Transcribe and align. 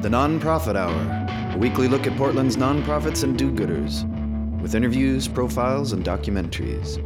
The 0.00 0.08
Nonprofit 0.08 0.76
Hour, 0.76 1.56
a 1.56 1.58
weekly 1.58 1.88
look 1.88 2.06
at 2.06 2.16
Portland's 2.16 2.56
nonprofits 2.56 3.24
and 3.24 3.36
do 3.36 3.50
gooders, 3.50 4.04
with 4.62 4.76
interviews, 4.76 5.26
profiles, 5.26 5.90
and 5.90 6.04
documentaries. 6.04 7.04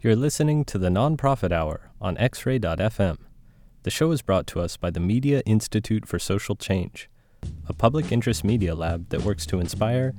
You're 0.00 0.16
listening 0.16 0.64
to 0.64 0.78
the 0.78 0.88
Nonprofit 0.88 1.52
Hour 1.52 1.92
on 2.00 2.16
xray.fm. 2.16 3.18
The 3.84 3.90
show 3.90 4.10
is 4.10 4.22
brought 4.22 4.48
to 4.48 4.60
us 4.60 4.76
by 4.76 4.90
the 4.90 4.98
Media 4.98 5.40
Institute 5.46 6.08
for 6.08 6.18
Social 6.18 6.56
Change, 6.56 7.08
a 7.68 7.72
public 7.72 8.10
interest 8.10 8.42
media 8.42 8.74
lab 8.74 9.08
that 9.10 9.22
works 9.22 9.46
to 9.46 9.60
inspire, 9.60 10.14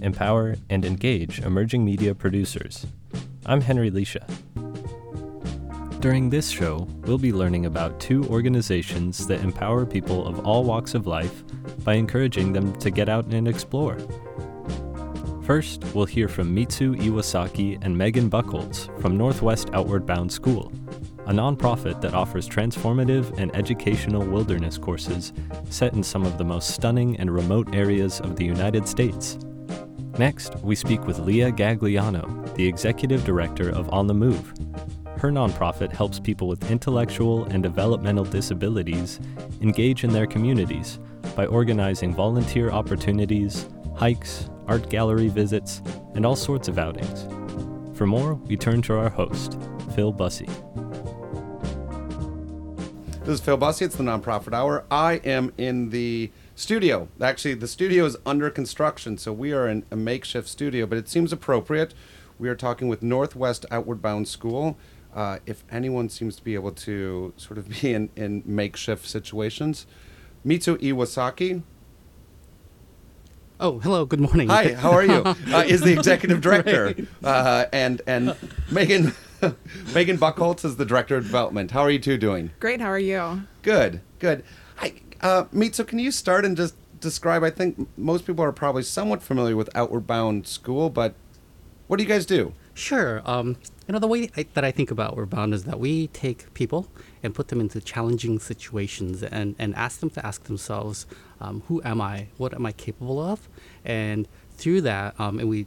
empower, 0.00 0.56
and 0.70 0.82
engage 0.86 1.40
emerging 1.40 1.84
media 1.84 2.14
producers. 2.14 2.86
I'm 3.46 3.62
Henry 3.62 3.90
Leisha. 3.90 4.28
During 6.00 6.30
this 6.30 6.50
show, 6.50 6.86
we'll 7.02 7.18
be 7.18 7.32
learning 7.32 7.66
about 7.66 7.98
two 7.98 8.24
organizations 8.24 9.26
that 9.26 9.40
empower 9.40 9.86
people 9.86 10.26
of 10.26 10.46
all 10.46 10.64
walks 10.64 10.94
of 10.94 11.06
life 11.06 11.42
by 11.84 11.94
encouraging 11.94 12.52
them 12.52 12.72
to 12.80 12.90
get 12.90 13.08
out 13.08 13.26
and 13.26 13.48
explore. 13.48 13.98
First, 15.42 15.84
we'll 15.94 16.04
hear 16.04 16.28
from 16.28 16.54
Mitsu 16.54 16.94
Iwasaki 16.96 17.78
and 17.82 17.96
Megan 17.96 18.30
Buchholz 18.30 18.88
from 19.00 19.16
Northwest 19.16 19.70
Outward 19.72 20.06
Bound 20.06 20.30
School, 20.30 20.70
a 21.26 21.32
nonprofit 21.32 22.00
that 22.02 22.14
offers 22.14 22.48
transformative 22.48 23.36
and 23.38 23.54
educational 23.56 24.24
wilderness 24.24 24.78
courses 24.78 25.32
set 25.70 25.94
in 25.94 26.02
some 26.02 26.24
of 26.24 26.38
the 26.38 26.44
most 26.44 26.74
stunning 26.74 27.16
and 27.18 27.30
remote 27.30 27.74
areas 27.74 28.20
of 28.20 28.36
the 28.36 28.44
United 28.44 28.86
States. 28.86 29.38
Next, 30.20 30.54
we 30.56 30.74
speak 30.74 31.06
with 31.06 31.18
Leah 31.20 31.50
Gagliano, 31.50 32.54
the 32.54 32.68
executive 32.68 33.24
director 33.24 33.70
of 33.70 33.88
On 33.88 34.06
the 34.06 34.12
Move. 34.12 34.52
Her 35.16 35.30
nonprofit 35.30 35.90
helps 35.90 36.20
people 36.20 36.46
with 36.46 36.70
intellectual 36.70 37.46
and 37.46 37.62
developmental 37.62 38.24
disabilities 38.26 39.18
engage 39.62 40.04
in 40.04 40.12
their 40.12 40.26
communities 40.26 40.98
by 41.34 41.46
organizing 41.46 42.12
volunteer 42.12 42.70
opportunities, 42.70 43.64
hikes, 43.96 44.50
art 44.66 44.90
gallery 44.90 45.28
visits, 45.28 45.80
and 46.14 46.26
all 46.26 46.36
sorts 46.36 46.68
of 46.68 46.78
outings. 46.78 47.26
For 47.96 48.06
more, 48.06 48.34
we 48.34 48.58
turn 48.58 48.82
to 48.82 48.98
our 48.98 49.08
host, 49.08 49.58
Phil 49.94 50.12
Bussey. 50.12 50.50
This 53.20 53.38
is 53.38 53.40
Phil 53.40 53.56
Bussey. 53.56 53.86
It's 53.86 53.96
the 53.96 54.02
Nonprofit 54.02 54.52
Hour. 54.52 54.84
I 54.90 55.14
am 55.24 55.50
in 55.56 55.88
the 55.88 56.30
studio. 56.60 57.08
Actually, 57.20 57.54
the 57.54 57.66
studio 57.66 58.04
is 58.04 58.16
under 58.26 58.50
construction, 58.50 59.16
so 59.16 59.32
we 59.32 59.52
are 59.52 59.66
in 59.66 59.84
a 59.90 59.96
makeshift 59.96 60.46
studio, 60.46 60.86
but 60.86 60.98
it 60.98 61.08
seems 61.08 61.32
appropriate. 61.32 61.94
We 62.38 62.48
are 62.48 62.54
talking 62.54 62.88
with 62.88 63.02
Northwest 63.02 63.64
Outward 63.70 64.02
Bound 64.02 64.28
School. 64.28 64.76
Uh, 65.14 65.38
if 65.46 65.64
anyone 65.70 66.08
seems 66.08 66.36
to 66.36 66.44
be 66.44 66.54
able 66.54 66.72
to 66.72 67.32
sort 67.36 67.58
of 67.58 67.68
be 67.80 67.94
in, 67.94 68.10
in 68.14 68.42
makeshift 68.44 69.06
situations, 69.06 69.86
Mitsu 70.44 70.76
Iwasaki, 70.78 71.62
Oh, 73.62 73.78
hello. 73.80 74.06
Good 74.06 74.20
morning. 74.20 74.48
Hi, 74.48 74.72
how 74.72 74.90
are 74.92 75.04
you? 75.04 75.22
Uh, 75.52 75.64
is 75.66 75.82
the 75.82 75.92
executive 75.92 76.40
director, 76.40 76.94
uh, 77.22 77.66
and 77.74 78.00
and 78.06 78.34
Megan 78.70 79.12
Megan 79.94 80.16
Buchholz 80.16 80.64
is 80.64 80.76
the 80.76 80.86
director 80.86 81.16
of 81.16 81.24
development. 81.24 81.72
How 81.72 81.80
are 81.80 81.90
you 81.90 81.98
two 81.98 82.16
doing? 82.16 82.52
Great. 82.58 82.80
How 82.80 82.88
are 82.88 82.98
you? 82.98 83.42
Good, 83.62 84.00
good. 84.18 84.44
Uh, 85.20 85.44
Mitsu, 85.52 85.84
can 85.84 85.98
you 85.98 86.10
start 86.10 86.44
and 86.44 86.56
just 86.56 86.74
describe? 87.00 87.42
I 87.42 87.50
think 87.50 87.88
most 87.98 88.26
people 88.26 88.44
are 88.44 88.52
probably 88.52 88.82
somewhat 88.82 89.22
familiar 89.22 89.54
with 89.54 89.68
Outward 89.74 90.06
Bound 90.06 90.46
School, 90.46 90.88
but 90.88 91.14
what 91.88 91.98
do 91.98 92.02
you 92.02 92.08
guys 92.08 92.24
do? 92.24 92.54
Sure. 92.72 93.20
Um, 93.26 93.56
you 93.86 93.92
know, 93.92 93.98
the 93.98 94.06
way 94.06 94.30
I, 94.36 94.46
that 94.54 94.64
I 94.64 94.70
think 94.70 94.90
about 94.90 95.10
Outward 95.10 95.30
Bound 95.30 95.52
is 95.52 95.64
that 95.64 95.78
we 95.78 96.06
take 96.08 96.52
people 96.54 96.88
and 97.22 97.34
put 97.34 97.48
them 97.48 97.60
into 97.60 97.80
challenging 97.80 98.38
situations 98.38 99.22
and, 99.22 99.56
and 99.58 99.74
ask 99.74 100.00
them 100.00 100.08
to 100.10 100.24
ask 100.24 100.44
themselves, 100.44 101.06
um, 101.40 101.62
who 101.68 101.82
am 101.84 102.00
I? 102.00 102.28
What 102.38 102.54
am 102.54 102.64
I 102.64 102.72
capable 102.72 103.20
of? 103.20 103.48
And 103.84 104.26
through 104.56 104.82
that, 104.82 105.18
um, 105.20 105.38
and 105.38 105.50
we 105.50 105.66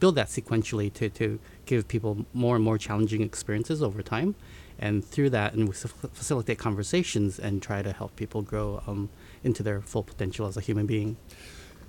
build 0.00 0.14
that 0.16 0.28
sequentially 0.28 0.92
to, 0.94 1.10
to 1.10 1.38
give 1.66 1.86
people 1.86 2.24
more 2.32 2.56
and 2.56 2.64
more 2.64 2.78
challenging 2.78 3.20
experiences 3.20 3.82
over 3.82 4.02
time. 4.02 4.34
And 4.80 5.04
through 5.04 5.30
that, 5.30 5.52
and 5.52 5.68
we 5.68 5.74
facilitate 5.74 6.58
conversations 6.58 7.38
and 7.38 7.62
try 7.62 7.82
to 7.82 7.92
help 7.92 8.16
people 8.16 8.40
grow 8.40 8.82
um, 8.86 9.10
into 9.44 9.62
their 9.62 9.82
full 9.82 10.02
potential 10.02 10.46
as 10.46 10.56
a 10.56 10.60
human 10.62 10.86
being. 10.86 11.18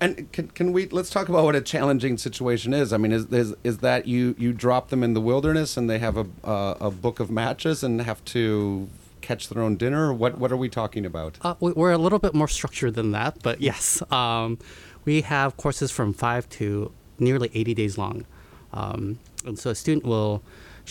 And 0.02 0.29
can, 0.31 0.47
can 0.50 0.74
we 0.74 0.88
let's 0.88 1.09
talk 1.09 1.29
about 1.29 1.46
what 1.46 1.56
a 1.56 1.62
challenging 1.62 2.18
situation 2.18 2.74
is? 2.74 2.91
I 2.91 2.97
mean, 2.97 3.12
is 3.12 3.25
is, 3.28 3.56
is 3.63 3.78
that 3.78 4.07
you 4.07 4.35
you 4.38 4.52
drop 4.52 4.90
them 4.90 5.03
in 5.03 5.13
the 5.13 5.22
wilderness 5.22 5.78
and 5.78 5.90
they 5.90 6.00
have 6.00 6.18
a 6.18 6.28
uh, 6.44 6.75
a 6.81 6.91
book 6.91 7.19
of 7.19 7.31
matches 7.31 7.84
and 7.84 8.02
have 8.02 8.24
to 8.25 8.90
catch 9.22 9.47
their 9.47 9.63
own 9.63 9.78
dinner? 9.78 10.12
What 10.12 10.38
what 10.40 10.52
are 10.52 10.58
we 10.58 10.69
talking 10.69 11.06
about? 11.06 11.38
Uh, 11.41 11.53
we're 11.59 11.91
a 11.91 12.00
little 12.00 12.19
bit 12.19 12.34
more 12.34 12.47
structured 12.47 12.96
than 12.96 13.12
that, 13.12 13.41
but 13.44 13.62
yes, 13.69 14.02
um, 14.12 14.58
we 15.06 15.22
have 15.22 15.56
courses 15.56 15.91
from 15.91 16.13
five 16.13 16.50
to 16.50 16.91
nearly 17.19 17.52
80 17.53 17.75
days 17.75 17.97
long, 17.97 18.25
um, 18.73 19.19
and 19.46 19.58
so 19.58 19.69
a 19.69 19.75
student 19.75 20.03
will 20.03 20.41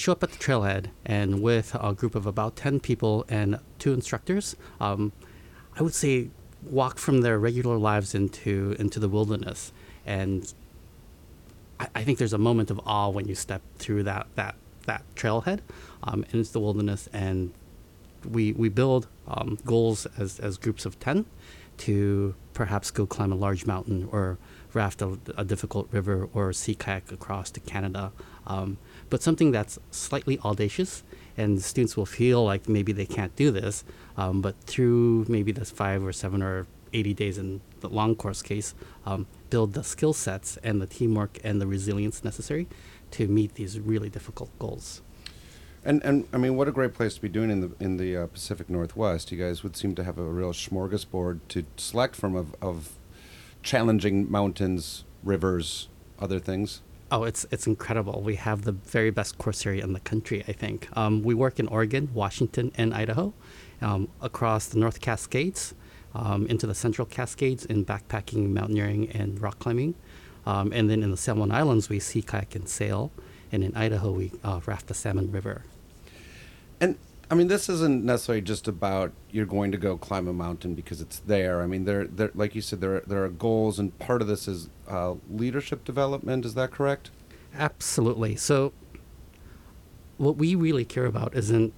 show 0.01 0.13
up 0.13 0.23
at 0.23 0.31
the 0.31 0.39
trailhead 0.39 0.87
and 1.05 1.43
with 1.43 1.77
a 1.79 1.93
group 1.93 2.15
of 2.15 2.25
about 2.25 2.57
10 2.57 2.81
people 2.81 3.27
and 3.29 3.59
two 3.79 3.93
instructors. 3.93 4.57
Um, 4.81 5.13
I 5.79 5.83
would 5.83 5.95
say 5.95 6.31
walk 6.63 6.99
from 6.99 7.21
their 7.21 7.39
regular 7.39 7.77
lives 7.77 8.15
into 8.15 8.75
into 8.79 8.99
the 8.99 9.09
wilderness 9.09 9.73
and 10.05 10.53
I, 11.79 11.89
I 11.95 12.05
think 12.05 12.19
there's 12.19 12.35
a 12.35 12.39
moment 12.39 12.71
of 12.71 12.81
awe 12.85 13.09
when 13.09 13.29
you 13.29 13.35
step 13.35 13.63
through 13.77 14.03
that 14.05 14.27
that 14.35 14.57
that 14.87 15.03
trailhead 15.15 15.61
um, 16.03 16.25
into 16.33 16.51
the 16.53 16.61
wilderness 16.61 17.09
and 17.13 17.53
we 18.29 18.53
we 18.53 18.69
build 18.69 19.07
um, 19.27 19.59
goals 19.65 20.07
as, 20.19 20.39
as 20.39 20.57
groups 20.59 20.85
of 20.85 20.99
10 21.01 21.27
to 21.79 22.35
perhaps 22.53 22.91
go 22.91 23.07
climb 23.07 23.33
a 23.33 23.37
large 23.37 23.65
mountain 23.65 24.09
or 24.13 24.39
raft 24.75 25.01
a, 25.01 25.19
a 25.37 25.45
difficult 25.45 25.89
river 25.93 26.29
or 26.35 26.53
sea 26.53 26.75
kayak 26.75 27.11
across 27.11 27.51
to 27.51 27.61
Canada 27.61 28.13
um, 28.47 28.77
but 29.11 29.23
something 29.23 29.51
that's 29.51 29.79
slightly 29.91 30.39
audacious 30.45 31.03
and 31.37 31.63
students 31.63 31.97
will 31.97 32.07
feel 32.07 32.45
like 32.45 32.69
maybe 32.69 32.93
they 32.93 33.07
can't 33.07 33.35
do 33.37 33.51
this 33.51 33.85
um, 34.17 34.41
but 34.41 34.55
through 34.63 35.27
maybe 35.29 35.53
this 35.53 35.71
five 35.71 36.05
or 36.05 36.13
seven 36.13 36.43
or 36.43 36.67
80 36.93 37.15
days 37.15 37.39
in 37.39 37.61
the 37.81 37.89
long 37.89 38.15
course 38.15 38.43
case, 38.43 38.75
um, 39.07 39.27
build 39.49 39.75
the 39.75 39.83
skill 39.83 40.13
sets 40.13 40.59
and 40.63 40.81
the 40.81 40.87
teamwork 40.87 41.39
and 41.45 41.61
the 41.61 41.67
resilience 41.67 42.25
necessary 42.25 42.67
to 43.13 43.27
meet 43.27 43.55
these 43.55 43.79
really 43.79 44.09
difficult 44.09 44.57
goals. 44.59 45.03
And 45.83 46.03
and 46.05 46.29
I 46.33 46.37
mean, 46.37 46.57
what 46.57 46.69
a 46.69 46.73
great 46.73 46.93
place 46.93 47.15
to 47.15 47.23
be 47.23 47.29
doing 47.29 47.51
in 47.51 47.61
the 47.63 47.73
in 47.81 47.97
the 47.97 48.17
uh, 48.17 48.27
Pacific 48.27 48.69
Northwest. 48.69 49.33
You 49.33 49.39
guys 49.39 49.63
would 49.63 49.77
seem 49.77 49.95
to 49.95 50.05
have 50.05 50.19
a 50.19 50.25
real 50.25 50.53
smorgasbord 50.53 51.41
to 51.49 51.65
select 51.77 52.17
from 52.17 52.37
of, 52.37 52.55
of 52.61 52.99
challenging 53.63 54.31
mountains, 54.31 55.05
rivers, 55.25 55.89
other 56.19 56.39
things. 56.39 56.83
Oh, 57.13 57.25
it's 57.25 57.45
it's 57.51 57.67
incredible. 57.67 58.23
We 58.23 58.37
have 58.37 58.63
the 58.63 58.73
very 58.73 59.11
best 59.11 59.37
course 59.37 59.67
area 59.67 59.83
in 59.83 59.93
the 59.93 60.01
country. 60.01 60.45
I 60.47 60.53
think 60.53 60.89
um, 60.97 61.23
we 61.23 61.35
work 61.35 61.59
in 61.59 61.67
Oregon, 61.67 62.09
Washington, 62.15 62.71
and 62.77 62.95
Idaho, 62.95 63.35
um, 63.83 64.09
across 64.21 64.67
the 64.67 64.79
North 64.79 65.01
Cascades, 65.01 65.75
um, 66.15 66.47
into 66.47 66.69
the 66.69 66.75
Central 66.75 67.07
Cascades 67.07 67.65
in 67.65 67.85
backpacking, 67.85 68.51
mountaineering, 68.51 69.11
and 69.11 69.41
rock 69.43 69.59
climbing. 69.59 69.95
Um, 70.47 70.73
and 70.73 70.89
then 70.89 71.03
in 71.03 71.11
the 71.11 71.17
San 71.17 71.39
Juan 71.39 71.51
Islands, 71.51 71.89
we 71.89 71.99
sea 71.99 72.23
kayak 72.23 72.55
and 72.55 72.69
sail. 72.69 73.11
And 73.53 73.65
in 73.65 73.77
Idaho, 73.77 74.13
we 74.13 74.31
uh, 74.45 74.61
raft 74.65 74.87
the 74.87 74.95
Salmon 74.95 75.33
River. 75.33 75.65
And 76.81 76.97
I 77.31 77.37
mean, 77.37 77.47
this 77.47 77.69
isn't 77.69 78.05
necessarily 78.05 78.43
just 78.43 78.67
about 78.67 79.13
you're 79.31 79.47
going 79.47 79.71
to 79.71 79.79
go 79.79 79.97
climb 79.97 80.27
a 80.27 80.33
mountain 80.33 80.75
because 80.75 81.01
it's 81.01 81.21
there. 81.21 81.63
I 81.63 81.67
mean, 81.67 81.85
there, 81.85 82.07
there, 82.07 82.33
like 82.35 82.57
you 82.57 82.61
said, 82.61 82.81
there, 82.81 83.03
there 83.07 83.25
are 83.25 83.29
goals, 83.29 83.79
and 83.79 83.97
part 84.01 84.21
of 84.21 84.27
this 84.27 84.49
is 84.49 84.69
uh, 84.89 85.15
leadership 85.31 85.85
development. 85.85 86.45
Is 86.45 86.55
that 86.55 86.73
correct? 86.73 87.11
Absolutely. 87.55 88.35
So, 88.35 88.73
what 90.19 90.37
we 90.37 90.57
really 90.57 90.85
care 90.85 91.07
about 91.07 91.37
isn't 91.37 91.73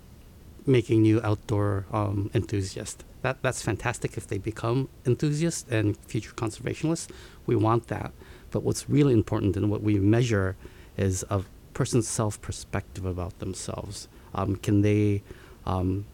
making 0.66 1.02
new 1.02 1.20
outdoor 1.22 1.87
um, 1.93 2.31
enthusiasts. 2.32 3.05
That 3.20 3.43
that's 3.43 3.62
fantastic 3.62 4.16
if 4.16 4.26
they 4.26 4.38
become 4.38 4.88
enthusiasts 5.05 5.70
and 5.70 5.96
future 6.06 6.32
conservationists. 6.32 7.08
We 7.46 7.56
want 7.56 7.88
that. 7.88 8.12
But 8.50 8.62
what's 8.62 8.88
really 8.88 9.12
important 9.12 9.56
and 9.56 9.70
what 9.70 9.82
we 9.82 9.98
measure 9.98 10.56
is 10.96 11.25
a 11.31 11.43
person's 11.75 12.08
self 12.08 12.40
perspective 12.40 13.05
about 13.05 13.38
themselves. 13.38 14.08
Um, 14.34 14.56
can 14.56 14.82
they, 14.82 15.22
um, 15.66 16.06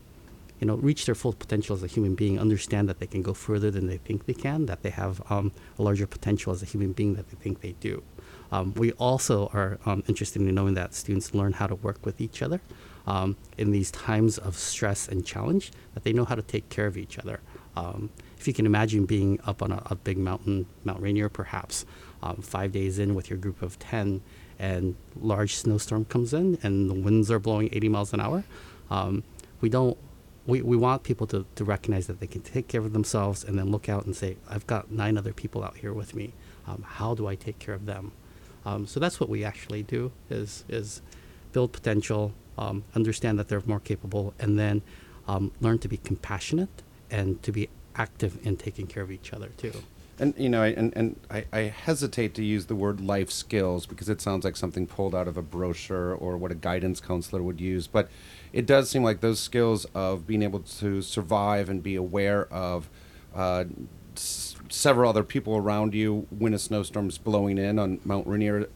you 0.60 0.66
know, 0.66 0.74
reach 0.76 1.06
their 1.06 1.14
full 1.14 1.32
potential 1.32 1.76
as 1.76 1.82
a 1.82 1.86
human 1.86 2.14
being? 2.14 2.38
Understand 2.38 2.88
that 2.88 2.98
they 2.98 3.06
can 3.06 3.22
go 3.22 3.34
further 3.34 3.70
than 3.70 3.86
they 3.86 3.98
think 3.98 4.26
they 4.26 4.34
can. 4.34 4.66
That 4.66 4.82
they 4.82 4.90
have 4.90 5.22
um, 5.30 5.52
a 5.78 5.82
larger 5.82 6.06
potential 6.06 6.52
as 6.52 6.62
a 6.62 6.66
human 6.66 6.92
being 6.92 7.14
that 7.14 7.28
they 7.28 7.36
think 7.36 7.60
they 7.60 7.72
do. 7.80 8.02
Um, 8.50 8.72
we 8.74 8.92
also 8.92 9.50
are 9.52 9.78
um, 9.84 10.02
interested 10.08 10.40
in 10.40 10.54
knowing 10.54 10.74
that 10.74 10.94
students 10.94 11.34
learn 11.34 11.52
how 11.52 11.66
to 11.66 11.74
work 11.74 12.04
with 12.04 12.20
each 12.20 12.40
other 12.42 12.60
um, 13.06 13.36
in 13.58 13.72
these 13.72 13.90
times 13.90 14.38
of 14.38 14.56
stress 14.56 15.06
and 15.08 15.24
challenge, 15.24 15.70
that 15.94 16.04
they 16.04 16.12
know 16.12 16.24
how 16.24 16.34
to 16.34 16.42
take 16.42 16.68
care 16.68 16.86
of 16.86 16.96
each 16.96 17.18
other. 17.18 17.40
Um, 17.76 18.10
if 18.38 18.48
you 18.48 18.54
can 18.54 18.66
imagine 18.66 19.04
being 19.04 19.38
up 19.44 19.62
on 19.62 19.72
a, 19.72 19.82
a 19.86 19.94
big 19.94 20.18
mountain, 20.18 20.66
Mount 20.84 21.00
Rainier 21.00 21.28
perhaps, 21.28 21.84
um, 22.22 22.36
five 22.36 22.72
days 22.72 22.98
in 22.98 23.14
with 23.14 23.30
your 23.30 23.38
group 23.38 23.62
of 23.62 23.78
10, 23.78 24.20
and 24.58 24.96
large 25.20 25.54
snowstorm 25.54 26.04
comes 26.04 26.34
in 26.34 26.58
and 26.62 26.90
the 26.90 26.94
winds 26.94 27.30
are 27.30 27.38
blowing 27.38 27.68
80 27.72 27.88
miles 27.88 28.12
an 28.12 28.20
hour, 28.20 28.44
we 29.60 29.69
don't. 29.69 29.96
We, 30.46 30.62
we 30.62 30.78
want 30.78 31.02
people 31.02 31.26
to, 31.26 31.44
to 31.56 31.64
recognize 31.64 32.06
that 32.06 32.20
they 32.20 32.26
can 32.26 32.40
take 32.40 32.69
care 32.69 32.81
of 32.81 32.94
themselves 32.94 33.44
and 33.44 33.58
then 33.58 33.70
look 33.70 33.87
out 33.90 34.06
and 34.06 34.16
say, 34.16 34.38
I've 34.49 34.66
got 34.66 34.90
nine 34.90 35.19
other 35.19 35.34
people 35.34 35.62
out 35.62 35.76
here 35.76 35.93
with 35.93 36.14
me. 36.14 36.32
Um, 36.66 36.87
how 36.87 37.14
do 37.14 37.26
I 37.26 37.34
take 37.34 37.58
care 37.58 37.75
of 37.75 37.84
them? 37.84 38.12
Um, 38.64 38.87
so 38.87 38.99
that's 38.99 39.20
what 39.20 39.28
we 39.28 39.44
actually 39.44 39.82
do 39.82 40.10
is, 40.31 40.64
is 40.66 41.02
build 41.52 41.72
potential, 41.72 42.32
um, 42.56 42.84
understand 42.94 43.38
that 43.38 43.49
they're 43.49 43.62
more 43.66 43.78
capable, 43.78 44.32
and 44.38 44.58
then 44.58 44.81
um, 45.26 45.52
learn 45.60 45.81
to 45.81 45.88
be 45.88 45.99
compassionate 45.99 46.82
and 47.10 47.43
to 47.43 47.52
be 47.52 47.69
active 47.94 48.38
in 48.46 48.56
taking 48.56 48.87
care 48.87 49.02
of 49.02 49.10
each 49.10 49.34
other 49.34 49.49
too. 49.58 49.72
And 50.20 50.35
you 50.37 50.49
know, 50.49 50.62
I, 50.62 50.69
and 50.69 50.93
and 50.97 51.20
I, 51.31 51.44
I 51.53 51.59
hesitate 51.61 52.35
to 52.35 52.44
use 52.44 52.67
the 52.67 52.75
word 52.75 53.00
life 53.00 53.31
skills 53.31 53.87
because 53.87 54.09
it 54.09 54.20
sounds 54.20 54.44
like 54.44 54.56
something 54.56 54.87
pulled 54.87 55.15
out 55.15 55.29
of 55.29 55.37
a 55.37 55.43
brochure 55.43 56.12
or 56.12 56.37
what 56.37 56.50
a 56.50 56.56
guidance 56.56 57.00
counselor 57.00 57.43
would 57.43 57.61
use. 57.61 57.87
But 57.87 58.09
it 58.53 58.67
does 58.67 58.91
seem 58.91 59.05
like 59.05 59.20
those 59.20 59.38
skills 59.38 59.87
of 59.94 60.26
being 60.26 60.43
able 60.43 60.61
to 60.61 61.03
survive 61.03 61.69
and 61.69 61.82
be 61.82 61.94
aware 61.94 62.47
of 62.53 62.88
uh, 63.35 63.65
s- 64.17 64.56
several 64.69 65.09
other 65.09 65.23
people 65.23 65.56
around 65.56 65.94
you 65.94 66.26
when 66.37 66.53
a 66.53 66.59
snowstorm's 66.59 67.19
blowing 67.19 67.56
in 67.56 67.79
on 67.79 68.00
Mount 68.05 68.26
Rainier 68.26 68.69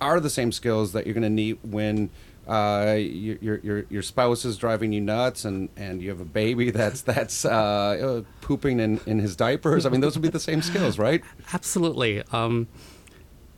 are 0.00 0.18
the 0.18 0.30
same 0.30 0.50
skills 0.50 0.92
that 0.92 1.06
you're 1.06 1.14
going 1.14 1.22
to 1.22 1.30
need 1.30 1.58
when 1.62 2.10
uh, 2.46 2.96
your, 2.98 3.58
your 3.58 3.84
your 3.88 4.02
spouse 4.02 4.44
is 4.44 4.56
driving 4.56 4.92
you 4.92 5.00
nuts 5.00 5.44
and, 5.44 5.68
and 5.76 6.02
you 6.02 6.10
have 6.10 6.20
a 6.20 6.26
baby 6.26 6.70
that's 6.70 7.02
that's 7.02 7.44
uh, 7.44 7.50
uh, 7.50 8.22
pooping 8.40 8.80
in, 8.80 9.00
in 9.06 9.18
his 9.18 9.36
diapers. 9.36 9.86
I 9.86 9.88
mean, 9.88 10.00
those 10.00 10.14
would 10.14 10.22
be 10.22 10.28
the 10.28 10.40
same 10.40 10.62
skills, 10.62 10.98
right? 10.98 11.22
Absolutely. 11.52 12.22
Um, 12.32 12.68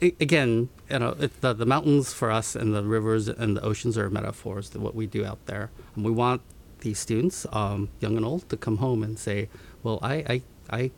again, 0.00 0.68
you 0.90 0.98
know, 0.98 1.14
the, 1.14 1.54
the 1.54 1.66
mountains 1.66 2.12
for 2.12 2.30
us 2.30 2.54
and 2.54 2.74
the 2.74 2.82
rivers 2.82 3.28
and 3.28 3.56
the 3.56 3.62
oceans 3.62 3.96
are 3.96 4.10
metaphors 4.10 4.70
to 4.70 4.80
what 4.80 4.94
we 4.94 5.06
do 5.06 5.24
out 5.24 5.44
there. 5.46 5.70
And 5.94 6.04
we 6.04 6.10
want 6.10 6.42
these 6.80 6.98
students, 6.98 7.46
um, 7.52 7.88
young 8.00 8.16
and 8.16 8.24
old, 8.24 8.48
to 8.50 8.56
come 8.56 8.78
home 8.78 9.02
and 9.02 9.18
say, 9.18 9.48
well, 9.82 9.98
I, 10.02 10.14
I, 10.14 10.42
I 10.70 10.90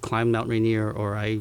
climbed 0.00 0.32
Mount 0.32 0.48
Rainier 0.48 0.90
or 0.90 1.16
I 1.16 1.40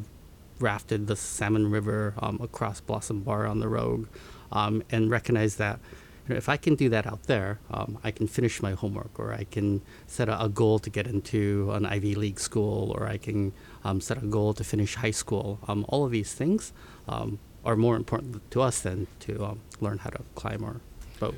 rafted 0.60 1.08
the 1.08 1.16
Salmon 1.16 1.70
River 1.70 2.14
um, 2.20 2.40
across 2.42 2.82
Blossom 2.82 3.22
Bar 3.22 3.46
on 3.46 3.60
the 3.60 3.68
Rogue 3.68 4.08
um, 4.52 4.84
and 4.92 5.10
recognize 5.10 5.56
that 5.58 5.80
you 6.28 6.34
know, 6.34 6.38
if 6.38 6.50
I 6.50 6.58
can 6.58 6.74
do 6.76 6.90
that 6.90 7.06
out 7.06 7.24
there, 7.24 7.60
um, 7.70 8.00
I 8.04 8.10
can 8.10 8.28
finish 8.28 8.62
my 8.62 8.72
homework, 8.72 9.20
or 9.20 9.32
I 9.32 9.44
can 9.44 9.82
set 10.08 10.28
a, 10.28 10.44
a 10.44 10.50
goal 10.50 10.80
to 10.80 10.90
get 10.90 11.06
into 11.06 11.72
an 11.72 11.86
Ivy 11.86 12.16
League 12.16 12.40
school, 12.40 12.96
or 12.98 13.08
I 13.08 13.18
can 13.18 13.54
um, 13.84 14.02
set 14.02 14.18
a 14.18 14.26
goal 14.26 14.54
to 14.56 14.64
finish 14.64 14.96
high 14.96 15.12
school. 15.12 15.60
Um, 15.68 15.86
all 15.88 16.04
of 16.04 16.12
these 16.12 16.34
things 16.34 16.74
um, 17.08 17.38
are 17.64 17.76
more 17.76 17.96
important 17.96 18.50
to 18.52 18.62
us 18.62 18.82
than 18.82 19.06
to 19.22 19.46
um, 19.46 19.60
learn 19.80 20.00
how 20.00 20.10
to 20.10 20.24
climb 20.34 20.64
or 20.64 20.82
boat. 21.20 21.36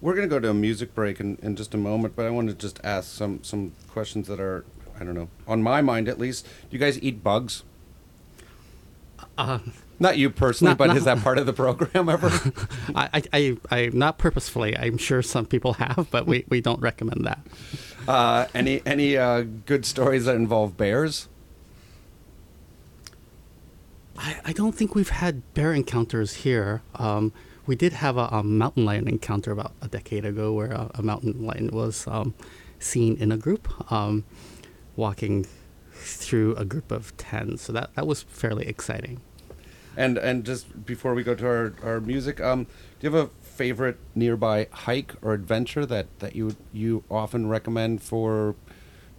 We're 0.00 0.14
going 0.14 0.28
to 0.28 0.34
go 0.34 0.40
to 0.40 0.50
a 0.50 0.54
music 0.54 0.94
break 0.94 1.18
in, 1.18 1.38
in 1.42 1.56
just 1.56 1.74
a 1.74 1.78
moment, 1.78 2.14
but 2.14 2.26
I 2.26 2.30
want 2.30 2.48
to 2.48 2.54
just 2.54 2.80
ask 2.84 3.12
some, 3.12 3.42
some 3.42 3.72
questions 3.88 4.28
that 4.28 4.40
are, 4.40 4.64
I 4.98 5.04
don't 5.04 5.14
know, 5.14 5.28
on 5.48 5.62
my 5.62 5.80
mind 5.80 6.08
at 6.08 6.18
least. 6.18 6.44
Do 6.44 6.68
you 6.70 6.78
guys 6.78 7.00
eat 7.00 7.24
bugs? 7.24 7.64
Uh, 9.38 9.60
Not 10.02 10.18
you 10.18 10.30
personally, 10.30 10.70
Not- 10.72 10.78
but 10.78 10.86
not- 10.88 10.96
is 10.96 11.04
that 11.04 11.18
part 11.22 11.38
of 11.38 11.46
the 11.46 11.52
program 11.52 12.08
ever? 12.08 12.28
I, 12.94 13.22
I, 13.32 13.56
I, 13.70 13.90
not 13.92 14.18
purposefully. 14.18 14.76
I'm 14.76 14.98
sure 14.98 15.22
some 15.22 15.46
people 15.46 15.74
have, 15.74 16.08
but 16.10 16.26
we, 16.26 16.44
we 16.48 16.60
don't 16.60 16.80
recommend 16.80 17.24
that. 17.24 17.38
uh, 18.08 18.46
any 18.52 18.82
any 18.84 19.16
uh, 19.16 19.42
good 19.64 19.86
stories 19.86 20.24
that 20.24 20.34
involve 20.34 20.76
bears? 20.76 21.28
I, 24.18 24.40
I 24.46 24.52
don't 24.52 24.74
think 24.74 24.94
we've 24.96 25.08
had 25.08 25.54
bear 25.54 25.72
encounters 25.72 26.34
here. 26.36 26.82
Um, 26.96 27.32
we 27.66 27.76
did 27.76 27.92
have 27.92 28.16
a, 28.16 28.26
a 28.32 28.42
mountain 28.42 28.84
lion 28.84 29.06
encounter 29.08 29.52
about 29.52 29.72
a 29.80 29.86
decade 29.88 30.24
ago 30.24 30.52
where 30.52 30.72
a, 30.72 30.90
a 30.96 31.02
mountain 31.02 31.46
lion 31.46 31.70
was 31.72 32.06
um, 32.08 32.34
seen 32.80 33.16
in 33.18 33.30
a 33.30 33.36
group 33.36 33.68
um, 33.92 34.24
walking 34.96 35.46
through 35.92 36.56
a 36.56 36.64
group 36.64 36.90
of 36.90 37.16
10. 37.18 37.56
So 37.58 37.72
that, 37.72 37.94
that 37.94 38.04
was 38.06 38.22
fairly 38.24 38.66
exciting. 38.66 39.20
And 39.96 40.16
and 40.18 40.44
just 40.44 40.86
before 40.86 41.14
we 41.14 41.22
go 41.22 41.34
to 41.34 41.46
our, 41.46 41.74
our 41.82 42.00
music, 42.00 42.40
um, 42.40 42.64
do 42.64 43.06
you 43.08 43.10
have 43.12 43.26
a 43.26 43.30
favorite 43.44 43.98
nearby 44.14 44.66
hike 44.70 45.14
or 45.22 45.34
adventure 45.34 45.84
that, 45.86 46.06
that 46.20 46.34
you 46.34 46.56
you 46.72 47.04
often 47.10 47.48
recommend 47.48 48.02
for 48.02 48.54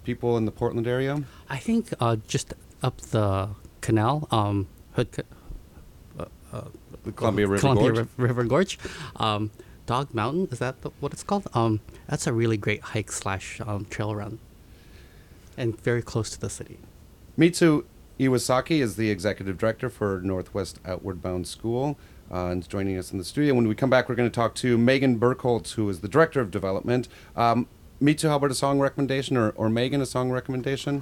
people 0.04 0.36
in 0.38 0.46
the 0.46 0.52
Portland 0.52 0.88
area? 0.88 1.24
I 1.50 1.58
think 1.58 1.94
uh, 2.00 2.18
just 2.28 2.54
up 2.82 3.00
the 3.02 3.50
canal, 3.82 4.28
um, 4.32 4.68
Hood, 4.94 5.12
Ca- 5.12 5.24
The 7.04 7.12
Columbia 7.12 7.48
River 7.48 7.60
Columbia 7.60 7.92
Gorge. 7.92 7.98
Riv- 7.98 8.20
River 8.20 8.44
Gorge. 8.46 8.80
Um, 9.18 9.52
Dog 9.86 10.14
Mountain, 10.14 10.48
is 10.52 10.60
that 10.60 10.82
the, 10.82 10.92
what 11.02 11.12
it's 11.12 11.24
called? 11.24 11.48
Um, 11.54 11.82
that's 12.08 12.26
a 12.26 12.32
really 12.32 12.56
great 12.58 12.82
hike 12.82 13.12
slash 13.12 13.60
um, 13.62 13.86
trail 13.86 14.16
run. 14.16 14.40
And 15.58 15.80
very 15.82 16.02
close 16.02 16.30
to 16.32 16.40
the 16.40 16.50
city. 16.50 16.80
Mitsu 17.36 17.84
Iwasaki 18.20 18.82
is 18.82 18.96
the 18.96 19.10
executive 19.10 19.58
director 19.58 19.90
for 19.90 20.22
Northwest 20.24 20.80
Outward 20.86 21.22
Bound 21.22 21.48
School 21.48 21.98
uh, 22.32 22.48
and 22.48 22.62
is 22.62 22.68
joining 22.68 22.98
us 22.98 23.12
in 23.12 23.18
the 23.18 23.24
studio. 23.24 23.54
When 23.54 23.68
we 23.68 23.76
come 23.76 23.90
back, 23.90 24.08
we're 24.08 24.16
going 24.16 24.30
to 24.30 24.36
talk 24.36 24.56
to 24.56 24.78
Megan 24.78 25.20
Buchholz, 25.20 25.74
who 25.74 25.90
is 25.90 26.02
the 26.02 26.08
director 26.08 26.40
of 26.40 26.52
development. 26.52 27.08
Um, 27.36 27.68
Mitsu, 28.00 28.28
how 28.28 28.36
about 28.36 28.52
a 28.52 28.56
song 28.56 28.80
recommendation, 28.80 29.38
or, 29.38 29.52
or 29.52 29.70
Megan, 29.70 30.02
a 30.02 30.06
song 30.06 30.32
recommendation? 30.32 31.02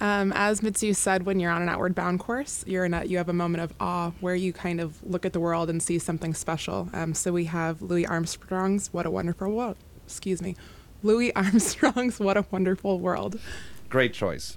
Um, 0.00 0.32
as 0.34 0.62
Mitsu 0.62 0.94
said, 0.94 1.24
when 1.24 1.38
you're 1.38 1.50
on 1.50 1.60
an 1.60 1.68
outward 1.68 1.94
bound 1.94 2.20
course, 2.20 2.64
you're 2.66 2.86
in 2.86 2.94
a, 2.94 3.04
you 3.04 3.18
have 3.18 3.28
a 3.28 3.34
moment 3.34 3.62
of 3.62 3.74
awe 3.80 4.12
where 4.20 4.34
you 4.34 4.52
kind 4.52 4.80
of 4.80 5.02
look 5.04 5.26
at 5.26 5.34
the 5.34 5.40
world 5.40 5.68
and 5.68 5.82
see 5.82 5.98
something 5.98 6.32
special. 6.32 6.88
Um, 6.94 7.12
so 7.12 7.32
we 7.32 7.44
have 7.44 7.82
Louis 7.82 8.06
Armstrong's 8.06 8.92
"What 8.92 9.04
a 9.04 9.10
Wonderful 9.10 9.50
World." 9.52 9.76
Excuse 10.06 10.40
me, 10.40 10.56
Louis 11.02 11.32
Armstrong's 11.36 12.18
"What 12.18 12.38
a 12.38 12.46
Wonderful 12.50 12.98
World." 12.98 13.38
Great 13.90 14.14
choice. 14.14 14.56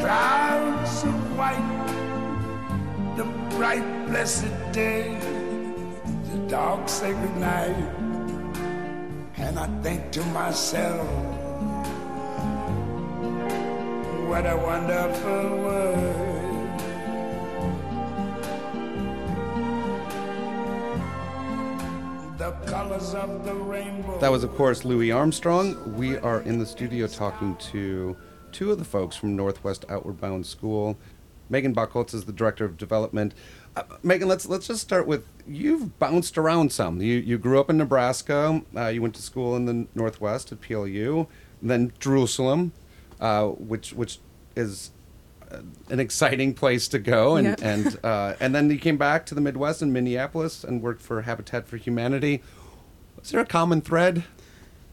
clouds 0.00 1.04
of 1.04 1.38
white. 1.38 1.76
The 3.16 3.24
bright, 3.56 4.06
blessed 4.08 4.52
day, 4.72 5.18
the 6.30 6.38
dark, 6.48 6.88
sacred 6.88 7.36
night. 7.36 7.76
And 9.36 9.58
I 9.58 9.68
think 9.82 10.10
to 10.12 10.24
myself, 10.26 11.06
what 14.28 14.46
a 14.46 14.56
wonderful 14.56 15.58
world. 15.64 16.30
That 24.20 24.30
was, 24.30 24.44
of 24.44 24.54
course, 24.56 24.84
Louis 24.84 25.12
Armstrong. 25.12 25.96
We 25.96 26.16
are 26.18 26.40
in 26.42 26.58
the 26.58 26.66
studio 26.66 27.06
talking 27.06 27.56
to 27.72 28.16
two 28.52 28.72
of 28.72 28.78
the 28.78 28.84
folks 28.84 29.16
from 29.16 29.36
Northwest 29.36 29.84
Outward 29.88 30.20
Bound 30.20 30.46
School. 30.46 30.96
Megan 31.48 31.74
Buchholz 31.74 32.14
is 32.14 32.24
the 32.24 32.32
director 32.32 32.64
of 32.64 32.76
development. 32.76 33.34
Uh, 33.76 33.82
Megan, 34.02 34.28
let's 34.28 34.46
let's 34.46 34.66
just 34.66 34.80
start 34.80 35.06
with 35.06 35.26
you've 35.46 35.98
bounced 35.98 36.38
around 36.38 36.72
some. 36.72 37.00
You 37.00 37.16
you 37.18 37.38
grew 37.38 37.60
up 37.60 37.68
in 37.68 37.76
Nebraska. 37.76 38.62
Uh, 38.74 38.86
you 38.86 39.02
went 39.02 39.14
to 39.16 39.22
school 39.22 39.56
in 39.56 39.64
the 39.66 39.86
Northwest 39.94 40.52
at 40.52 40.60
PLU, 40.60 41.26
then 41.60 41.92
Jerusalem, 41.98 42.72
uh, 43.20 43.46
which 43.46 43.92
which 43.92 44.18
is 44.56 44.90
uh, 45.50 45.60
an 45.88 46.00
exciting 46.00 46.54
place 46.54 46.88
to 46.88 46.98
go, 46.98 47.36
and 47.36 47.60
and 47.62 47.98
uh, 48.04 48.34
and 48.40 48.54
then 48.54 48.70
you 48.70 48.78
came 48.78 48.96
back 48.96 49.26
to 49.26 49.34
the 49.34 49.40
Midwest 49.40 49.82
in 49.82 49.92
Minneapolis 49.92 50.64
and 50.64 50.82
worked 50.82 51.02
for 51.02 51.22
Habitat 51.22 51.66
for 51.66 51.76
Humanity. 51.76 52.42
Is 53.22 53.30
there 53.30 53.40
a 53.40 53.46
common 53.46 53.80
thread? 53.80 54.24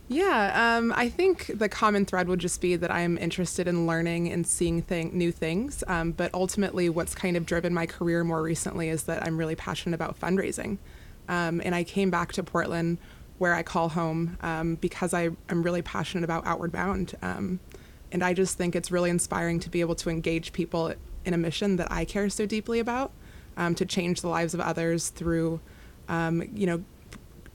Yeah, 0.09 0.77
um, 0.77 0.93
I 0.95 1.09
think 1.09 1.51
the 1.53 1.67
common 1.67 2.05
thread 2.05 2.29
would 2.29 2.39
just 2.39 2.61
be 2.61 2.77
that 2.77 2.89
I'm 2.89 3.17
interested 3.17 3.67
in 3.67 3.85
learning 3.85 4.31
and 4.31 4.47
seeing 4.47 4.81
thing, 4.81 5.11
new 5.13 5.33
things. 5.33 5.83
Um, 5.85 6.11
but 6.13 6.33
ultimately, 6.33 6.89
what's 6.89 7.13
kind 7.13 7.35
of 7.35 7.45
driven 7.45 7.73
my 7.73 7.85
career 7.85 8.23
more 8.23 8.41
recently 8.41 8.87
is 8.87 9.03
that 9.03 9.23
I'm 9.23 9.37
really 9.37 9.55
passionate 9.55 9.95
about 9.95 10.17
fundraising. 10.17 10.77
Um, 11.27 11.61
and 11.65 11.75
I 11.75 11.83
came 11.83 12.09
back 12.09 12.31
to 12.33 12.43
Portland, 12.43 12.99
where 13.37 13.53
I 13.53 13.63
call 13.63 13.89
home, 13.89 14.37
um, 14.41 14.75
because 14.75 15.13
I, 15.13 15.29
I'm 15.49 15.61
really 15.61 15.81
passionate 15.81 16.23
about 16.23 16.47
Outward 16.47 16.71
Bound. 16.71 17.13
Um, 17.21 17.59
and 18.13 18.23
I 18.23 18.33
just 18.33 18.57
think 18.57 18.77
it's 18.77 18.89
really 18.89 19.09
inspiring 19.09 19.59
to 19.59 19.69
be 19.69 19.81
able 19.81 19.95
to 19.95 20.09
engage 20.09 20.53
people 20.53 20.93
in 21.25 21.33
a 21.33 21.37
mission 21.37 21.75
that 21.75 21.91
I 21.91 22.05
care 22.05 22.29
so 22.29 22.45
deeply 22.45 22.79
about, 22.79 23.11
um, 23.57 23.75
to 23.75 23.85
change 23.85 24.21
the 24.21 24.29
lives 24.29 24.53
of 24.53 24.61
others 24.61 25.09
through, 25.09 25.59
you 26.09 26.65
know, 26.65 26.83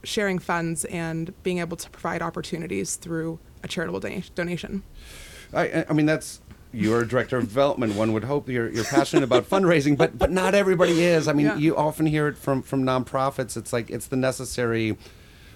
sharing 0.03 0.39
funds 0.39 0.85
and 0.85 1.33
being 1.43 1.59
able 1.59 1.77
to 1.77 1.89
provide 1.89 2.21
opportunities 2.21 2.95
through 2.97 3.39
a 3.63 3.67
charitable 3.67 3.99
dona- 3.99 4.23
donation. 4.35 4.83
I, 5.53 5.85
I 5.89 5.93
mean, 5.93 6.05
that's 6.05 6.41
you're 6.73 7.01
a 7.01 7.07
director 7.07 7.37
of 7.37 7.43
development. 7.43 7.95
One 7.95 8.13
would 8.13 8.23
hope 8.23 8.49
you're, 8.49 8.69
you're 8.69 8.83
passionate 8.83 9.23
about 9.23 9.47
fundraising, 9.49 9.95
but 9.95 10.17
but 10.17 10.31
not 10.31 10.55
everybody 10.55 11.03
is. 11.03 11.27
I 11.27 11.33
mean, 11.33 11.45
Yeah. 11.45 11.57
you 11.57 11.75
often 11.77 12.05
hear 12.07 12.27
it 12.27 12.37
from 12.37 12.61
from 12.63 12.83
nonprofits. 12.83 13.55
It's 13.55 13.71
like 13.71 13.89
it's 13.91 14.07
the 14.07 14.15
necessary 14.15 14.97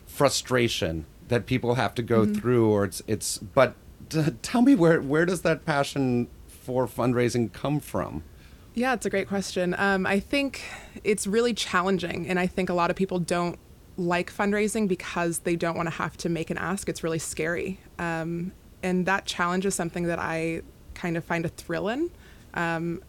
frustration 0.06 1.06
that 1.28 1.46
people 1.46 1.76
have 1.76 1.94
to 1.96 2.02
go 2.04 2.26
through, 2.26 2.70
or 2.70 2.86
it's 2.86 3.02
it's. 3.08 3.38
But 3.40 3.76
t- 4.10 4.24
tell 4.42 4.62
me 4.62 4.76
where 4.76 5.02
where 5.02 5.26
does 5.26 5.42
that 5.42 5.66
passion 5.66 6.28
for 6.48 6.88
fundraising 6.88 7.52
come 7.52 7.80
from? 7.80 8.24
Yeah, 8.76 8.94
it's 8.94 9.06
a 9.08 9.10
great 9.10 9.28
question. 9.28 9.74
Um, 9.78 10.06
I 10.06 10.20
think 10.20 10.62
it's 11.04 11.26
really 11.26 11.54
challenging, 11.56 12.28
and 12.30 12.40
I 12.40 12.46
think 12.48 12.70
a 12.70 12.74
lot 12.76 12.92
of 12.92 12.96
people 12.96 13.18
don't 13.20 13.58
like 13.98 14.32
fundraising 14.32 14.88
because 14.88 15.40
they 15.40 15.56
don't 15.56 15.76
want 15.76 15.88
to 15.88 15.96
have 15.96 16.16
to 16.18 16.30
make 16.30 16.50
an 16.50 16.58
ask. 16.58 16.88
It's 16.88 17.04
really 17.04 17.20
scary, 17.20 17.80
um, 18.00 18.52
and 18.84 19.06
that 19.06 19.26
challenge 19.26 19.66
is 19.66 19.76
something 19.76 20.04
that 20.04 20.20
I 20.20 20.62
kind 20.94 21.18
of 21.18 21.26
find 21.26 21.46
a 21.46 21.50
thrill 21.50 21.90
in. 21.90 22.10
Um, 22.54 23.02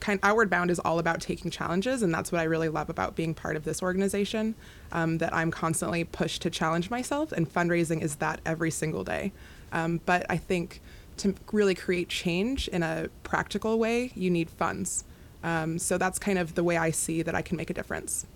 kind 0.00 0.20
Outward 0.22 0.50
Bound 0.50 0.70
is 0.70 0.78
all 0.78 0.98
about 0.98 1.20
taking 1.20 1.50
challenges, 1.50 2.02
and 2.02 2.12
that's 2.14 2.30
what 2.30 2.40
I 2.40 2.44
really 2.44 2.68
love 2.68 2.88
about 2.90 3.16
being 3.16 3.34
part 3.34 3.56
of 3.56 3.64
this 3.64 3.82
organization. 3.82 4.54
Um, 4.92 5.18
that 5.18 5.34
I'm 5.34 5.50
constantly 5.50 6.04
pushed 6.04 6.42
to 6.42 6.50
challenge 6.50 6.90
myself, 6.90 7.32
and 7.32 7.52
fundraising 7.52 8.02
is 8.02 8.16
that 8.16 8.40
every 8.46 8.70
single 8.70 9.04
day. 9.04 9.32
Um, 9.72 10.00
but 10.06 10.26
I 10.30 10.36
think 10.36 10.80
to 11.18 11.34
really 11.52 11.74
create 11.74 12.08
change 12.08 12.68
in 12.68 12.82
a 12.82 13.08
practical 13.22 13.78
way, 13.78 14.12
you 14.14 14.30
need 14.30 14.50
funds. 14.50 15.04
Um, 15.42 15.78
so 15.78 15.98
that's 15.98 16.18
kind 16.18 16.38
of 16.38 16.54
the 16.54 16.64
way 16.64 16.76
I 16.76 16.90
see 16.90 17.22
that 17.22 17.34
I 17.34 17.42
can 17.42 17.56
make 17.56 17.70
a 17.70 17.74
difference. 17.74 18.26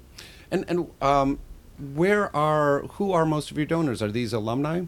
And 0.51 0.65
and 0.69 0.91
um, 1.01 1.39
where 1.81 2.35
are 2.35 2.83
who 2.83 3.13
are 3.13 3.27
most 3.27 3.51
of 3.51 3.57
your 3.57 3.67
donors? 3.67 4.03
Are 4.03 4.11
these 4.11 4.33
alumni? 4.33 4.83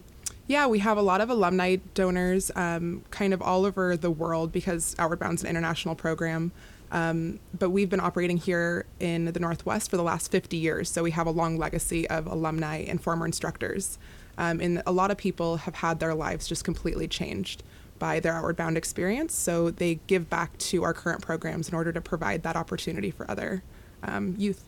Yeah, 0.45 0.67
we 0.67 0.79
have 0.79 0.97
a 0.97 1.01
lot 1.01 1.21
of 1.21 1.29
alumni 1.29 1.77
donors 1.93 2.51
um, 2.55 3.03
kind 3.11 3.33
of 3.33 3.41
all 3.41 3.65
over 3.65 3.95
the 3.95 4.11
world 4.11 4.51
because 4.51 4.95
Outward 4.99 5.19
Bound's 5.19 5.43
an 5.43 5.49
international 5.49 5.95
program. 5.95 6.51
Um, 6.91 7.39
but 7.57 7.71
we've 7.71 7.89
been 7.89 8.01
operating 8.01 8.37
here 8.37 8.85
in 8.99 9.25
the 9.25 9.39
Northwest 9.39 9.89
for 9.89 9.97
the 9.97 10.03
last 10.03 10.31
50 10.31 10.57
years. 10.57 10.89
So 10.89 11.01
we 11.01 11.11
have 11.11 11.25
a 11.25 11.31
long 11.31 11.57
legacy 11.57 12.07
of 12.09 12.27
alumni 12.27 12.77
and 12.87 13.01
former 13.01 13.25
instructors. 13.25 13.97
Um, 14.37 14.59
and 14.59 14.83
a 14.85 14.91
lot 14.91 15.09
of 15.09 15.17
people 15.17 15.57
have 15.57 15.75
had 15.75 15.99
their 15.99 16.13
lives 16.13 16.47
just 16.47 16.63
completely 16.63 17.07
changed 17.07 17.63
by 17.97 18.19
their 18.19 18.33
Outward 18.33 18.57
Bound 18.57 18.77
experience. 18.77 19.33
So 19.33 19.71
they 19.71 19.99
give 20.07 20.29
back 20.29 20.57
to 20.57 20.83
our 20.83 20.93
current 20.93 21.21
programs 21.21 21.69
in 21.69 21.73
order 21.73 21.91
to 21.91 22.01
provide 22.01 22.43
that 22.43 22.55
opportunity 22.55 23.09
for 23.09 23.29
other 23.29 23.63
um, 24.03 24.35
youth. 24.37 24.63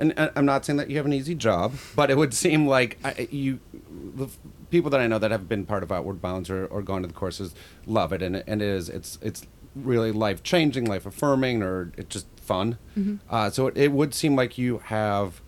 And 0.00 0.14
I'm 0.34 0.46
not 0.46 0.64
saying 0.64 0.78
that 0.78 0.88
you 0.88 0.96
have 0.96 1.06
an 1.06 1.12
easy 1.12 1.34
job, 1.34 1.74
but 1.94 2.10
it 2.10 2.16
would 2.16 2.32
seem 2.32 2.66
like 2.66 2.98
I, 3.04 3.28
you, 3.30 3.60
the 4.16 4.28
people 4.70 4.90
that 4.90 5.00
I 5.00 5.06
know 5.06 5.18
that 5.18 5.30
have 5.30 5.46
been 5.46 5.66
part 5.66 5.82
of 5.82 5.92
Outward 5.92 6.22
Bounds 6.22 6.48
or, 6.48 6.64
or 6.66 6.80
gone 6.80 7.02
to 7.02 7.08
the 7.08 7.14
courses 7.14 7.54
love 7.86 8.12
it, 8.12 8.22
and 8.22 8.36
it, 8.36 8.44
and 8.46 8.62
it 8.62 8.68
is 8.68 8.88
it's 8.88 9.18
it's 9.20 9.46
really 9.76 10.10
life 10.10 10.42
changing, 10.42 10.86
life 10.86 11.04
affirming, 11.04 11.62
or 11.62 11.92
it's 11.98 12.08
just 12.08 12.26
fun. 12.36 12.78
Uh, 13.28 13.50
so 13.50 13.66
it, 13.66 13.76
it 13.76 13.92
would 13.92 14.14
seem 14.14 14.34
like 14.34 14.56
you 14.56 14.78
have 14.78 15.42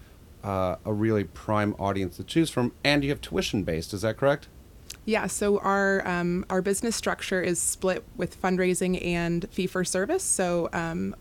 uh, 0.44 0.76
a 0.84 0.92
really 0.92 1.24
prime 1.24 1.74
audience 1.78 2.16
to 2.18 2.24
choose 2.24 2.50
from, 2.50 2.72
and 2.84 3.02
you 3.02 3.10
have 3.10 3.20
tuition 3.22 3.64
based. 3.64 3.94
Is 3.94 4.02
that 4.02 4.18
correct? 4.18 4.48
Yeah, 5.04 5.26
so 5.26 5.58
our 5.58 6.06
um, 6.06 6.44
our 6.48 6.62
business 6.62 6.94
structure 6.94 7.40
is 7.40 7.60
split 7.60 8.04
with 8.16 8.40
fundraising 8.40 9.04
and 9.04 9.48
fee 9.50 9.66
for 9.66 9.82
service. 9.82 10.22
So 10.22 10.68
um, 10.72 11.16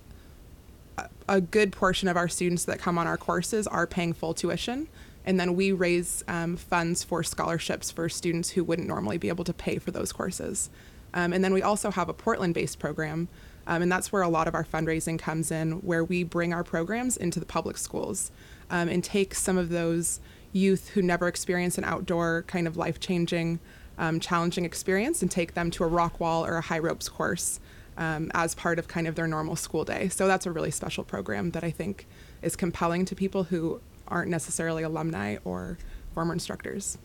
a, 1.28 1.42
good 1.42 1.72
portion 1.72 2.08
of 2.08 2.18
our 2.18 2.28
students 2.28 2.66
that 2.66 2.80
come 2.80 2.98
on 2.98 3.08
our 3.08 3.18
courses 3.18 3.68
are 3.68 3.88
paying 3.88 4.14
full 4.14 4.34
tuition, 4.34 4.88
and 5.26 5.40
then 5.40 5.56
we 5.56 5.72
raise 5.72 6.24
um, 6.28 6.58
funds 6.58 7.04
for 7.04 7.24
scholarships 7.24 7.92
for 7.92 8.10
students 8.10 8.52
who 8.52 8.64
wouldn't 8.64 8.88
normally 8.88 9.18
be 9.18 9.30
able 9.30 9.44
to 9.44 9.54
pay 9.54 9.78
for 9.78 9.92
those 9.92 10.12
courses. 10.12 10.70
Um, 11.14 11.34
and 11.34 11.44
then 11.44 11.54
we 11.54 11.62
also 11.62 11.92
have 11.92 12.10
a 12.10 12.14
Portland-based 12.14 12.80
program, 12.80 13.28
um, 13.68 13.82
and 13.82 13.92
that's 13.92 14.12
where 14.12 14.22
a 14.22 14.30
lot 14.30 14.48
of 14.48 14.56
our 14.56 14.64
fundraising 14.64 15.20
comes 15.20 15.52
in, 15.52 15.74
where 15.82 16.04
we 16.04 16.24
bring 16.24 16.54
our 16.54 16.64
programs 16.64 17.18
into 17.18 17.40
the 17.40 17.46
public 17.46 17.78
schools 17.78 18.32
um, 18.70 18.88
and 18.90 19.04
take 19.04 19.36
some 19.36 19.58
of 19.58 19.70
those 19.70 20.20
youth 20.54 20.90
who 20.90 21.02
never 21.02 21.28
experience 21.28 21.78
an 21.78 21.84
outdoor 21.84 22.44
kind 22.48 22.68
of 22.68 22.78
life-changing, 22.78 23.60
um, 23.98 24.20
challenging 24.20 24.66
experience 24.66 25.22
and 25.22 25.30
take 25.30 25.54
them 25.54 25.70
to 25.72 25.84
a 25.84 25.88
rock 25.88 26.20
wall 26.20 26.46
or 26.46 26.58
a 26.58 26.62
high 26.62 26.80
ropes 26.80 27.08
course 27.08 27.60
um, 28.02 28.32
as 28.34 28.56
part 28.56 28.80
of 28.80 28.88
kind 28.88 29.08
of 29.08 29.14
their 29.14 29.28
normal 29.28 29.56
school 29.56 29.86
day. 29.86 30.10
So 30.10 30.28
that's 30.28 30.48
a 30.48 30.52
really 30.52 30.72
special 30.72 31.04
program 31.04 31.52
that 31.52 31.64
I 31.64 31.70
think 31.70 32.08
is 32.42 32.56
compelling 32.56 33.06
to 33.06 33.16
people 33.16 33.44
who 33.44 33.80
aren't 34.08 34.32
necessarily 34.32 34.82
alumni 34.82 35.38
or 35.46 35.78
former 36.16 36.34
instructors. 36.34 36.98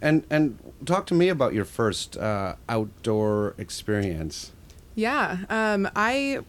And 0.00 0.24
and 0.30 0.58
talk 0.84 1.06
to 1.06 1.14
me 1.14 1.28
about 1.28 1.52
your 1.52 1.64
first 1.64 2.16
uh, 2.16 2.54
outdoor 2.68 3.54
experience. 3.58 4.52
Yeah, 4.94 5.38
um, 5.50 5.88
I 5.96 6.40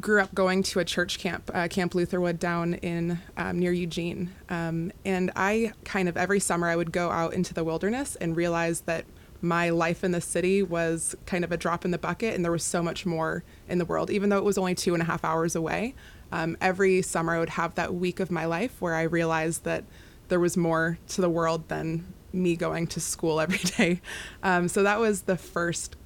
grew 0.00 0.22
up 0.22 0.34
going 0.34 0.62
to 0.62 0.78
a 0.78 0.84
church 0.84 1.18
camp, 1.18 1.50
uh, 1.52 1.68
Camp 1.68 1.94
Lutherwood, 1.94 2.38
down 2.38 2.74
in 2.74 3.18
um, 3.36 3.58
near 3.58 3.72
Eugene, 3.72 4.30
um, 4.48 4.92
and 5.04 5.30
I 5.36 5.72
kind 5.84 6.08
of 6.08 6.16
every 6.16 6.40
summer 6.40 6.68
I 6.68 6.76
would 6.76 6.92
go 6.92 7.10
out 7.10 7.34
into 7.34 7.52
the 7.52 7.64
wilderness 7.64 8.16
and 8.16 8.34
realize 8.34 8.82
that 8.82 9.04
my 9.42 9.70
life 9.70 10.04
in 10.04 10.12
the 10.12 10.20
city 10.20 10.62
was 10.62 11.14
kind 11.26 11.44
of 11.44 11.52
a 11.52 11.56
drop 11.56 11.84
in 11.84 11.90
the 11.90 11.98
bucket, 11.98 12.34
and 12.34 12.44
there 12.44 12.52
was 12.52 12.62
so 12.62 12.82
much 12.82 13.06
more 13.06 13.42
in 13.68 13.78
the 13.78 13.84
world, 13.84 14.10
even 14.10 14.28
though 14.28 14.38
it 14.38 14.44
was 14.44 14.58
only 14.58 14.74
two 14.74 14.94
and 14.94 15.02
a 15.02 15.06
half 15.06 15.24
hours 15.24 15.56
away. 15.56 15.94
Um, 16.32 16.56
every 16.60 17.02
summer 17.02 17.34
I 17.34 17.38
would 17.38 17.50
have 17.50 17.74
that 17.74 17.94
week 17.94 18.20
of 18.20 18.30
my 18.30 18.44
life 18.44 18.80
where 18.80 18.94
I 18.94 19.02
realized 19.02 19.64
that 19.64 19.84
there 20.28 20.40
was 20.40 20.56
more 20.56 20.98
to 21.08 21.20
the 21.20 21.28
world 21.28 21.68
than 21.68 22.12
me 22.32 22.56
going 22.56 22.86
to 22.88 23.00
school 23.00 23.40
every 23.40 23.58
day. 23.58 24.00
Um, 24.42 24.68
so 24.68 24.82
that 24.82 25.00
was 25.00 25.22
the 25.22 25.36
first, 25.36 25.96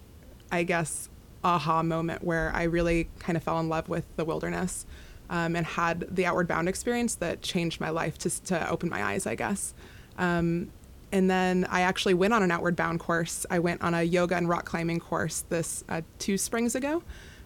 I 0.50 0.62
guess, 0.62 1.08
aha 1.42 1.82
moment 1.82 2.24
where 2.24 2.50
I 2.54 2.62
really 2.62 3.08
kind 3.18 3.36
of 3.36 3.42
fell 3.42 3.60
in 3.60 3.68
love 3.68 3.88
with 3.88 4.04
the 4.16 4.24
wilderness 4.24 4.86
um, 5.28 5.56
and 5.56 5.66
had 5.66 6.06
the 6.14 6.26
Outward 6.26 6.48
Bound 6.48 6.68
experience 6.68 7.16
that 7.16 7.42
changed 7.42 7.80
my 7.80 7.90
life 7.90 8.18
to, 8.18 8.42
to 8.44 8.68
open 8.70 8.88
my 8.88 9.02
eyes, 9.02 9.26
I 9.26 9.34
guess. 9.34 9.74
Um, 10.16 10.70
and 11.14 11.30
then 11.30 11.64
I 11.70 11.82
actually 11.82 12.14
went 12.14 12.34
on 12.34 12.42
an 12.42 12.50
Outward 12.50 12.74
Bound 12.74 12.98
course. 12.98 13.46
I 13.48 13.60
went 13.60 13.82
on 13.82 13.94
a 13.94 14.02
yoga 14.02 14.34
and 14.36 14.48
rock 14.48 14.64
climbing 14.64 14.98
course 14.98 15.44
this 15.48 15.84
uh, 15.88 16.02
two 16.18 16.36
springs 16.36 16.74
ago. 16.74 17.04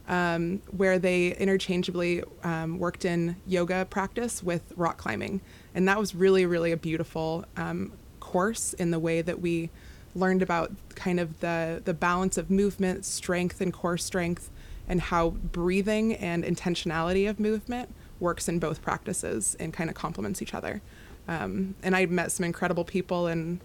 Um, 0.08 0.62
where 0.70 0.98
they 0.98 1.36
interchangeably 1.36 2.22
um, 2.42 2.78
worked 2.78 3.04
in 3.04 3.36
yoga 3.46 3.86
practice 3.90 4.42
with 4.42 4.72
rock 4.74 4.96
climbing. 4.96 5.42
And 5.74 5.86
that 5.86 5.98
was 5.98 6.14
really, 6.14 6.46
really 6.46 6.72
a 6.72 6.78
beautiful 6.78 7.44
um, 7.58 7.92
course 8.18 8.72
in 8.72 8.90
the 8.90 8.98
way 8.98 9.20
that 9.20 9.42
we 9.42 9.68
learned 10.14 10.40
about 10.40 10.72
kind 10.94 11.20
of 11.20 11.40
the, 11.40 11.82
the 11.84 11.92
balance 11.92 12.38
of 12.38 12.50
movement, 12.50 13.04
strength, 13.04 13.60
and 13.60 13.70
core 13.70 13.98
strength, 13.98 14.50
and 14.88 15.02
how 15.02 15.28
breathing 15.28 16.14
and 16.14 16.42
intentionality 16.42 17.28
of 17.28 17.38
movement 17.38 17.94
works 18.18 18.48
in 18.48 18.58
both 18.58 18.80
practices 18.80 19.58
and 19.60 19.74
kind 19.74 19.90
of 19.90 19.94
complements 19.94 20.40
each 20.40 20.54
other. 20.54 20.80
Um, 21.28 21.74
and 21.82 21.94
I 21.94 22.06
met 22.06 22.32
some 22.32 22.44
incredible 22.44 22.84
people, 22.84 23.26
and 23.26 23.60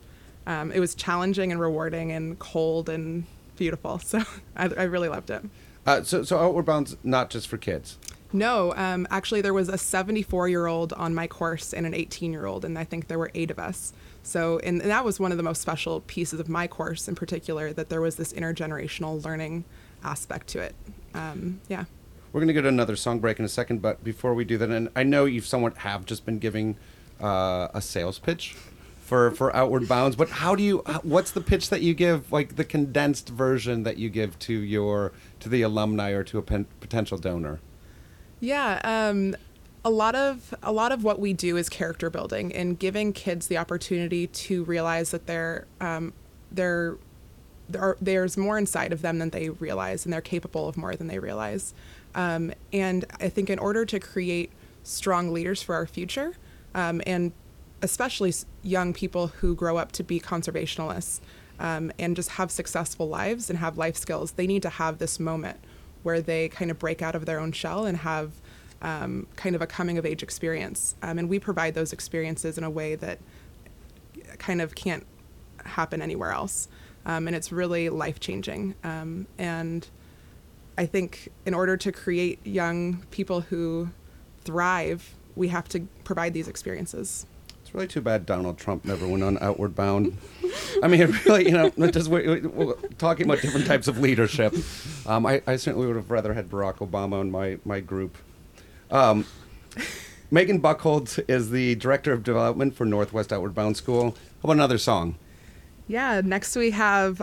um, 0.46 0.72
it 0.72 0.79
was 0.79 0.93
challenging 0.93 1.51
and 1.51 1.60
rewarding 1.60 2.12
and 2.12 2.38
cold 2.38 2.89
and 2.89 3.25
beautiful. 3.55 4.00
So 4.03 4.20
I, 4.55 4.65
I 4.65 4.84
really 4.84 5.10
loved 5.10 5.29
it. 5.29 5.43
Uh, 5.86 6.03
so 6.03 6.24
so 6.24 6.39
Outward 6.39 6.65
Bound's 6.65 6.96
not 7.03 7.29
just 7.29 7.48
for 7.48 7.58
kids. 7.58 7.98
No, 8.32 8.74
um, 8.75 9.08
actually, 9.12 9.41
there 9.41 9.53
was 9.53 9.70
a 9.70 9.77
74 9.77 10.50
year 10.50 10.65
old 10.65 10.91
on 10.93 11.13
my 11.13 11.27
course 11.27 11.72
and 11.72 11.86
an 11.86 11.93
18 11.93 12.34
year 12.34 12.48
old, 12.48 12.65
and 12.65 12.77
I 12.79 12.84
think 12.84 13.08
there 13.08 13.20
were 13.20 13.32
eight 13.36 13.51
of 13.51 13.60
us. 13.60 13.93
So, 14.24 14.60
and, 14.60 14.82
and 14.82 14.89
that 14.89 15.05
was 15.05 15.20
one 15.20 15.32
of 15.32 15.38
the 15.38 15.43
most 15.43 15.62
special 15.62 16.01
pieces 16.01 16.39
of 16.39 16.50
my 16.50 16.65
course 16.67 17.08
in 17.08 17.13
particular, 17.13 17.72
that 17.74 17.89
there 17.89 18.01
was 18.01 18.15
this 18.15 18.34
intergenerational 18.34 19.24
learning 19.24 19.65
aspect 20.03 20.48
to 20.48 20.60
it. 20.60 20.74
Um, 21.13 21.62
yeah. 21.67 21.86
We're 22.32 22.39
going 22.39 22.48
to 22.48 22.53
go 22.53 22.62
to 22.62 22.70
another 22.70 22.96
song 22.96 23.20
break 23.20 23.38
in 23.38 23.46
a 23.46 23.50
second, 23.50 23.84
but 23.84 24.03
before 24.03 24.34
we 24.34 24.46
do 24.46 24.58
that, 24.58 24.70
and 24.70 24.89
I 24.96 25.03
know 25.03 25.25
you've 25.25 25.46
somewhat 25.46 25.77
have 25.79 26.05
just 26.05 26.25
been 26.25 26.39
giving 26.39 26.77
uh, 27.24 27.70
a 27.74 27.82
sales 27.82 28.20
pitch 28.20 28.56
for 29.00 29.32
for 29.32 29.56
Outward 29.56 29.88
Bounds, 29.88 30.15
but 30.15 30.30
how 30.30 30.56
do 30.56 30.63
you? 30.63 30.80
What's 31.03 31.32
the 31.32 31.42
pitch 31.42 31.70
that 31.70 31.82
you 31.82 31.94
give? 31.94 32.32
Like 32.32 32.56
the 32.56 32.63
condensed 32.63 33.30
version 33.30 33.84
that 33.84 33.98
you 33.98 34.10
give 34.10 34.38
to 34.39 34.53
your 34.53 35.12
to 35.39 35.50
the 35.50 35.62
alumni 35.62 36.12
or 36.12 36.24
to 36.25 36.38
a 36.38 36.42
pen, 36.42 36.65
potential 36.80 37.18
donor? 37.18 37.60
Yeah, 38.39 38.82
um, 38.84 39.36
a 39.86 39.89
lot 39.89 40.15
of 40.15 40.53
a 40.63 40.72
lot 40.72 40.92
of 40.92 41.03
what 41.03 41.20
we 41.20 41.34
do 41.34 41.58
is 41.58 41.70
character 41.70 42.10
building 42.10 42.53
and 42.53 42.77
giving 42.77 43.13
kids 43.13 43.48
the 43.48 43.58
opportunity 43.58 44.27
to 44.27 44.63
realize 44.65 45.12
that 45.12 45.27
they're 45.27 45.68
um, 45.80 46.13
they're 46.51 46.98
are, 47.77 47.98
there's 48.01 48.38
more 48.38 48.58
inside 48.58 48.92
of 48.92 49.01
them 49.01 49.20
than 49.20 49.30
they 49.30 49.50
realize, 49.50 50.06
and 50.06 50.13
they're 50.13 50.22
capable 50.22 50.68
of 50.68 50.77
more 50.77 50.96
than 50.96 51.08
they 51.08 51.20
realize. 51.20 51.74
Um, 52.15 52.53
and 52.72 53.06
I 53.20 53.30
think 53.30 53.50
in 53.50 53.60
order 53.60 53.86
to 53.86 54.00
create 54.00 54.51
strong 54.84 55.32
leaders 55.32 55.63
for 55.63 55.75
our 55.75 55.86
future, 55.86 56.36
um, 56.75 57.01
and 57.06 57.32
especially 57.82 58.34
young 58.62 58.94
people 58.94 59.27
who 59.27 59.56
grow 59.56 59.77
up 59.77 59.92
to 59.94 60.03
be 60.03 60.20
conservationists, 60.20 61.20
um, 61.60 61.92
and 62.00 62.15
just 62.15 62.32
have 62.32 62.51
successful 62.51 63.08
lives 63.08 63.50
and 63.50 63.60
have 63.60 63.77
life 63.77 63.96
skills, 63.96 64.32
they 64.34 64.48
need 64.48 64.62
to 64.62 64.70
have 64.70 64.98
this 64.98 65.20
moment 65.20 65.58
where 66.03 66.22
they 66.22 66.50
kind 66.50 66.72
of 66.72 66.80
break 66.80 67.01
out 67.01 67.15
of 67.15 67.25
their 67.25 67.39
own 67.39 67.51
shell 67.51 67.86
and 67.86 68.00
have 68.00 68.34
um, 68.82 69.27
kind 69.36 69.56
of 69.56 69.62
a 69.62 69.68
coming 69.68 69.98
of 69.98 70.06
age 70.06 70.22
experience. 70.22 70.96
Um, 71.01 71.18
and 71.18 71.30
we 71.30 71.39
provide 71.39 71.74
those 71.74 71.94
experiences 71.94 72.58
in 72.58 72.63
a 72.63 72.70
way 72.70 72.96
that 72.96 73.20
kind 74.38 74.62
of 74.62 74.75
can't 74.75 75.06
happen 75.63 76.01
anywhere 76.01 76.32
else. 76.32 76.68
Um, 77.06 77.27
and 77.27 77.36
it's 77.36 77.51
really 77.51 77.89
life 77.89 78.20
changing. 78.20 78.75
Um, 78.84 79.27
and 79.38 79.88
I 80.77 80.86
think 80.86 81.30
in 81.46 81.53
order 81.53 81.77
to 81.77 81.92
create 81.92 82.46
young 82.46 83.06
people 83.12 83.42
who 83.42 83.89
thrive, 84.44 85.13
we 85.35 85.47
have 85.49 85.67
to 85.69 85.87
provide 86.03 86.33
these 86.33 86.47
experiences. 86.47 87.25
It's 87.61 87.73
really 87.73 87.87
too 87.87 88.01
bad 88.01 88.25
Donald 88.25 88.57
Trump 88.57 88.85
never 88.85 89.07
went 89.07 89.23
on 89.23 89.37
Outward 89.39 89.75
Bound. 89.75 90.17
I 90.81 90.87
mean, 90.87 91.01
it 91.01 91.25
really, 91.25 91.45
you 91.45 91.51
know, 91.51 91.69
just 91.89 92.09
we, 92.09 92.27
we, 92.27 92.41
we're 92.41 92.73
talking 92.97 93.25
about 93.25 93.41
different 93.41 93.65
types 93.65 93.87
of 93.87 93.99
leadership. 93.99 94.53
Um, 95.05 95.25
I, 95.25 95.41
I 95.47 95.55
certainly 95.55 95.87
would 95.87 95.95
have 95.95 96.11
rather 96.11 96.33
had 96.33 96.49
Barack 96.49 96.77
Obama 96.77 97.21
in 97.21 97.31
my, 97.31 97.57
my 97.63 97.79
group. 97.79 98.17
Um, 98.91 99.25
Megan 100.29 100.61
Buchholz 100.61 101.23
is 101.29 101.51
the 101.51 101.75
Director 101.75 102.11
of 102.11 102.23
Development 102.23 102.75
for 102.75 102.85
Northwest 102.85 103.31
Outward 103.31 103.53
Bound 103.53 103.77
School. 103.77 104.11
How 104.11 104.45
about 104.45 104.53
another 104.53 104.77
song? 104.77 105.15
Yeah, 105.87 106.21
next 106.23 106.55
we 106.55 106.71
have 106.71 107.21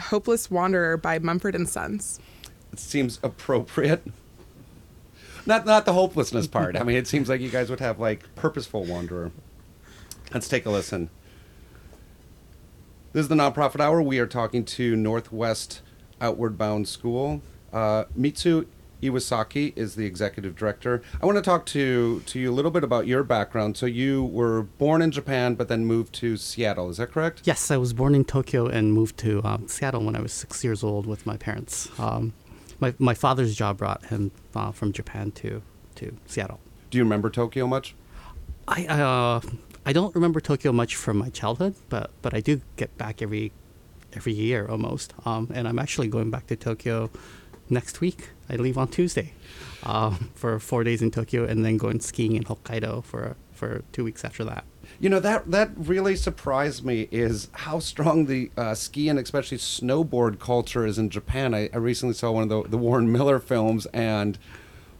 Hopeless 0.00 0.50
Wanderer 0.50 0.96
by 0.96 1.18
Mumford 1.18 1.54
and 1.54 1.68
Sons. 1.68 2.18
It 2.72 2.80
seems 2.80 3.20
appropriate. 3.22 4.02
Not 5.46 5.66
not 5.66 5.84
the 5.84 5.92
hopelessness 5.92 6.46
part. 6.46 6.76
I 6.76 6.82
mean, 6.82 6.96
it 6.96 7.06
seems 7.06 7.28
like 7.28 7.40
you 7.40 7.50
guys 7.50 7.70
would 7.70 7.80
have 7.80 7.98
like 7.98 8.34
purposeful 8.34 8.84
wanderer. 8.84 9.30
Let's 10.32 10.48
take 10.48 10.66
a 10.66 10.70
listen. 10.70 11.10
This 13.12 13.22
is 13.22 13.28
the 13.28 13.34
nonprofit 13.36 13.80
hour. 13.80 14.02
We 14.02 14.18
are 14.18 14.26
talking 14.26 14.64
to 14.64 14.96
Northwest 14.96 15.82
Outward 16.20 16.58
Bound 16.58 16.88
School. 16.88 17.42
Uh, 17.72 18.04
Mitsu 18.16 18.66
Iwasaki 19.02 19.72
is 19.76 19.94
the 19.94 20.06
executive 20.06 20.56
director. 20.56 21.02
I 21.22 21.26
want 21.26 21.36
to 21.36 21.42
talk 21.42 21.66
to 21.66 22.20
to 22.20 22.38
you 22.40 22.50
a 22.50 22.54
little 22.54 22.70
bit 22.70 22.82
about 22.82 23.06
your 23.06 23.22
background. 23.22 23.76
So 23.76 23.86
you 23.86 24.24
were 24.24 24.62
born 24.62 25.02
in 25.02 25.10
Japan, 25.10 25.54
but 25.54 25.68
then 25.68 25.84
moved 25.84 26.14
to 26.14 26.36
Seattle. 26.36 26.88
Is 26.90 26.96
that 26.96 27.12
correct? 27.12 27.42
Yes, 27.44 27.70
I 27.70 27.76
was 27.76 27.92
born 27.92 28.14
in 28.14 28.24
Tokyo 28.24 28.66
and 28.66 28.92
moved 28.92 29.18
to 29.18 29.42
um, 29.44 29.68
Seattle 29.68 30.02
when 30.02 30.16
I 30.16 30.20
was 30.20 30.32
six 30.32 30.64
years 30.64 30.82
old 30.82 31.06
with 31.06 31.26
my 31.26 31.36
parents. 31.36 31.88
Um, 31.98 32.32
my 32.84 32.94
my 32.98 33.14
father's 33.14 33.54
job 33.54 33.78
brought 33.78 34.04
him 34.06 34.30
uh, 34.54 34.72
from 34.72 34.92
Japan 34.92 35.30
to 35.32 35.62
to 35.96 36.16
Seattle. 36.26 36.60
Do 36.90 36.98
you 36.98 37.04
remember 37.04 37.30
Tokyo 37.30 37.66
much? 37.66 37.94
I 38.68 38.86
uh, 38.86 39.40
I 39.86 39.92
don't 39.92 40.14
remember 40.14 40.40
Tokyo 40.40 40.72
much 40.72 40.96
from 40.96 41.16
my 41.16 41.30
childhood, 41.30 41.74
but 41.88 42.10
but 42.22 42.34
I 42.34 42.40
do 42.40 42.60
get 42.76 42.96
back 42.98 43.22
every 43.22 43.52
every 44.12 44.32
year 44.32 44.66
almost. 44.68 45.14
Um, 45.24 45.50
and 45.54 45.66
I'm 45.68 45.78
actually 45.78 46.08
going 46.08 46.30
back 46.30 46.46
to 46.48 46.56
Tokyo 46.56 47.10
next 47.68 48.00
week. 48.00 48.30
I 48.50 48.56
leave 48.56 48.78
on 48.78 48.88
Tuesday 48.88 49.32
um, 49.82 50.30
for 50.34 50.58
four 50.60 50.84
days 50.84 51.00
in 51.00 51.10
Tokyo, 51.10 51.44
and 51.44 51.64
then 51.64 51.76
going 51.78 52.00
skiing 52.00 52.36
in 52.36 52.44
Hokkaido 52.44 53.02
for 53.04 53.36
for 53.52 53.82
two 53.92 54.04
weeks 54.04 54.24
after 54.24 54.44
that. 54.44 54.64
You 55.00 55.08
know 55.08 55.20
that 55.20 55.50
that 55.50 55.70
really 55.76 56.16
surprised 56.16 56.84
me 56.84 57.08
is 57.10 57.48
how 57.52 57.78
strong 57.78 58.26
the 58.26 58.50
uh, 58.56 58.74
ski 58.74 59.08
and 59.08 59.18
especially 59.18 59.58
snowboard 59.58 60.38
culture 60.38 60.86
is 60.86 60.98
in 60.98 61.10
Japan. 61.10 61.54
I, 61.54 61.68
I 61.72 61.76
recently 61.76 62.14
saw 62.14 62.32
one 62.32 62.44
of 62.44 62.48
the, 62.48 62.68
the 62.68 62.78
Warren 62.78 63.10
Miller 63.10 63.38
films, 63.38 63.86
and 63.86 64.38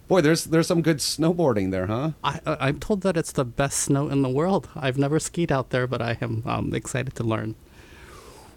boy, 0.09 0.21
there's 0.21 0.45
there's 0.45 0.67
some 0.67 0.83
good 0.83 0.99
snowboarding 0.99 1.71
there, 1.71 1.87
huh? 1.87 2.13
I, 2.23 2.41
I 2.47 2.57
I'm 2.69 2.81
told 2.81 3.03
that 3.03 3.17
it's 3.17 3.33
the 3.33 3.45
best 3.45 3.79
snow 3.81 4.09
in 4.09 4.23
the 4.23 4.29
world. 4.29 4.69
I've 4.77 4.99
never 4.99 5.19
skied 5.19 5.53
out 5.53 5.71
there, 5.71 5.87
but 5.87 6.03
I 6.03 6.19
am 6.21 6.43
um, 6.47 6.75
excited 6.75 7.15
to 7.17 7.25
learn. 7.25 7.55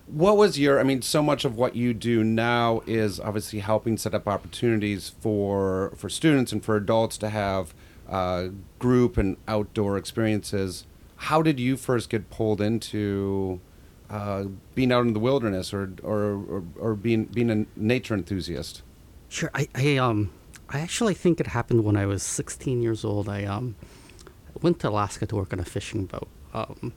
What 0.08 0.38
was 0.38 0.58
your? 0.58 0.80
I 0.80 0.84
mean, 0.84 1.02
so 1.02 1.22
much 1.22 1.44
of 1.44 1.58
what 1.58 1.76
you 1.76 1.94
do 1.94 2.24
now 2.24 2.82
is 2.88 3.20
obviously 3.20 3.60
helping 3.60 3.98
set 3.98 4.14
up 4.14 4.28
opportunities 4.28 5.10
for 5.20 5.94
for 5.98 6.10
students 6.10 6.52
and 6.52 6.64
for 6.64 6.78
adults 6.78 7.18
to 7.18 7.30
have 7.30 7.74
uh, 8.10 8.48
group 8.80 9.18
and 9.18 9.38
outdoor 9.48 9.98
experiences. 9.98 10.86
How 11.18 11.42
did 11.42 11.60
you 11.60 11.78
first 11.78 12.10
get 12.10 12.30
pulled 12.30 12.62
into 12.62 13.60
uh, 14.10 14.46
being 14.76 14.92
out 14.92 15.06
in 15.06 15.14
the 15.14 15.20
wilderness 15.20 15.74
or 15.74 15.92
or, 16.04 16.34
or, 16.34 16.64
or 16.80 16.96
being 16.96 17.26
being 17.26 17.50
a 17.50 17.66
nature 17.76 18.14
enthusiast? 18.14 18.82
Sure. 19.30 19.52
I, 19.54 19.68
I 19.76 19.98
um 19.98 20.32
I 20.70 20.80
actually 20.80 21.14
think 21.14 21.40
it 21.40 21.48
happened 21.48 21.84
when 21.84 21.98
I 21.98 22.06
was 22.06 22.24
16 22.24 22.82
years 22.82 23.04
old. 23.04 23.28
I 23.30 23.46
um 23.46 23.76
went 24.62 24.80
to 24.80 24.90
Alaska 24.90 25.26
to 25.28 25.36
work 25.36 25.54
on 25.54 25.60
a 25.60 25.66
fishing 25.66 26.06
boat. 26.06 26.28
Um, 26.54 26.94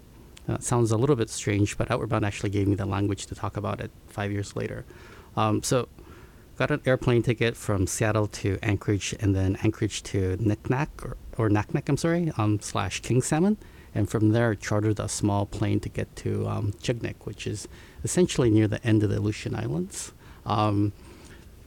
it 0.48 0.62
sounds 0.62 0.90
a 0.90 0.96
little 0.96 1.16
bit 1.16 1.30
strange, 1.30 1.76
but 1.76 1.90
Outward 1.90 2.08
Bound 2.08 2.24
actually 2.24 2.50
gave 2.50 2.66
me 2.66 2.74
the 2.74 2.86
language 2.86 3.26
to 3.26 3.34
talk 3.34 3.56
about 3.56 3.80
it 3.80 3.90
five 4.08 4.32
years 4.32 4.56
later. 4.56 4.84
Um, 5.36 5.62
so, 5.62 5.88
got 6.56 6.70
an 6.70 6.80
airplane 6.86 7.22
ticket 7.22 7.56
from 7.56 7.86
Seattle 7.86 8.26
to 8.26 8.58
Anchorage, 8.62 9.14
and 9.20 9.34
then 9.34 9.56
Anchorage 9.62 10.02
to 10.04 10.36
Naknek 10.38 10.88
or, 11.04 11.16
or 11.38 11.50
I'm 11.86 11.96
sorry, 11.96 12.32
um, 12.36 12.60
slash 12.60 13.00
King 13.00 13.22
Salmon, 13.22 13.56
and 13.94 14.08
from 14.08 14.30
there 14.30 14.54
chartered 14.54 15.00
a 15.00 15.08
small 15.08 15.46
plane 15.46 15.80
to 15.80 15.88
get 15.88 16.14
to 16.16 16.46
um, 16.48 16.72
Chignik, 16.82 17.24
which 17.24 17.46
is 17.46 17.68
essentially 18.04 18.50
near 18.50 18.68
the 18.68 18.84
end 18.86 19.02
of 19.02 19.10
the 19.10 19.18
Aleutian 19.18 19.54
Islands, 19.54 20.12
um, 20.46 20.92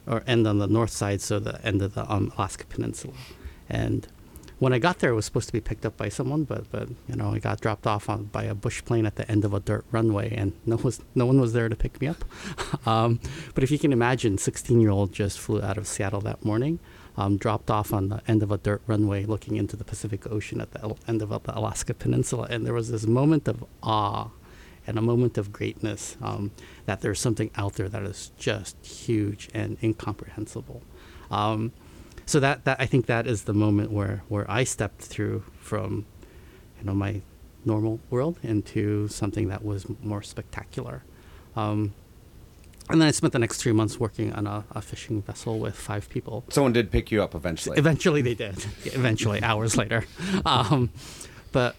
or 0.07 0.23
end 0.27 0.47
on 0.47 0.59
the 0.59 0.67
north 0.67 0.91
side, 0.91 1.21
so 1.21 1.39
the 1.39 1.63
end 1.65 1.81
of 1.81 1.93
the 1.93 2.11
um, 2.11 2.31
Alaska 2.35 2.65
Peninsula, 2.65 3.13
and 3.69 4.07
when 4.63 4.71
I 4.71 4.79
got 4.79 4.99
there, 4.99 5.11
it 5.11 5.15
was 5.15 5.25
supposed 5.25 5.47
to 5.47 5.53
be 5.53 5.59
picked 5.59 5.85
up 5.85 5.97
by 5.97 6.07
someone, 6.07 6.45
but 6.45 6.71
but 6.71 6.87
you 7.09 7.15
know, 7.15 7.33
I 7.33 7.39
got 7.39 7.59
dropped 7.59 7.85
off 7.85 8.09
on, 8.09 8.25
by 8.25 8.43
a 8.45 8.55
bush 8.55 8.81
plane 8.85 9.05
at 9.05 9.17
the 9.17 9.29
end 9.29 9.43
of 9.43 9.53
a 9.53 9.59
dirt 9.59 9.83
runway, 9.91 10.33
and 10.33 10.53
no 10.65 10.77
was 10.77 11.01
no 11.15 11.25
one 11.25 11.41
was 11.41 11.51
there 11.51 11.67
to 11.67 11.75
pick 11.75 11.99
me 11.99 12.07
up. 12.07 12.23
um, 12.87 13.19
but 13.55 13.63
if 13.65 13.71
you 13.71 13.77
can 13.77 13.91
imagine, 13.91 14.37
16 14.37 14.79
year 14.79 14.89
old 14.89 15.11
just 15.11 15.37
flew 15.37 15.61
out 15.61 15.77
of 15.77 15.85
Seattle 15.85 16.21
that 16.21 16.45
morning, 16.45 16.79
um, 17.17 17.37
dropped 17.37 17.69
off 17.69 17.93
on 17.93 18.09
the 18.09 18.21
end 18.27 18.43
of 18.43 18.51
a 18.51 18.57
dirt 18.57 18.81
runway, 18.87 19.25
looking 19.25 19.55
into 19.55 19.75
the 19.75 19.83
Pacific 19.83 20.29
Ocean 20.31 20.61
at 20.61 20.71
the 20.71 20.95
end 21.07 21.21
of 21.21 21.29
the 21.29 21.57
Alaska 21.57 21.93
Peninsula, 21.93 22.47
and 22.49 22.65
there 22.65 22.73
was 22.73 22.89
this 22.91 23.05
moment 23.05 23.47
of 23.47 23.63
awe. 23.81 24.29
And 24.85 24.97
a 24.97 25.01
moment 25.01 25.37
of 25.37 25.53
greatness 25.53 26.17
um, 26.21 26.51
that 26.87 26.99
there's 26.99 27.17
something 27.17 27.51
out 27.55 27.75
there 27.75 27.87
that 27.87 28.03
is 28.03 28.33
just 28.37 28.75
huge 28.85 29.47
and 29.53 29.77
incomprehensible. 29.81 30.81
Um, 31.31 31.71
so 32.25 32.41
that, 32.41 32.65
that 32.65 32.81
I 32.81 32.85
think 32.85 33.05
that 33.05 33.25
is 33.25 33.43
the 33.43 33.53
moment 33.53 33.93
where, 33.93 34.23
where 34.27 34.49
I 34.51 34.65
stepped 34.65 35.01
through 35.01 35.45
from 35.57 36.05
you 36.83 36.87
know 36.87 36.93
my 36.93 37.21
normal 37.65 37.99
world 38.09 38.37
into 38.43 39.07
something 39.07 39.47
that 39.47 39.63
was 39.63 39.85
more 40.01 40.21
spectacular. 40.21 41.03
Um, 41.55 41.93
and 42.89 43.01
then 43.01 43.07
I 43.07 43.11
spent 43.11 43.33
the 43.33 43.39
next 43.39 43.61
three 43.61 43.71
months 43.71 43.99
working 43.99 44.33
on 44.33 44.45
a, 44.45 44.65
a, 44.71 44.81
fishing 44.81 45.21
vessel 45.21 45.59
with 45.59 45.75
five 45.75 46.09
people. 46.09 46.43
Someone 46.49 46.73
did 46.73 46.91
pick 46.91 47.11
you 47.11 47.23
up 47.23 47.33
eventually. 47.33 47.77
Eventually, 47.77 48.21
they 48.21 48.35
did. 48.35 48.65
eventually, 48.85 49.41
hours 49.43 49.77
later. 49.77 50.05
Um, 50.45 50.89
but 51.51 51.75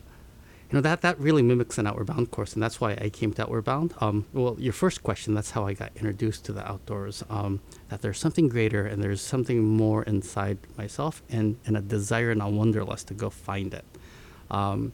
you 0.71 0.77
know 0.77 0.81
that 0.81 1.03
that 1.03 1.19
really 1.21 1.43
mimics 1.43 1.77
an 1.79 1.87
outward 1.87 2.07
bound 2.07 2.31
course, 2.31 2.55
and 2.55 2.63
that's 2.63 2.81
why 2.81 2.93
I 2.93 3.11
came 3.11 3.33
to 3.35 3.43
outward 3.43 3.65
bound. 3.65 3.95
Um, 4.01 4.27
well, 4.33 4.57
your 4.59 4.73
first 4.73 5.03
question, 5.03 5.35
that's 5.35 5.51
how 5.51 5.67
I 5.67 5.75
got 5.75 5.93
introduced 5.97 6.45
to 6.47 6.53
the 6.53 6.67
outdoors. 6.67 7.23
Um, 7.29 7.61
that 7.91 8.01
there's 8.01 8.19
something 8.19 8.49
greater, 8.49 8.87
and 8.87 9.03
there's 9.03 9.21
something 9.21 9.63
more 9.63 10.03
inside 10.05 10.59
myself, 10.79 11.23
and 11.29 11.59
and 11.67 11.77
a 11.77 11.81
desire 11.81 12.31
and 12.31 12.41
a 12.41 12.49
wanderlust 12.49 13.09
to 13.09 13.15
go 13.15 13.31
find 13.31 13.75
it. 13.75 13.85
Um, 14.51 14.93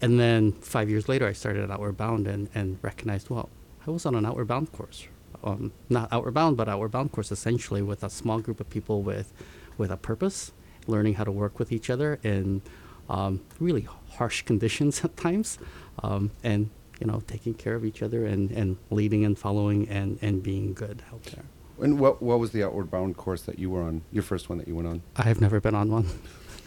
and 0.00 0.18
then 0.18 0.52
five 0.52 0.90
years 0.90 1.08
later, 1.08 1.26
I 1.28 1.32
started 1.32 1.62
at 1.62 1.70
Outward 1.70 1.96
Bound 1.96 2.26
and, 2.26 2.48
and 2.54 2.78
recognized, 2.82 3.30
well, 3.30 3.48
I 3.86 3.90
was 3.90 4.04
on 4.04 4.16
an 4.16 4.26
Outward 4.26 4.48
Bound 4.48 4.72
course. 4.72 5.06
Um, 5.44 5.72
not 5.88 6.12
Outward 6.12 6.34
Bound, 6.34 6.56
but 6.56 6.68
Outward 6.68 6.92
Bound 6.92 7.10
course 7.12 7.32
essentially 7.32 7.82
with 7.82 8.04
a 8.04 8.10
small 8.10 8.40
group 8.40 8.60
of 8.60 8.70
people 8.70 9.02
with, 9.02 9.32
with 9.76 9.90
a 9.90 9.96
purpose, 9.96 10.52
learning 10.86 11.14
how 11.14 11.24
to 11.24 11.32
work 11.32 11.58
with 11.58 11.72
each 11.72 11.90
other 11.90 12.20
in 12.22 12.62
um, 13.08 13.40
really 13.58 13.88
harsh 14.12 14.42
conditions 14.42 15.04
at 15.04 15.16
times, 15.16 15.58
um, 16.02 16.30
and 16.42 16.70
you 17.00 17.06
know 17.06 17.22
taking 17.26 17.54
care 17.54 17.74
of 17.74 17.84
each 17.84 18.02
other 18.02 18.26
and, 18.26 18.50
and 18.50 18.76
leading 18.90 19.24
and 19.24 19.38
following 19.38 19.88
and, 19.88 20.18
and 20.22 20.42
being 20.42 20.74
good 20.74 21.02
out 21.12 21.22
there. 21.24 21.44
And 21.80 21.98
what 21.98 22.22
what 22.22 22.38
was 22.38 22.52
the 22.52 22.62
Outward 22.62 22.90
Bound 22.90 23.16
course 23.16 23.42
that 23.42 23.58
you 23.58 23.70
were 23.70 23.82
on? 23.82 24.02
Your 24.12 24.22
first 24.22 24.48
one 24.48 24.58
that 24.58 24.68
you 24.68 24.76
went 24.76 24.88
on? 24.88 25.02
I 25.16 25.22
have 25.24 25.40
never 25.40 25.60
been 25.60 25.74
on 25.74 25.90
one. 25.90 26.06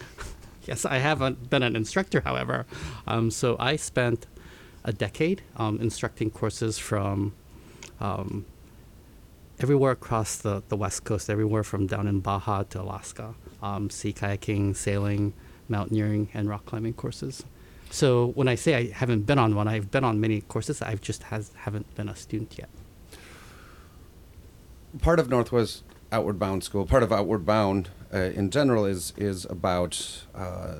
yes, 0.64 0.84
I 0.84 0.98
haven't 0.98 1.48
been 1.48 1.62
an 1.62 1.74
instructor, 1.76 2.20
however. 2.20 2.66
Um, 3.06 3.30
so 3.30 3.56
I 3.58 3.76
spent 3.76 4.26
a 4.84 4.92
decade 4.92 5.42
um, 5.56 5.80
instructing 5.80 6.30
courses 6.30 6.78
from 6.78 7.34
um, 8.00 8.44
everywhere 9.58 9.92
across 9.92 10.36
the, 10.36 10.62
the 10.68 10.76
West 10.76 11.04
Coast, 11.04 11.30
everywhere 11.30 11.64
from 11.64 11.86
down 11.86 12.06
in 12.06 12.20
Baja 12.20 12.62
to 12.64 12.80
Alaska, 12.80 13.34
um, 13.62 13.90
sea 13.90 14.12
kayaking, 14.12 14.76
sailing, 14.76 15.32
mountaineering, 15.68 16.28
and 16.34 16.48
rock 16.48 16.66
climbing 16.66 16.94
courses. 16.94 17.44
So 17.90 18.28
when 18.28 18.48
I 18.48 18.56
say 18.56 18.74
I 18.74 18.90
haven't 18.90 19.22
been 19.22 19.38
on 19.38 19.54
one, 19.54 19.68
I've 19.68 19.90
been 19.90 20.04
on 20.04 20.20
many 20.20 20.40
courses. 20.42 20.82
I've 20.82 21.00
just 21.00 21.24
has, 21.24 21.52
haven't 21.56 21.94
been 21.94 22.08
a 22.08 22.16
student 22.16 22.58
yet. 22.58 22.68
Part 25.00 25.20
of 25.20 25.28
Northwest 25.28 25.84
Outward 26.10 26.38
Bound 26.38 26.64
School, 26.64 26.86
part 26.86 27.02
of 27.02 27.12
Outward 27.12 27.44
Bound 27.44 27.90
uh, 28.12 28.18
in 28.18 28.50
general 28.50 28.84
is 28.84 29.12
is 29.16 29.44
about 29.46 30.24
uh, 30.34 30.76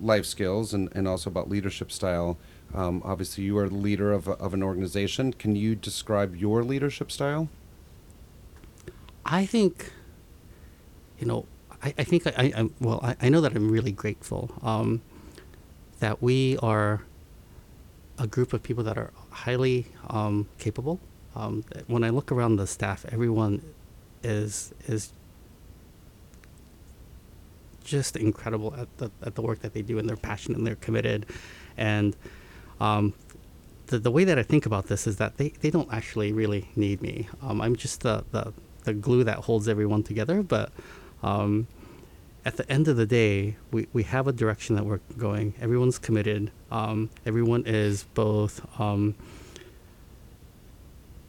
life 0.00 0.24
skills 0.24 0.72
and, 0.72 0.88
and 0.94 1.06
also 1.06 1.30
about 1.30 1.48
leadership 1.48 1.92
style. 1.92 2.38
Um, 2.74 3.02
obviously, 3.04 3.44
you 3.44 3.58
are 3.58 3.68
the 3.68 3.74
leader 3.74 4.12
of, 4.12 4.28
of 4.28 4.54
an 4.54 4.62
organization. 4.62 5.32
Can 5.32 5.54
you 5.54 5.74
describe 5.74 6.34
your 6.36 6.64
leadership 6.64 7.12
style? 7.12 7.48
I 9.32 9.46
think, 9.46 9.90
you 11.18 11.26
know, 11.26 11.46
I, 11.82 11.94
I 11.96 12.04
think 12.04 12.26
I, 12.26 12.52
am 12.54 12.74
well, 12.80 13.00
I, 13.02 13.16
I 13.18 13.28
know 13.30 13.40
that 13.40 13.56
I'm 13.56 13.70
really 13.70 13.90
grateful 13.90 14.50
um, 14.62 15.00
that 16.00 16.22
we 16.22 16.58
are 16.58 17.00
a 18.18 18.26
group 18.26 18.52
of 18.52 18.62
people 18.62 18.84
that 18.84 18.98
are 18.98 19.10
highly 19.30 19.86
um, 20.10 20.48
capable. 20.58 21.00
Um, 21.34 21.64
when 21.86 22.04
I 22.04 22.10
look 22.10 22.30
around 22.30 22.56
the 22.56 22.66
staff, 22.66 23.06
everyone 23.10 23.62
is 24.22 24.74
is 24.86 25.14
just 27.82 28.16
incredible 28.16 28.74
at 28.76 28.98
the 28.98 29.10
at 29.22 29.34
the 29.34 29.40
work 29.40 29.62
that 29.62 29.72
they 29.72 29.80
do, 29.80 29.98
and 29.98 30.06
they're 30.06 30.16
passionate 30.16 30.58
and 30.58 30.66
they're 30.66 30.74
committed, 30.74 31.24
and 31.78 32.14
um, 32.80 33.14
the 33.86 33.98
the 33.98 34.10
way 34.10 34.24
that 34.24 34.38
I 34.38 34.42
think 34.42 34.66
about 34.66 34.88
this 34.88 35.06
is 35.06 35.16
that 35.16 35.38
they, 35.38 35.54
they 35.62 35.70
don't 35.70 35.90
actually 35.90 36.34
really 36.34 36.68
need 36.76 37.00
me. 37.00 37.30
Um, 37.40 37.62
I'm 37.62 37.76
just 37.76 38.02
the, 38.02 38.26
the 38.30 38.52
the 38.84 38.92
glue 38.92 39.24
that 39.24 39.38
holds 39.38 39.68
everyone 39.68 40.02
together, 40.02 40.42
but 40.42 40.72
um, 41.22 41.66
at 42.44 42.56
the 42.56 42.70
end 42.70 42.88
of 42.88 42.96
the 42.96 43.06
day, 43.06 43.56
we, 43.70 43.86
we 43.92 44.02
have 44.02 44.26
a 44.26 44.32
direction 44.32 44.74
that 44.76 44.84
we're 44.84 45.00
going. 45.16 45.54
Everyone's 45.60 45.98
committed. 45.98 46.50
Um, 46.70 47.10
everyone 47.24 47.64
is 47.66 48.04
both 48.14 48.66
um, 48.80 49.14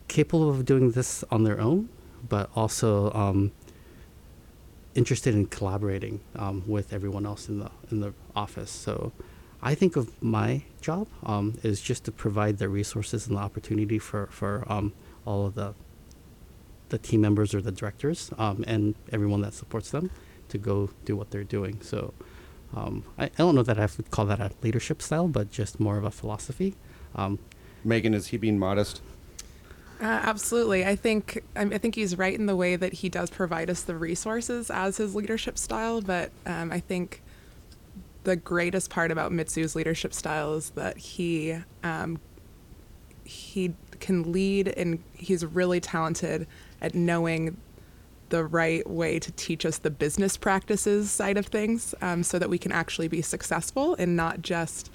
capable 0.08 0.50
of 0.50 0.66
doing 0.66 0.92
this 0.92 1.24
on 1.30 1.44
their 1.44 1.60
own, 1.60 1.90
but 2.28 2.50
also 2.56 3.12
um, 3.14 3.52
interested 4.96 5.36
in 5.36 5.46
collaborating 5.46 6.20
um, 6.36 6.64
with 6.68 6.94
everyone 6.94 7.26
else 7.26 7.48
in 7.48 7.60
the 7.60 7.70
in 7.92 8.00
the 8.00 8.14
office. 8.36 8.72
So, 8.72 9.12
I 9.62 9.76
think 9.76 9.96
of 9.96 10.22
my 10.22 10.64
job 10.82 11.08
um, 11.24 11.60
is 11.64 11.80
just 11.80 12.06
to 12.06 12.12
provide 12.12 12.58
the 12.58 12.70
resources 12.70 13.28
and 13.28 13.38
the 13.38 13.42
opportunity 13.42 14.00
for 14.00 14.28
for 14.28 14.66
um, 14.68 14.94
all 15.26 15.46
of 15.46 15.54
the 15.54 15.76
the 16.94 17.00
team 17.00 17.22
members 17.22 17.56
or 17.56 17.60
the 17.62 17.72
directors 17.72 18.30
and 18.38 18.94
everyone 19.12 19.42
that 19.42 19.52
supports 19.52 19.90
them 19.90 20.12
to 20.48 20.60
go 20.60 20.92
do 21.06 21.16
what 21.18 21.32
they're 21.32 21.44
doing. 21.44 21.82
So 21.82 22.14
um, 22.76 23.04
I, 23.18 23.26
I, 23.26 23.30
don't 23.36 23.56
know 23.56 23.64
that 23.64 23.80
I 23.80 23.88
would 23.98 24.12
call 24.12 24.26
that 24.26 24.40
a 24.40 24.52
leadership 24.62 25.02
style, 25.02 25.28
but 25.28 25.50
just 25.50 25.80
more 25.80 25.98
of 25.98 26.04
a 26.04 26.12
philosophy. 26.12 26.76
Um, 27.16 27.40
Megan, 27.84 28.14
is 28.14 28.28
he 28.28 28.38
being 28.38 28.60
modest? 28.60 29.02
Uh, 30.00 30.06
absolutely. 30.06 30.86
I 30.86 30.96
think 30.96 31.44
I 31.56 31.80
think 31.80 31.96
he's 31.96 32.16
right 32.16 32.38
in 32.38 32.46
the 32.46 32.56
way 32.56 32.76
that 32.76 32.94
he 32.94 33.10
does 33.10 33.32
provide 33.32 33.72
us 33.72 33.82
the 33.82 33.96
resources 33.96 34.70
as 34.70 34.98
his 34.98 35.16
leadership 35.16 35.58
style. 35.58 36.00
But 36.00 36.30
um, 36.46 36.72
I 36.72 36.80
think 36.80 37.24
the 38.24 38.36
greatest 38.36 38.92
part 38.92 39.10
about 39.10 39.32
Mitsu's 39.32 39.76
leadership 39.76 40.14
style 40.14 40.54
is 40.54 40.70
that 40.72 40.98
he 40.98 41.58
um, 41.84 42.20
he 43.24 43.74
can 44.04 44.32
lead 44.32 44.68
and 44.68 45.02
he's 45.14 45.46
really 45.46 45.80
talented 45.80 46.46
at 46.84 46.94
knowing 46.94 47.58
the 48.30 48.44
right 48.44 48.88
way 48.90 49.20
to 49.20 49.32
teach 49.34 49.66
us 49.66 49.78
the 49.78 49.90
business 49.90 50.38
practices 50.38 51.12
side 51.12 51.38
of 51.38 51.48
things 51.48 51.94
um, 52.02 52.24
so 52.24 52.40
that 52.40 52.50
we 52.50 52.58
can 52.58 52.72
actually 52.72 53.08
be 53.08 53.22
successful 53.22 53.96
and 53.96 54.16
not 54.16 54.42
just 54.42 54.92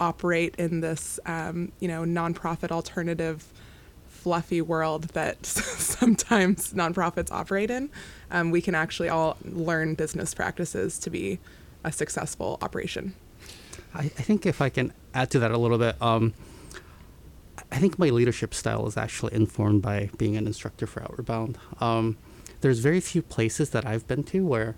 operate 0.00 0.54
in 0.56 0.80
this 0.80 1.20
um, 1.26 1.72
you 1.80 1.88
know 1.88 2.02
nonprofit 2.02 2.70
alternative 2.70 3.46
fluffy 4.08 4.62
world 4.62 5.04
that 5.10 5.44
sometimes 5.46 6.72
nonprofits 6.72 7.30
operate 7.30 7.70
in. 7.70 7.90
Um, 8.30 8.50
we 8.50 8.62
can 8.62 8.74
actually 8.74 9.08
all 9.08 9.36
learn 9.44 9.94
business 9.94 10.32
practices 10.32 10.98
to 11.00 11.10
be 11.10 11.38
a 11.84 11.92
successful 11.92 12.58
operation. 12.62 13.14
I, 13.94 14.00
I 14.00 14.08
think 14.08 14.46
if 14.46 14.60
i 14.60 14.68
can 14.68 14.92
add 15.12 15.30
to 15.32 15.38
that 15.40 15.50
a 15.50 15.58
little 15.58 15.78
bit 15.78 16.00
um, 16.02 16.32
I 17.74 17.78
think 17.78 17.98
my 17.98 18.10
leadership 18.10 18.54
style 18.54 18.86
is 18.86 18.96
actually 18.96 19.34
informed 19.34 19.82
by 19.82 20.08
being 20.16 20.36
an 20.36 20.46
instructor 20.46 20.86
for 20.86 21.02
Outward 21.02 21.26
Bound. 21.26 21.58
Um, 21.80 22.16
there's 22.60 22.78
very 22.78 23.00
few 23.00 23.20
places 23.20 23.70
that 23.70 23.84
I've 23.84 24.06
been 24.06 24.22
to 24.24 24.46
where 24.46 24.76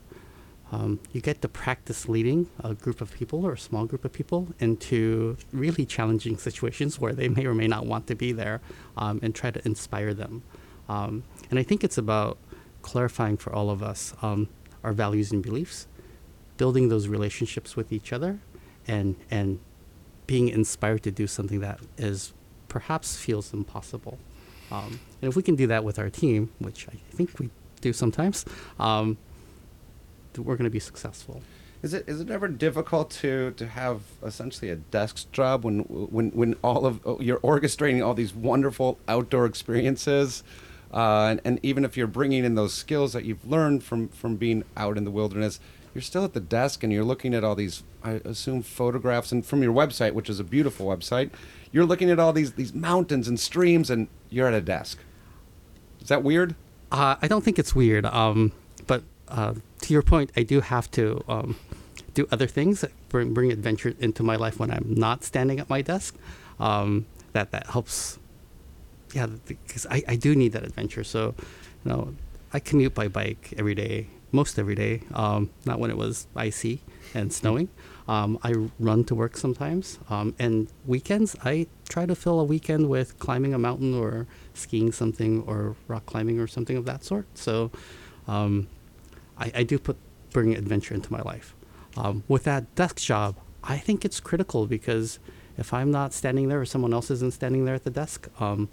um, 0.73 1.01
you 1.13 1.21
get 1.21 1.43
to 1.43 1.49
practice 1.49 2.09
leading 2.09 2.49
a 2.65 2.73
group 2.73 3.03
of 3.03 3.13
people 3.13 3.45
or 3.45 3.53
a 3.53 3.59
small 3.59 3.85
group 3.85 4.07
of 4.07 4.15
people 4.15 4.49
into 4.61 5.37
really 5.53 5.85
challenging 5.85 6.39
situations 6.39 6.99
where 6.99 7.13
they 7.13 7.29
may 7.29 7.45
or 7.45 7.53
may 7.53 7.69
not 7.69 7.85
want 7.85 8.07
to 8.07 8.15
be 8.15 8.33
there 8.33 8.63
um, 8.97 9.21
and 9.23 9.35
try 9.35 9.51
to 9.51 9.61
inspire 9.67 10.15
them. 10.15 10.43
Um, 10.89 11.23
and 11.51 11.59
I 11.59 11.65
think 11.65 11.85
it's 11.85 11.99
about 11.99 12.39
clarifying 12.81 13.37
for 13.37 13.53
all 13.53 13.69
of 13.69 13.83
us 13.83 14.15
um, 14.23 14.49
our 14.83 14.95
values 14.95 15.33
and 15.33 15.43
beliefs, 15.43 15.87
building 16.57 16.89
those 16.89 17.09
relationships 17.09 17.77
with 17.77 17.93
each 17.93 18.11
other, 18.11 18.39
and, 18.89 19.17
and 19.31 19.59
being 20.27 20.49
inspired 20.49 21.03
to 21.03 21.11
do 21.11 21.27
something 21.27 21.61
that 21.61 21.79
is 21.99 22.33
perhaps 22.69 23.17
feels 23.17 23.53
impossible. 23.53 24.19
Um, 24.71 25.01
and 25.23 25.29
if 25.29 25.37
we 25.37 25.43
can 25.43 25.55
do 25.55 25.67
that 25.69 25.85
with 25.85 25.99
our 25.99 26.11
team, 26.11 26.51
which 26.59 26.89
I 26.89 26.97
think 27.15 27.39
we 27.39 27.51
do 27.81 27.93
sometimes, 27.93 28.45
um, 28.81 29.17
we're 30.37 30.57
going 30.57 30.65
to 30.65 30.71
be 30.71 30.81
successful. 30.81 31.43
Is 31.83 31.95
it 31.95 32.09
is 32.09 32.21
it 32.21 32.31
ever 32.31 32.49
difficult 32.49 33.11
to 33.23 33.53
to 33.53 33.67
have 33.67 34.01
essentially 34.23 34.71
a 34.71 34.77
desk 34.77 35.31
job 35.31 35.65
when 35.65 35.81
when 35.81 36.31
when 36.31 36.55
all 36.65 36.87
of 36.87 37.01
oh, 37.07 37.21
you're 37.21 37.39
orchestrating 37.41 38.05
all 38.05 38.15
these 38.15 38.35
wonderful 38.35 38.99
outdoor 39.07 39.47
experiences, 39.47 40.43
uh, 40.93 41.29
and, 41.31 41.41
and 41.45 41.61
even 41.63 41.85
if 41.85 41.97
you're 41.97 42.07
bringing 42.07 42.45
in 42.45 42.55
those 42.55 42.73
skills 42.73 43.13
that 43.13 43.25
you've 43.25 43.47
learned 43.49 43.85
from 43.85 44.09
from 44.09 44.37
being 44.37 44.65
out 44.77 44.97
in 44.97 45.05
the 45.05 45.11
wilderness, 45.11 45.61
you're 45.95 46.03
still 46.03 46.25
at 46.25 46.33
the 46.33 46.41
desk 46.41 46.83
and 46.83 46.93
you're 46.93 47.05
looking 47.05 47.35
at 47.35 47.45
all 47.45 47.55
these 47.55 47.83
I 48.03 48.21
assume 48.25 48.63
photographs 48.63 49.31
and 49.31 49.45
from 49.45 49.63
your 49.63 49.73
website, 49.73 50.13
which 50.13 50.31
is 50.31 50.41
a 50.41 50.45
beautiful 50.45 50.87
website, 50.87 51.31
you're 51.77 51.85
looking 51.85 52.11
at 52.11 52.19
all 52.19 52.33
these 52.33 52.53
these 52.53 52.73
mountains 52.73 53.29
and 53.29 53.39
streams 53.39 53.91
and 53.91 54.09
you're 54.31 54.49
at 54.49 54.55
a 54.55 54.63
desk. 54.63 54.99
Is 56.01 56.09
that 56.09 56.23
weird? 56.23 56.55
Uh, 56.91 57.17
I 57.21 57.29
don't 57.29 57.45
think 57.45 57.59
it's 57.59 57.75
weird. 57.75 58.07
Um, 58.07 58.53
but 58.87 59.03
uh, 59.29 59.53
to 59.83 59.93
your 59.93 60.01
point, 60.01 60.33
I 60.39 60.43
do 60.43 60.63
have 60.63 60.91
to 60.93 61.23
um, 61.29 61.57
do 62.15 62.27
other 62.33 62.47
things, 62.47 62.83
bring, 63.11 63.35
bring 63.35 63.53
adventure 63.53 63.93
into 64.01 64.23
my 64.23 64.37
life 64.37 64.59
when 64.59 64.71
I'm 64.71 64.95
not 64.97 65.23
standing 65.23 65.61
at 65.61 65.69
my 65.69 65.83
desk. 65.83 66.17
Um, 66.59 67.05
that 67.35 67.51
that 67.51 67.67
helps. 67.67 68.19
Yeah, 69.13 69.27
because 69.45 69.87
I, 69.91 70.03
I 70.09 70.17
do 70.17 70.35
need 70.35 70.53
that 70.53 70.65
adventure. 70.65 71.05
So, 71.05 71.35
you 71.85 71.91
know, 71.91 72.15
I 72.55 72.59
commute 72.59 72.95
by 72.95 73.09
bike 73.09 73.53
every 73.59 73.75
day, 73.75 74.09
most 74.33 74.59
every 74.59 74.75
day. 74.75 75.03
Um, 75.13 75.51
not 75.67 75.79
when 75.79 75.91
it 75.91 75.99
was 75.99 76.27
icy 76.35 76.81
and 77.13 77.35
snowing. 77.35 77.69
Um, 78.09 78.39
I 78.45 78.55
run 78.79 79.05
to 79.05 79.15
work 79.15 79.37
sometimes, 79.37 79.99
um, 80.09 80.35
and 80.39 80.69
weekends 80.87 81.35
I 81.45 81.67
try 81.89 82.07
to 82.07 82.15
fill 82.15 82.39
a 82.39 82.45
weekend 82.45 82.89
with 82.89 83.19
climbing 83.19 83.53
a 83.53 83.59
mountain 83.59 83.95
or 83.95 84.27
skiing 84.55 84.93
something 84.93 85.43
or 85.43 85.75
rock 85.89 86.07
climbing 86.07 86.39
or 86.39 86.47
something 86.47 86.77
of 86.77 86.85
that 86.85 87.03
sort. 87.03 87.27
So 87.35 87.73
um, 88.29 88.69
I, 89.39 89.51
I, 89.57 89.63
do 89.65 89.79
put 89.79 89.97
bring 90.31 90.55
adventure 90.55 90.95
into 90.95 91.13
my 91.13 91.21
life. 91.23 91.55
Um, 91.97 92.23
with 92.29 92.45
that 92.45 92.75
desk 92.75 92.99
job, 92.99 93.37
I 93.65 93.79
think 93.79 94.05
it's 94.05 94.21
critical 94.21 94.67
because 94.67 95.19
if 95.59 95.73
I'm 95.73 95.91
not 95.91 96.13
standing 96.13 96.49
there 96.49 96.61
or 96.61 96.67
someone 96.67 96.93
else 96.93 97.11
isn't 97.11 97.33
standing 97.33 97.65
there 97.65 97.75
at 97.75 97.85
the 97.85 97.91
desk, 97.91 98.29
um, 98.41 98.69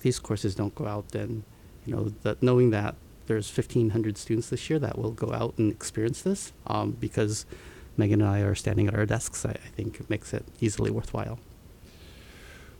these 0.00 0.18
courses 0.18 0.54
don't 0.54 0.74
go 0.74 0.86
out. 0.86 1.08
Then 1.08 1.44
you 1.84 1.94
know, 1.94 2.12
the, 2.22 2.36
knowing 2.40 2.70
that 2.70 2.94
there's 3.26 3.50
1,500 3.54 4.16
students 4.16 4.50
this 4.50 4.70
year 4.70 4.78
that 4.78 4.98
will 4.98 5.10
go 5.10 5.32
out 5.32 5.54
and 5.58 5.72
experience 5.72 6.22
this 6.22 6.52
um, 6.66 6.92
because 6.92 7.46
Megan 7.96 8.20
and 8.20 8.30
I 8.30 8.40
are 8.40 8.54
standing 8.54 8.88
at 8.88 8.94
our 8.94 9.06
desks, 9.06 9.44
I, 9.44 9.50
I 9.50 9.68
think 9.74 10.00
it 10.00 10.10
makes 10.10 10.32
it 10.32 10.44
easily 10.60 10.90
worthwhile. 10.90 11.38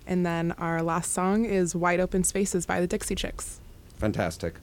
And 0.10 0.26
then 0.26 0.54
our 0.54 0.82
last 0.82 1.14
song 1.14 1.46
is 1.46 1.76
Wide 1.76 2.00
Open 2.00 2.24
Spaces 2.24 2.66
by 2.66 2.82
the 2.82 2.88
Dixie 2.88 3.14
Chicks. 3.14 3.62
Fantastic. 3.98 4.56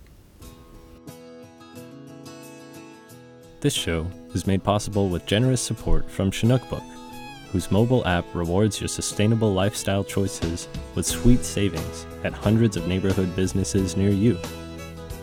This 3.60 3.72
show 3.72 4.08
is 4.34 4.48
made 4.48 4.64
possible 4.64 5.08
with 5.08 5.24
generous 5.24 5.60
support 5.60 6.10
from 6.10 6.32
Chinook 6.32 6.68
Book, 6.68 6.82
whose 7.52 7.70
mobile 7.70 8.04
app 8.08 8.24
rewards 8.34 8.80
your 8.80 8.88
sustainable 8.88 9.52
lifestyle 9.52 10.02
choices 10.02 10.66
with 10.96 11.06
sweet 11.06 11.44
savings 11.44 12.06
at 12.24 12.32
hundreds 12.32 12.76
of 12.76 12.88
neighborhood 12.88 13.34
businesses 13.36 13.96
near 13.96 14.10
you. 14.10 14.36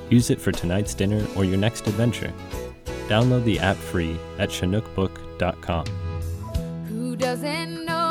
Use 0.09 0.29
it 0.29 0.39
for 0.39 0.53
tonight's 0.53 0.93
dinner 0.93 1.25
or 1.35 1.43
your 1.43 1.57
next 1.57 1.85
adventure. 1.85 2.31
Download 3.09 3.43
the 3.43 3.59
app 3.59 3.75
free 3.75 4.17
at 4.39 4.47
chinookbook.com. 4.47 5.85
Who 6.87 7.17
doesn't 7.17 7.85
know 7.85 7.93
what 7.93 8.02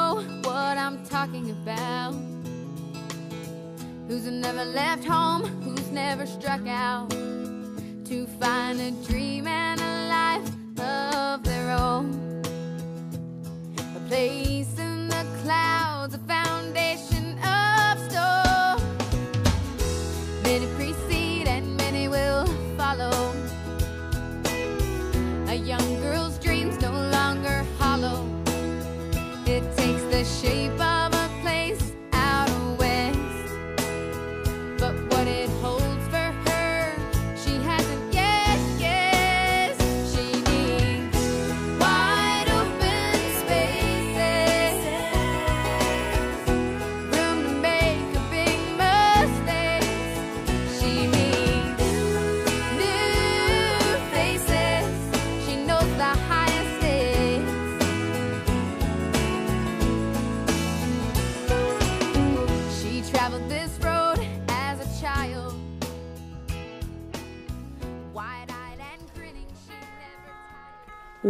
I'm 0.92 1.04
talking 1.06 1.50
about? 1.50 2.14
who's 4.12 4.26
never 4.26 4.62
left 4.62 5.04
home, 5.04 5.42
who's 5.62 5.90
never 5.90 6.26
struck 6.26 6.66
out 6.66 7.08
to 8.04 8.26
find 8.38 8.78
a 8.78 8.90
dream 9.08 9.46
and 9.46 9.80
a 9.80 10.08
life 10.08 10.48
of 10.78 11.42
their 11.44 11.70
own. 11.70 12.42
A 13.96 14.00
place 14.08 14.78
in 14.78 15.08
the 15.08 15.24
clouds, 15.42 16.14
a 16.14 16.18
foundation 16.18 17.38
of 17.38 17.71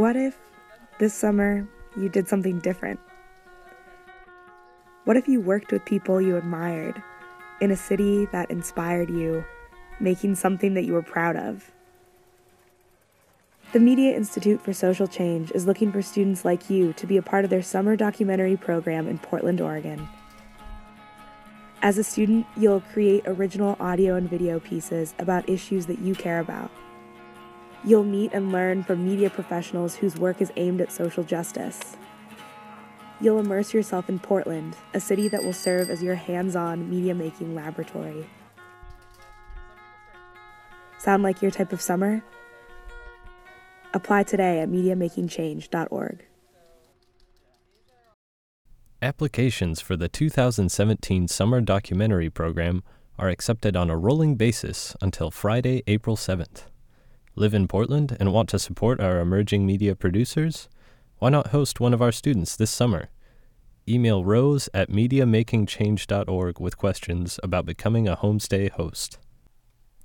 What 0.02 0.16
if 0.16 0.36
this 0.98 1.14
summer 1.14 1.64
you 1.96 2.08
did 2.08 2.26
something 2.26 2.58
different? 2.58 2.98
What 5.04 5.16
if 5.16 5.28
you 5.28 5.40
worked 5.40 5.70
with 5.70 5.84
people 5.84 6.20
you 6.20 6.36
admired 6.36 7.00
in 7.60 7.70
a 7.70 7.76
city 7.76 8.26
that 8.32 8.50
inspired 8.50 9.10
you, 9.10 9.44
making 10.00 10.34
something 10.34 10.74
that 10.74 10.86
you 10.86 10.92
were 10.92 11.02
proud 11.02 11.36
of? 11.36 11.70
The 13.72 13.78
Media 13.78 14.16
Institute 14.16 14.60
for 14.60 14.72
Social 14.72 15.06
Change 15.06 15.52
is 15.52 15.68
looking 15.68 15.92
for 15.92 16.02
students 16.02 16.44
like 16.44 16.68
you 16.68 16.92
to 16.94 17.06
be 17.06 17.16
a 17.16 17.22
part 17.22 17.44
of 17.44 17.50
their 17.50 17.62
summer 17.62 17.94
documentary 17.94 18.56
program 18.56 19.06
in 19.06 19.20
Portland, 19.20 19.60
Oregon. 19.60 20.08
As 21.80 21.96
a 21.96 22.02
student, 22.02 22.44
you'll 22.56 22.80
create 22.92 23.22
original 23.24 23.76
audio 23.78 24.16
and 24.16 24.28
video 24.28 24.58
pieces 24.58 25.14
about 25.20 25.48
issues 25.48 25.86
that 25.86 26.00
you 26.00 26.16
care 26.16 26.40
about. 26.40 26.72
You'll 27.84 28.04
meet 28.04 28.32
and 28.32 28.52
learn 28.52 28.84
from 28.84 29.04
media 29.04 29.28
professionals 29.28 29.96
whose 29.96 30.16
work 30.16 30.40
is 30.40 30.52
aimed 30.56 30.80
at 30.80 30.92
social 30.92 31.24
justice. 31.24 31.96
You'll 33.20 33.40
immerse 33.40 33.74
yourself 33.74 34.08
in 34.08 34.18
Portland, 34.18 34.76
a 34.94 35.00
city 35.00 35.28
that 35.28 35.44
will 35.44 35.52
serve 35.52 35.90
as 35.90 36.02
your 36.02 36.14
hands 36.14 36.54
on 36.56 36.88
media 36.88 37.14
making 37.14 37.54
laboratory. 37.54 38.26
Sound 40.98 41.22
like 41.22 41.42
your 41.42 41.50
type 41.50 41.72
of 41.72 41.80
summer? 41.80 42.22
Apply 43.94 44.22
today 44.22 44.60
at 44.60 44.68
MediaMakingChange.org. 44.68 46.24
Applications 49.02 49.80
for 49.80 49.96
the 49.96 50.08
2017 50.08 51.26
Summer 51.26 51.60
Documentary 51.60 52.30
Program 52.30 52.84
are 53.18 53.28
accepted 53.28 53.76
on 53.76 53.90
a 53.90 53.96
rolling 53.96 54.36
basis 54.36 54.94
until 55.00 55.32
Friday, 55.32 55.82
April 55.88 56.16
7th. 56.16 56.71
Live 57.34 57.54
in 57.54 57.66
Portland 57.66 58.14
and 58.20 58.30
want 58.30 58.50
to 58.50 58.58
support 58.58 59.00
our 59.00 59.18
emerging 59.18 59.64
media 59.64 59.96
producers? 59.96 60.68
Why 61.18 61.30
not 61.30 61.46
host 61.46 61.80
one 61.80 61.94
of 61.94 62.02
our 62.02 62.12
students 62.12 62.56
this 62.56 62.70
summer? 62.70 63.08
Email 63.88 64.22
rose 64.22 64.68
at 64.74 64.90
MediaMakingChange.org 64.90 66.60
with 66.60 66.76
questions 66.76 67.40
about 67.42 67.64
becoming 67.64 68.06
a 68.06 68.16
homestay 68.16 68.70
host. 68.70 69.18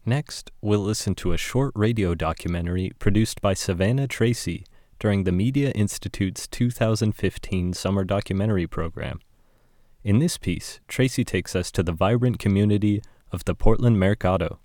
Next, 0.05 0.51
we'll 0.61 0.79
listen 0.79 1.15
to 1.15 1.33
a 1.33 1.37
short 1.37 1.73
radio 1.75 2.15
documentary 2.15 2.93
produced 2.97 3.41
by 3.41 3.53
Savannah 3.53 4.07
Tracy 4.07 4.65
during 4.97 5.25
the 5.25 5.33
Media 5.33 5.71
Institute's 5.71 6.47
2015 6.47 7.73
Summer 7.73 8.05
Documentary 8.05 8.67
Program. 8.67 9.19
In 10.01 10.19
this 10.19 10.37
piece, 10.37 10.79
Tracy 10.87 11.25
takes 11.25 11.57
us 11.57 11.71
to 11.71 11.83
the 11.83 11.91
vibrant 11.91 12.39
community 12.39 13.01
of 13.33 13.43
the 13.43 13.53
Portland 13.53 13.99
Mercado. 13.99 14.59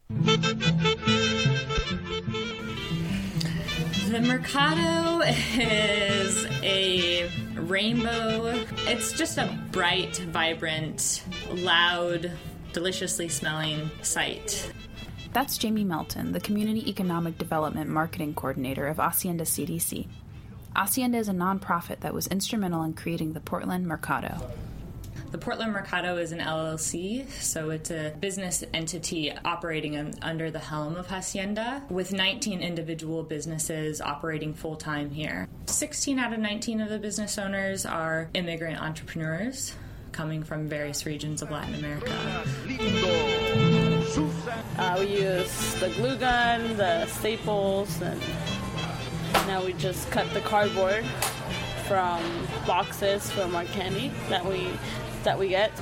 The 4.12 4.20
Mercado 4.20 5.22
is 5.24 6.44
a 6.62 7.30
rainbow. 7.54 8.62
It's 8.80 9.10
just 9.14 9.38
a 9.38 9.58
bright, 9.70 10.18
vibrant, 10.18 11.24
loud, 11.50 12.30
deliciously 12.74 13.30
smelling 13.30 13.90
sight. 14.02 14.70
That's 15.32 15.56
Jamie 15.56 15.84
Melton, 15.84 16.32
the 16.32 16.40
Community 16.40 16.90
Economic 16.90 17.38
Development 17.38 17.88
Marketing 17.88 18.34
Coordinator 18.34 18.86
of 18.86 18.98
Hacienda 18.98 19.44
CDC. 19.44 20.06
Hacienda 20.76 21.16
is 21.16 21.30
a 21.30 21.32
nonprofit 21.32 22.00
that 22.00 22.12
was 22.12 22.26
instrumental 22.26 22.82
in 22.82 22.92
creating 22.92 23.32
the 23.32 23.40
Portland 23.40 23.86
Mercado. 23.86 24.46
The 25.32 25.38
Portland 25.38 25.72
Mercado 25.72 26.18
is 26.18 26.32
an 26.32 26.40
LLC, 26.40 27.26
so 27.40 27.70
it's 27.70 27.90
a 27.90 28.14
business 28.20 28.62
entity 28.74 29.32
operating 29.46 29.96
un- 29.96 30.12
under 30.20 30.50
the 30.50 30.58
helm 30.58 30.94
of 30.94 31.06
Hacienda, 31.06 31.82
with 31.88 32.12
19 32.12 32.60
individual 32.60 33.22
businesses 33.22 34.02
operating 34.02 34.52
full 34.52 34.76
time 34.76 35.10
here. 35.10 35.48
16 35.64 36.18
out 36.18 36.34
of 36.34 36.38
19 36.38 36.82
of 36.82 36.90
the 36.90 36.98
business 36.98 37.38
owners 37.38 37.86
are 37.86 38.28
immigrant 38.34 38.78
entrepreneurs 38.78 39.74
coming 40.12 40.42
from 40.42 40.68
various 40.68 41.06
regions 41.06 41.40
of 41.40 41.50
Latin 41.50 41.76
America. 41.76 42.12
Uh, 44.78 44.96
we 44.98 45.06
use 45.06 45.74
the 45.76 45.88
glue 45.96 46.16
gun, 46.18 46.76
the 46.76 47.06
staples, 47.06 48.02
and 48.02 48.20
now 49.46 49.64
we 49.64 49.72
just 49.72 50.10
cut 50.10 50.30
the 50.34 50.40
cardboard 50.42 51.06
from 51.88 52.22
boxes 52.66 53.30
from 53.30 53.54
our 53.54 53.64
candy 53.64 54.10
that 54.28 54.44
we 54.44 54.68
that 55.24 55.38
we 55.38 55.48
get. 55.48 55.72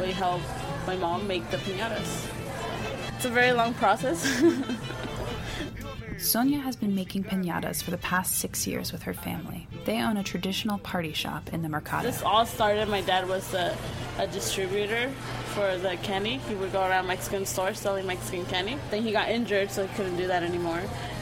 We 0.00 0.12
help 0.12 0.40
my 0.86 0.96
mom 0.96 1.26
make 1.26 1.48
the 1.50 1.58
piñatas. 1.58 2.28
It's 3.16 3.24
a 3.24 3.30
very 3.30 3.52
long 3.52 3.74
process. 3.74 4.42
Sonia 6.18 6.58
has 6.58 6.76
been 6.76 6.94
making 6.94 7.24
piñatas 7.24 7.82
for 7.82 7.90
the 7.90 7.98
past 7.98 8.36
six 8.36 8.64
years 8.66 8.92
with 8.92 9.02
her 9.02 9.14
family. 9.14 9.66
They 9.84 10.00
own 10.00 10.16
a 10.16 10.22
traditional 10.22 10.78
party 10.78 11.12
shop 11.12 11.52
in 11.52 11.62
the 11.62 11.68
Mercado. 11.68 12.06
this 12.06 12.22
all 12.22 12.46
started. 12.46 12.88
My 12.88 13.00
dad 13.00 13.28
was 13.28 13.52
a, 13.54 13.76
a 14.18 14.28
distributor 14.28 15.10
for 15.46 15.76
the 15.78 15.96
candy. 16.02 16.38
He 16.48 16.54
would 16.54 16.72
go 16.72 16.80
around 16.80 17.08
Mexican 17.08 17.44
stores 17.44 17.80
selling 17.80 18.06
Mexican 18.06 18.46
candy. 18.46 18.78
Then 18.90 19.02
he 19.02 19.10
got 19.10 19.30
injured, 19.30 19.72
so 19.72 19.84
he 19.84 19.94
couldn't 19.96 20.16
do 20.16 20.28
that 20.28 20.44
anymore. 20.44 20.80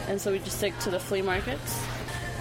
And 0.09 0.21
so 0.21 0.33
we 0.33 0.39
just 0.39 0.59
stick 0.59 0.79
to 0.81 0.91
the 0.91 1.01
flea 1.01 1.23
markets, 1.23 1.83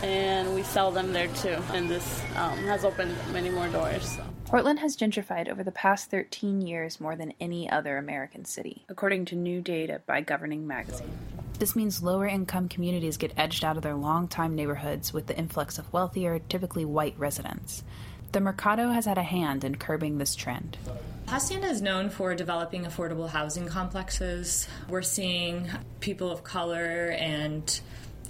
and 0.03 0.53
we 0.53 0.63
sell 0.63 0.91
them 0.91 1.13
there 1.13 1.27
too. 1.27 1.57
And 1.71 1.89
this 1.89 2.21
um, 2.35 2.57
has 2.65 2.83
opened 2.83 3.15
many 3.31 3.49
more 3.49 3.69
doors. 3.69 4.17
So. 4.17 4.28
Portland 4.49 4.79
has 4.79 4.97
gentrified 4.97 5.47
over 5.47 5.63
the 5.63 5.71
past 5.71 6.09
13 6.09 6.61
years 6.61 6.99
more 6.99 7.15
than 7.15 7.35
any 7.39 7.69
other 7.69 7.97
American 7.97 8.45
city, 8.45 8.83
according 8.89 9.25
to 9.25 9.35
new 9.35 9.61
data 9.61 10.01
by 10.07 10.21
Governing 10.21 10.65
Magazine. 10.65 11.15
This 11.59 11.75
means 11.75 12.01
lower 12.01 12.25
income 12.25 12.67
communities 12.67 13.17
get 13.17 13.31
edged 13.37 13.63
out 13.63 13.77
of 13.77 13.83
their 13.83 13.93
longtime 13.93 14.55
neighborhoods 14.55 15.13
with 15.13 15.27
the 15.27 15.37
influx 15.37 15.77
of 15.77 15.93
wealthier, 15.93 16.39
typically 16.39 16.83
white 16.83 17.13
residents. 17.19 17.83
The 18.31 18.39
Mercado 18.39 18.89
has 18.89 19.05
had 19.05 19.19
a 19.19 19.23
hand 19.23 19.63
in 19.63 19.75
curbing 19.75 20.17
this 20.17 20.33
trend. 20.35 20.79
Hacienda 21.27 21.67
is 21.67 21.83
known 21.83 22.09
for 22.09 22.33
developing 22.33 22.85
affordable 22.85 23.29
housing 23.29 23.67
complexes. 23.67 24.67
We're 24.89 25.03
seeing 25.03 25.69
people 25.99 26.31
of 26.31 26.43
color 26.43 27.11
and 27.19 27.79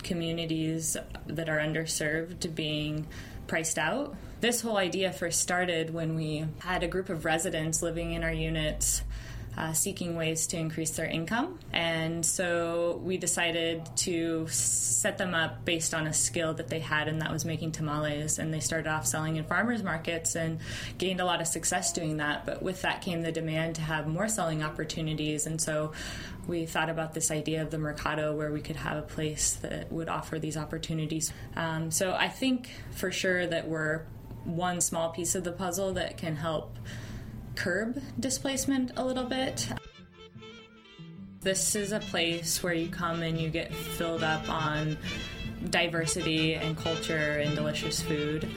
communities 0.04 0.98
that 1.28 1.48
are 1.48 1.60
underserved 1.60 2.54
being 2.56 3.08
priced 3.48 3.78
out. 3.78 4.18
This 4.42 4.62
whole 4.62 4.78
idea 4.78 5.12
first 5.12 5.42
started 5.42 5.94
when 5.94 6.16
we 6.16 6.46
had 6.60 6.82
a 6.84 6.88
group 6.88 7.10
of 7.10 7.26
residents 7.26 7.82
living 7.82 8.14
in 8.14 8.24
our 8.24 8.32
units 8.32 9.04
uh, 9.58 9.74
seeking 9.74 10.16
ways 10.16 10.48
to 10.48 10.58
increase 10.58 10.92
their 10.92 11.06
income. 11.06 11.60
And 11.74 12.26
so 12.26 13.02
we 13.04 13.18
decided 13.18 13.86
to 13.98 14.48
set 14.48 15.18
them 15.18 15.34
up 15.34 15.66
based 15.66 15.94
on 15.94 16.08
a 16.08 16.14
skill 16.14 16.54
that 16.54 16.70
they 16.70 16.80
had, 16.80 17.10
and 17.10 17.22
that 17.22 17.32
was 17.32 17.44
making 17.44 17.74
tamales. 17.74 18.40
And 18.40 18.54
they 18.54 18.62
started 18.62 18.90
off 18.90 19.06
selling 19.06 19.36
in 19.36 19.44
farmers 19.44 19.84
markets 19.84 20.36
and 20.36 20.60
gained 20.98 21.20
a 21.20 21.26
lot 21.26 21.42
of 21.42 21.48
success 21.48 21.92
doing 21.92 22.18
that. 22.18 22.46
But 22.46 22.64
with 22.64 22.84
that 22.84 23.02
came 23.02 23.22
the 23.22 23.34
demand 23.34 23.76
to 23.76 23.82
have 23.82 24.08
more 24.08 24.30
selling 24.30 24.64
opportunities. 24.64 25.46
And 25.46 25.60
so 25.60 25.92
we 26.48 26.66
thought 26.66 26.90
about 26.90 27.14
this 27.14 27.30
idea 27.30 27.62
of 27.62 27.70
the 27.70 27.78
Mercado 27.78 28.34
where 28.34 28.52
we 28.54 28.62
could 28.62 28.78
have 28.78 28.98
a 28.98 29.02
place 29.02 29.56
that 29.56 29.92
would 29.92 30.08
offer 30.08 30.40
these 30.40 30.56
opportunities. 30.56 31.34
Um, 31.58 31.92
so 31.92 32.14
I 32.14 32.30
think 32.30 32.70
for 32.92 33.12
sure 33.12 33.46
that 33.46 33.68
we're 33.68 34.04
one 34.46 34.82
small 34.82 35.10
piece 35.10 35.36
of 35.36 35.44
the 35.44 35.52
puzzle 35.52 35.94
that 35.94 36.18
can 36.18 36.36
help 36.36 36.78
curb 37.56 38.02
displacement 38.20 38.92
a 38.96 39.04
little 39.04 39.26
bit. 39.26 39.70
This 41.42 41.76
is 41.76 41.92
a 41.92 42.00
place 42.00 42.62
where 42.62 42.74
you 42.74 42.90
come 42.90 43.22
and 43.22 43.40
you 43.40 43.50
get 43.50 43.74
filled 43.74 44.24
up 44.24 44.50
on 44.50 44.98
diversity 45.70 46.56
and 46.56 46.78
culture 46.78 47.40
and 47.40 47.56
delicious 47.56 48.02
food. 48.02 48.50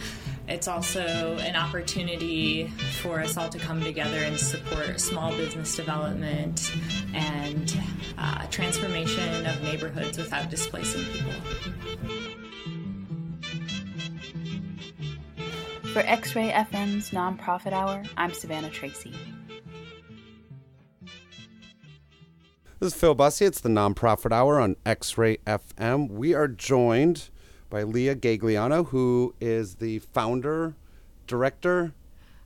It's 0.48 0.66
also 0.66 1.36
an 1.38 1.54
opportunity 1.54 2.66
for 3.00 3.20
us 3.20 3.36
all 3.36 3.48
to 3.48 3.58
come 3.58 3.80
together 3.82 4.18
and 4.18 4.38
support 4.38 5.00
small 5.00 5.30
business 5.30 5.76
development 5.76 6.72
and 7.14 7.76
uh, 8.18 8.46
transformation 8.48 9.46
of 9.46 9.62
neighborhoods 9.62 10.18
without 10.18 10.50
displacing 10.50 11.04
people. 11.12 12.31
For 15.92 15.98
X 15.98 16.34
Ray 16.34 16.48
FM's 16.50 17.10
Nonprofit 17.10 17.74
Hour, 17.74 18.02
I'm 18.16 18.32
Savannah 18.32 18.70
Tracy. 18.70 19.12
This 22.80 22.94
is 22.94 22.94
Phil 22.94 23.14
Bussey. 23.14 23.44
It's 23.44 23.60
the 23.60 23.68
Nonprofit 23.68 24.32
Hour 24.32 24.58
on 24.58 24.76
X 24.86 25.18
Ray 25.18 25.36
FM. 25.46 26.08
We 26.08 26.32
are 26.32 26.48
joined 26.48 27.28
by 27.68 27.82
Leah 27.82 28.16
Gagliano, 28.16 28.86
who 28.86 29.34
is 29.38 29.74
the 29.74 29.98
founder, 29.98 30.76
director. 31.26 31.92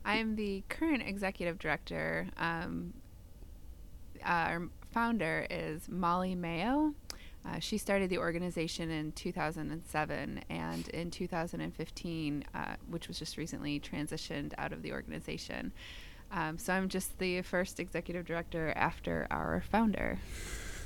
I 0.05 0.17
am 0.17 0.35
the 0.35 0.65
current 0.69 1.05
executive 1.07 1.61
director. 1.61 2.27
Um, 2.37 2.95
our 4.25 4.69
founder 4.91 5.47
is 5.49 5.89
Molly 5.89 6.35
Mayo. 6.35 6.95
Uh, 7.47 7.59
she 7.61 7.79
started 7.79 8.11
the 8.11 8.19
organization 8.19 8.91
in 8.91 9.13
2007, 9.13 10.41
and 10.51 10.89
in 10.89 11.11
2015, 11.11 12.45
uh, 12.55 12.75
which 12.89 13.09
was 13.09 13.19
just 13.19 13.37
recently 13.37 13.79
transitioned 13.79 14.53
out 14.59 14.73
of 14.73 14.83
the 14.83 14.93
organization. 14.93 15.73
Um, 16.33 16.59
so 16.59 16.73
I'm 16.73 16.89
just 16.89 17.19
the 17.19 17.43
first 17.43 17.79
executive 17.79 18.27
director 18.27 18.73
after 18.75 19.27
our 19.31 19.63
founder. 19.71 20.19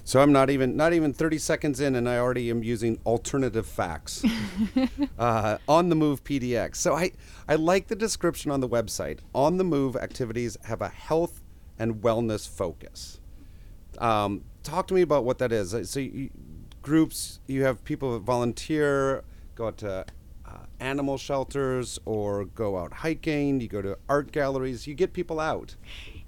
So 0.05 0.21
I'm 0.21 0.33
not 0.33 0.51
even 0.51 0.77
not 0.77 0.93
even 0.93 1.13
30 1.13 1.39
seconds 1.39 1.81
in, 1.81 1.95
and 1.95 2.09
I 2.09 2.19
already 2.19 2.51
am 2.51 2.63
using 2.63 2.99
alternative 3.07 3.67
facts 3.67 4.25
uh, 5.19 5.59
on 5.69 5.89
the 5.89 5.95
move 5.95 6.25
PDX. 6.25 6.77
So 6.77 6.95
I 6.95 7.13
I 7.49 7.55
like 7.55 7.89
the 7.89 7.97
description 7.97 8.51
on 8.51 8.61
the 8.61 8.69
website. 8.69 9.21
On 9.35 9.57
the 9.57 9.65
move 9.65 9.97
activities 9.97 10.57
have 10.65 10.81
a 10.81 10.89
health 10.89 11.43
and 11.79 11.97
wellness 11.97 12.49
focus. 12.49 13.21
Um, 13.99 14.43
talk 14.63 14.87
to 14.89 14.95
me 14.95 15.03
about 15.03 15.25
what 15.25 15.39
that 15.39 15.53
is. 15.53 15.75
So 15.91 16.01
you, 16.01 16.31
groups, 16.83 17.41
you 17.47 17.65
have 17.65 17.85
people 17.85 18.13
that 18.15 18.21
volunteer, 18.21 19.25
go 19.55 19.69
out 19.69 19.79
to 19.79 20.05
uh, 20.47 20.53
animal 20.79 21.19
shelters, 21.19 21.99
or 22.05 22.45
go 22.45 22.79
out 22.79 22.93
hiking. 22.93 23.61
You 23.61 23.69
go 23.69 23.83
to 23.83 23.99
art 24.09 24.33
galleries. 24.33 24.87
You 24.87 24.95
get 24.95 25.13
people 25.13 25.41
out. 25.41 25.77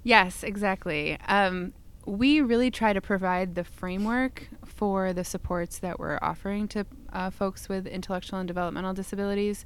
Yes, 0.03 0.43
exactly. 0.43 1.17
Um, 1.27 1.73
we 2.05 2.41
really 2.41 2.69
try 2.69 2.91
to 2.93 3.01
provide 3.01 3.55
the 3.55 3.63
framework 3.63 4.49
for 4.65 5.13
the 5.13 5.23
supports 5.23 5.79
that 5.79 5.99
we're 5.99 6.19
offering 6.21 6.67
to 6.69 6.85
uh, 7.13 7.29
folks 7.29 7.69
with 7.69 7.87
intellectual 7.87 8.39
and 8.39 8.47
developmental 8.47 8.93
disabilities. 8.93 9.63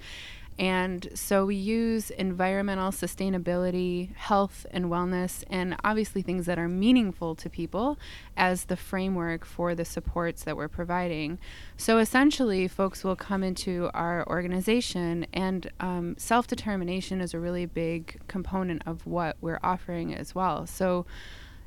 And 0.60 1.10
so 1.14 1.46
we 1.46 1.56
use 1.56 2.10
environmental 2.10 2.92
sustainability, 2.92 4.16
health 4.16 4.66
and 4.72 4.86
wellness, 4.86 5.44
and 5.50 5.76
obviously 5.84 6.24
things 6.24 6.48
that 6.48 6.58
are 6.58 6.68
meaningful 6.68 7.36
to 7.36 7.50
people 7.50 8.00
as 8.36 8.66
the 8.66 8.76
framework 8.76 9.46
for 9.46 9.76
the 9.76 9.86
supports 9.86 10.44
that 10.46 10.58
we're 10.58 10.68
providing. 10.68 11.38
So 11.78 12.00
essentially, 12.00 12.68
folks 12.68 13.04
will 13.04 13.16
come 13.16 13.44
into 13.44 13.92
our 13.94 14.28
organization, 14.28 15.28
and 15.32 15.70
um, 15.80 16.16
self 16.18 16.48
determination 16.48 17.22
is 17.22 17.34
a 17.36 17.40
really 17.40 17.68
big 17.68 18.20
component 18.28 18.82
of 18.88 19.06
what 19.06 19.38
we're 19.42 19.60
offering 19.62 20.16
as 20.16 20.34
well. 20.34 20.66
So 20.66 21.06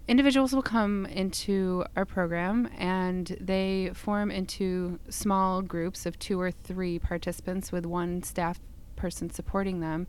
individuals 0.08 0.52
will 0.52 0.62
come 0.62 1.06
into 1.06 1.84
our 1.94 2.04
program 2.04 2.68
and 2.76 3.36
they 3.40 3.92
form 3.94 4.28
into 4.32 4.98
small 5.08 5.62
groups 5.62 6.04
of 6.04 6.18
two 6.18 6.40
or 6.40 6.50
three 6.50 6.98
participants 6.98 7.70
with 7.70 7.86
one 7.86 8.20
staff 8.24 8.58
person 9.00 9.30
supporting 9.30 9.80
them. 9.80 10.06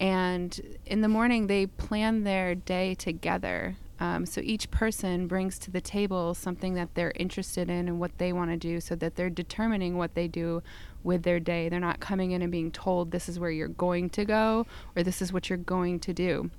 And 0.00 0.78
in 0.86 1.02
the 1.02 1.08
morning, 1.08 1.46
they 1.46 1.66
plan 1.66 2.24
their 2.24 2.54
day 2.54 2.94
together. 2.94 3.76
Um, 4.00 4.26
so 4.26 4.40
each 4.42 4.70
person 4.70 5.28
brings 5.28 5.60
to 5.60 5.70
the 5.70 5.80
table 5.80 6.34
something 6.34 6.74
that 6.74 6.94
they're 6.94 7.12
interested 7.14 7.70
in 7.70 7.86
and 7.86 8.00
what 8.00 8.18
they 8.18 8.32
want 8.32 8.50
to 8.50 8.56
do 8.56 8.80
so 8.80 8.96
that 8.96 9.14
they're 9.14 9.30
determining 9.30 9.96
what 9.96 10.14
they 10.14 10.26
do 10.26 10.62
with 11.04 11.22
their 11.22 11.38
day. 11.38 11.68
They're 11.68 11.78
not 11.78 12.00
coming 12.00 12.32
in 12.32 12.42
and 12.42 12.50
being 12.50 12.72
told 12.72 13.12
this 13.12 13.28
is 13.28 13.38
where 13.38 13.50
you're 13.50 13.68
going 13.68 14.10
to 14.10 14.24
go 14.24 14.66
or 14.96 15.04
this 15.04 15.22
is 15.22 15.32
what 15.32 15.48
you're 15.48 15.56
going 15.56 16.00
to 16.00 16.12
do. 16.12 16.50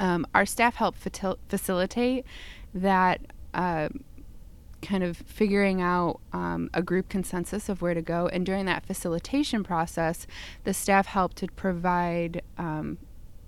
Um, 0.00 0.26
our 0.34 0.44
staff 0.44 0.74
help 0.74 0.96
facilitate 0.96 2.24
that 2.74 3.20
uh, 3.52 3.88
kind 4.84 5.02
of 5.02 5.16
figuring 5.16 5.80
out 5.80 6.20
um, 6.32 6.70
a 6.74 6.82
group 6.82 7.08
consensus 7.08 7.68
of 7.68 7.82
where 7.82 7.94
to 7.94 8.02
go. 8.02 8.28
And 8.28 8.44
during 8.46 8.66
that 8.66 8.86
facilitation 8.86 9.64
process, 9.64 10.26
the 10.64 10.74
staff 10.74 11.06
helped 11.06 11.36
to 11.38 11.48
provide 11.48 12.42
um, 12.58 12.98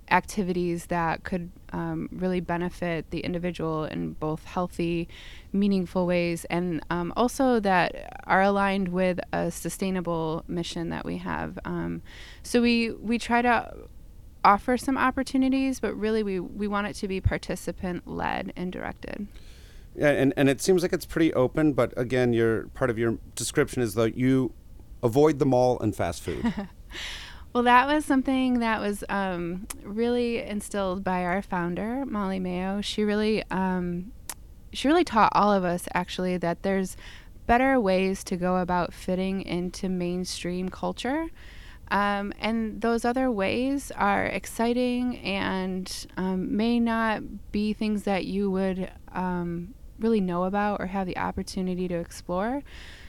activities 0.09 0.87
that 0.87 1.23
could 1.23 1.51
um, 1.73 2.09
really 2.11 2.39
benefit 2.39 3.09
the 3.11 3.19
individual 3.19 3.83
in 3.85 4.13
both 4.13 4.45
healthy, 4.45 5.07
meaningful 5.51 6.07
ways, 6.07 6.45
and 6.45 6.81
um, 6.89 7.13
also 7.15 7.59
that 7.59 8.21
are 8.25 8.41
aligned 8.41 8.87
with 8.89 9.19
a 9.33 9.51
sustainable 9.51 10.43
mission 10.47 10.89
that 10.89 11.05
we 11.05 11.17
have. 11.17 11.59
Um, 11.65 12.01
so 12.43 12.61
we 12.61 12.91
we 12.91 13.19
try 13.19 13.41
to 13.41 13.75
offer 14.43 14.77
some 14.77 14.97
opportunities, 14.97 15.79
but 15.79 15.93
really 15.95 16.23
we 16.23 16.39
we 16.39 16.67
want 16.67 16.87
it 16.87 16.93
to 16.95 17.07
be 17.07 17.19
participant 17.19 18.07
led 18.07 18.53
and 18.55 18.71
directed. 18.71 19.27
Yeah, 19.97 20.09
and, 20.09 20.31
and 20.37 20.47
it 20.47 20.61
seems 20.61 20.83
like 20.83 20.93
it's 20.93 21.07
pretty 21.07 21.33
open, 21.33 21.73
but 21.73 21.91
again, 21.97 22.31
your 22.31 22.67
part 22.69 22.91
of 22.91 22.99
your 22.99 23.17
description 23.33 23.81
is 23.81 23.95
that 23.95 24.15
you 24.15 24.53
avoid 25.01 25.39
the 25.39 25.45
mall 25.45 25.79
and 25.79 25.95
fast 25.95 26.21
food. 26.21 26.53
well, 27.53 27.63
that 27.63 27.87
was 27.87 28.05
something 28.05 28.59
that 28.59 28.79
was 28.79 29.03
um, 29.09 29.67
really 29.83 30.37
instilled 30.37 31.03
by 31.03 31.23
our 31.23 31.41
founder, 31.41 32.05
Molly 32.05 32.39
Mayo. 32.39 32.79
She 32.79 33.03
really 33.03 33.43
um, 33.49 34.11
she 34.71 34.87
really 34.87 35.03
taught 35.03 35.31
all 35.33 35.51
of 35.51 35.63
us 35.63 35.87
actually 35.95 36.37
that 36.37 36.61
there's 36.61 36.95
better 37.47 37.79
ways 37.79 38.23
to 38.25 38.37
go 38.37 38.57
about 38.57 38.93
fitting 38.93 39.41
into 39.41 39.89
mainstream 39.89 40.69
culture. 40.69 41.27
Um, 41.89 42.33
and 42.39 42.81
those 42.81 43.05
other 43.05 43.31
ways 43.31 43.91
are 43.91 44.25
exciting 44.25 45.17
and 45.19 46.07
um, 46.17 46.55
may 46.55 46.79
not 46.79 47.51
be 47.51 47.71
things 47.71 48.03
that 48.03 48.25
you 48.25 48.51
would 48.51 48.91
um, 49.13 49.73
really 49.99 50.21
know 50.21 50.43
about 50.43 50.79
or 50.79 50.87
have 50.87 51.07
the 51.07 51.17
opportunity 51.17 51.87
to 51.87 51.95
explore. 51.95 52.63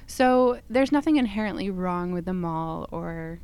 So 0.06 0.60
there's 0.70 0.92
nothing 0.92 1.16
inherently 1.16 1.70
wrong 1.70 2.12
with 2.12 2.24
the 2.24 2.34
mall 2.34 2.88
or 2.90 3.40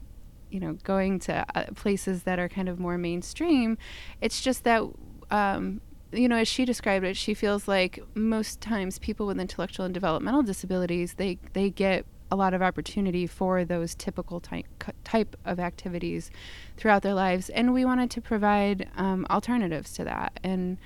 you 0.51 0.61
know 0.61 0.75
going 0.85 1.19
to 1.19 1.45
uh, 1.55 1.65
places 1.75 2.23
that 2.23 2.39
are 2.39 2.49
kind 2.49 2.69
of 2.69 2.79
more 2.79 2.97
mainstream. 2.97 3.77
It's 4.21 4.41
just 4.41 4.65
that 4.65 4.83
um, 5.31 5.81
you 6.13 6.29
know 6.29 6.37
as 6.37 6.49
she 6.49 6.65
described 6.65 7.05
it, 7.05 7.17
she 7.17 7.35
feels 7.35 7.69
like 7.69 8.01
most 8.15 8.61
times 8.61 8.99
people 8.99 9.27
with 9.27 9.39
intellectual 9.39 9.85
and 9.85 9.93
developmental 9.93 10.43
disabilities 10.43 11.15
they 11.15 11.39
they 11.53 11.71
get 11.71 12.07
a 12.31 12.37
lot 12.37 12.55
of 12.55 12.63
opportunity 12.63 13.27
for 13.27 13.65
those 13.65 13.95
typical 13.95 14.41
type, 14.41 14.67
type 15.05 15.37
of 15.45 15.61
activities 15.61 16.31
throughout 16.77 17.03
their 17.03 17.15
lives 17.15 17.49
and 17.51 17.73
we 17.73 17.85
wanted 17.85 18.11
to 18.11 18.21
provide 18.21 18.89
um, 18.97 19.27
alternatives 19.31 19.93
to 19.93 20.03
that 20.05 20.41
and 20.43 20.79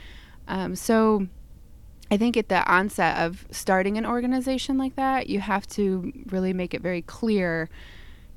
um, 0.47 0.75
so 0.75 1.27
I 2.11 2.16
think 2.16 2.37
at 2.37 2.49
the 2.49 2.66
onset 2.71 3.18
of 3.18 3.47
starting 3.51 3.99
an 3.99 4.07
organization 4.07 4.79
like 4.79 4.97
that, 4.97 5.29
you 5.29 5.40
have 5.40 5.66
to 5.68 6.12
really 6.31 6.53
make 6.53 6.73
it 6.73 6.81
very 6.81 7.03
clear 7.03 7.68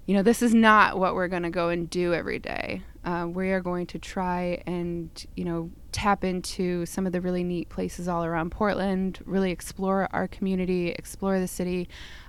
you 0.05 0.17
know, 0.17 0.23
this 0.23 0.41
is 0.41 0.53
not 0.53 0.97
what 0.97 1.15
we're 1.15 1.27
going 1.27 1.43
to 1.43 1.49
go 1.49 1.69
and 1.69 1.89
do 1.89 2.13
every 2.13 2.39
day. 2.39 2.81
Uh, 3.05 3.27
we 3.29 3.51
are 3.51 3.61
going 3.61 3.85
to 3.87 3.99
try 3.99 4.61
and, 4.65 5.09
you 5.35 5.45
know, 5.45 5.71
tap 5.91 6.23
into 6.23 6.85
some 6.85 7.05
of 7.05 7.13
the 7.13 7.21
really 7.21 7.43
neat 7.43 7.69
places 7.69 8.07
all 8.07 8.25
around 8.25 8.51
Portland, 8.51 9.19
really 9.25 9.51
explore 9.51 10.07
our 10.11 10.27
community, 10.27 10.89
explore 10.89 11.39
the 11.39 11.47
city, 11.47 11.87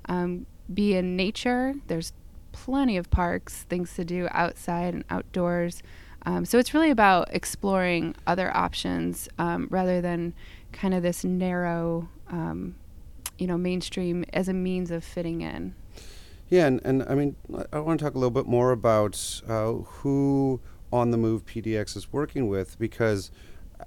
um, 0.09 0.47
be 0.73 0.95
in 0.95 1.17
nature. 1.17 1.75
There's 1.89 2.13
plenty 2.53 2.97
of 2.97 3.11
parks, 3.11 3.65
things 3.65 3.95
to 3.95 4.05
do 4.05 4.29
outside 4.31 4.95
and 4.95 5.05
outdoors. 5.11 5.83
Um, 6.25 6.45
so 6.45 6.59
it's 6.59 6.73
really 6.73 6.91
about 6.91 7.35
exploring 7.35 8.15
other 8.27 8.57
options 8.57 9.29
um, 9.39 9.67
rather 9.71 10.01
than 10.01 10.35
kind 10.73 10.95
of 10.95 11.03
this 11.03 11.25
narrow, 11.25 12.09
um, 12.29 12.75
you 13.39 13.47
know, 13.47 13.57
mainstream 13.57 14.25
as 14.33 14.49
a 14.49 14.53
means 14.53 14.91
of 14.91 15.05
fitting 15.05 15.43
in. 15.43 15.75
Yeah, 16.49 16.67
and, 16.67 16.81
and 16.85 17.03
I 17.05 17.15
mean, 17.15 17.37
I 17.73 17.79
want 17.79 17.99
to 17.99 18.05
talk 18.05 18.15
a 18.15 18.19
little 18.19 18.31
bit 18.31 18.47
more 18.47 18.73
about 18.73 19.41
uh, 19.49 19.73
who 19.73 20.61
on 20.93 21.11
the 21.11 21.17
move 21.17 21.47
PDX 21.47 21.97
is 21.97 22.13
working 22.13 22.49
with 22.49 22.79
because 22.79 23.31
uh, 23.81 23.85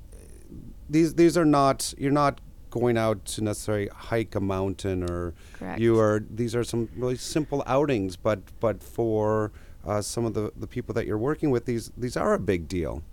these 0.89 1.13
these 1.13 1.37
are 1.37 1.45
not 1.45 1.93
you're 1.97 2.11
not 2.11 2.41
going 2.71 2.97
out 2.97 3.23
to 3.23 3.41
necessarily 3.43 3.87
hike 3.87 4.35
a 4.35 4.39
mountain 4.39 5.03
or 5.09 5.33
Correct. 5.53 5.79
you 5.79 5.99
are 5.99 6.25
these 6.29 6.55
are 6.55 6.63
some 6.63 6.89
really 6.95 7.15
simple 7.17 7.63
outings, 7.67 8.15
but 8.15 8.39
but 8.59 8.81
for 8.81 9.51
uh, 9.85 10.01
some 10.01 10.25
of 10.25 10.33
the, 10.33 10.51
the 10.57 10.67
people 10.67 10.93
that 10.95 11.05
you're 11.05 11.17
working 11.17 11.51
with, 11.51 11.65
these 11.65 11.91
these 11.95 12.17
are 12.17 12.33
a 12.33 12.39
big 12.39 12.67
deal. 12.67 13.03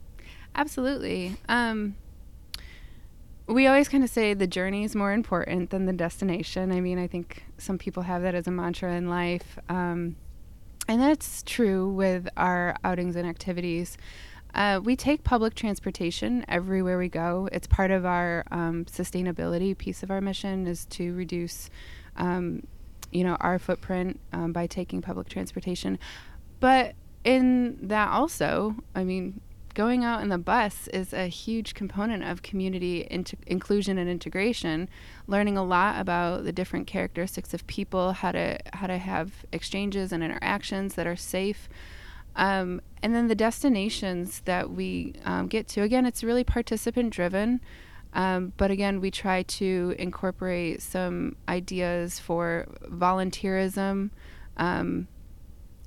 Absolutely. 0.55 1.37
Um, 1.49 1.95
we 3.47 3.67
always 3.67 3.89
kind 3.89 4.05
of 4.05 4.11
say 4.11 4.35
the 4.35 4.47
journey 4.47 4.85
is 4.85 4.95
more 4.95 5.13
important 5.13 5.71
than 5.71 5.87
the 5.87 5.93
destination. 5.93 6.73
I 6.73 6.81
mean, 6.81 6.99
I 6.99 7.07
think 7.07 7.45
some 7.59 7.79
people 7.79 8.05
have 8.05 8.23
that 8.23 8.35
as 8.35 8.47
a 8.47 8.51
mantra 8.51 8.95
in 8.95 9.09
life. 9.09 9.59
Um, 9.69 10.17
and 10.89 11.01
that's 11.01 11.43
true 11.43 11.89
with 11.89 12.29
our 12.37 12.77
outings 12.85 13.17
and 13.17 13.27
activities. 13.27 13.97
Uh, 14.55 14.81
we 14.83 14.97
take 14.97 15.25
public 15.25 15.55
transportation 15.55 16.45
everywhere 16.49 16.99
we 16.99 17.09
go. 17.09 17.49
It's 17.53 17.67
part 17.67 17.91
of 17.91 18.05
our 18.05 18.45
um, 18.51 18.85
sustainability 18.85 19.77
piece 19.77 20.03
of 20.03 20.11
our 20.11 20.21
mission 20.21 20.67
is 20.67 20.85
to 20.87 21.15
reduce, 21.15 21.71
um, 22.17 22.67
you 23.11 23.25
know, 23.25 23.37
our 23.41 23.59
footprint 23.59 24.21
um, 24.33 24.53
by 24.53 24.67
taking 24.67 25.01
public 25.01 25.29
transportation. 25.29 25.99
But 26.61 26.95
in 27.25 27.79
that 27.89 28.09
also, 28.11 28.77
I 28.95 29.05
mean, 29.05 29.41
going 29.75 30.05
out 30.05 30.23
in 30.23 30.29
the 30.29 30.39
bus 30.39 30.89
is 30.89 31.13
a 31.13 31.27
huge 31.27 31.75
component 31.75 32.23
of 32.25 32.43
community 32.43 33.07
int- 33.11 33.35
inclusion 33.47 33.99
and 33.99 34.09
integration. 34.09 34.89
Learning 35.27 35.57
a 35.57 35.65
lot 35.65 36.01
about 36.01 36.45
the 36.45 36.53
different 36.53 36.87
characteristics 36.87 37.55
of 37.55 37.67
people 37.67 38.13
how 38.13 38.33
to 38.33 38.59
how 38.73 38.87
to 38.87 38.99
have 38.99 39.45
exchanges 39.53 40.13
and 40.13 40.23
interactions 40.23 40.95
that 40.95 41.07
are 41.07 41.17
safe. 41.17 41.69
Um, 42.35 42.81
and 43.03 43.15
then 43.15 43.29
the 43.29 43.35
destinations 43.35 44.41
that 44.45 44.71
we 44.71 45.15
um, 45.25 45.49
get 45.49 45.69
to 45.69 45.83
again 45.83 46.07
it's 46.07 46.25
really 46.25 46.45
participant 46.45 47.13
driven. 47.13 47.61
Um, 48.15 48.53
but 48.57 48.71
again 48.71 49.01
we 49.01 49.11
try 49.11 49.43
to 49.43 49.95
incorporate 49.99 50.83
some 50.83 51.37
ideas 51.49 52.19
for 52.19 52.67
volunteerism 52.85 54.11
um, 54.57 55.09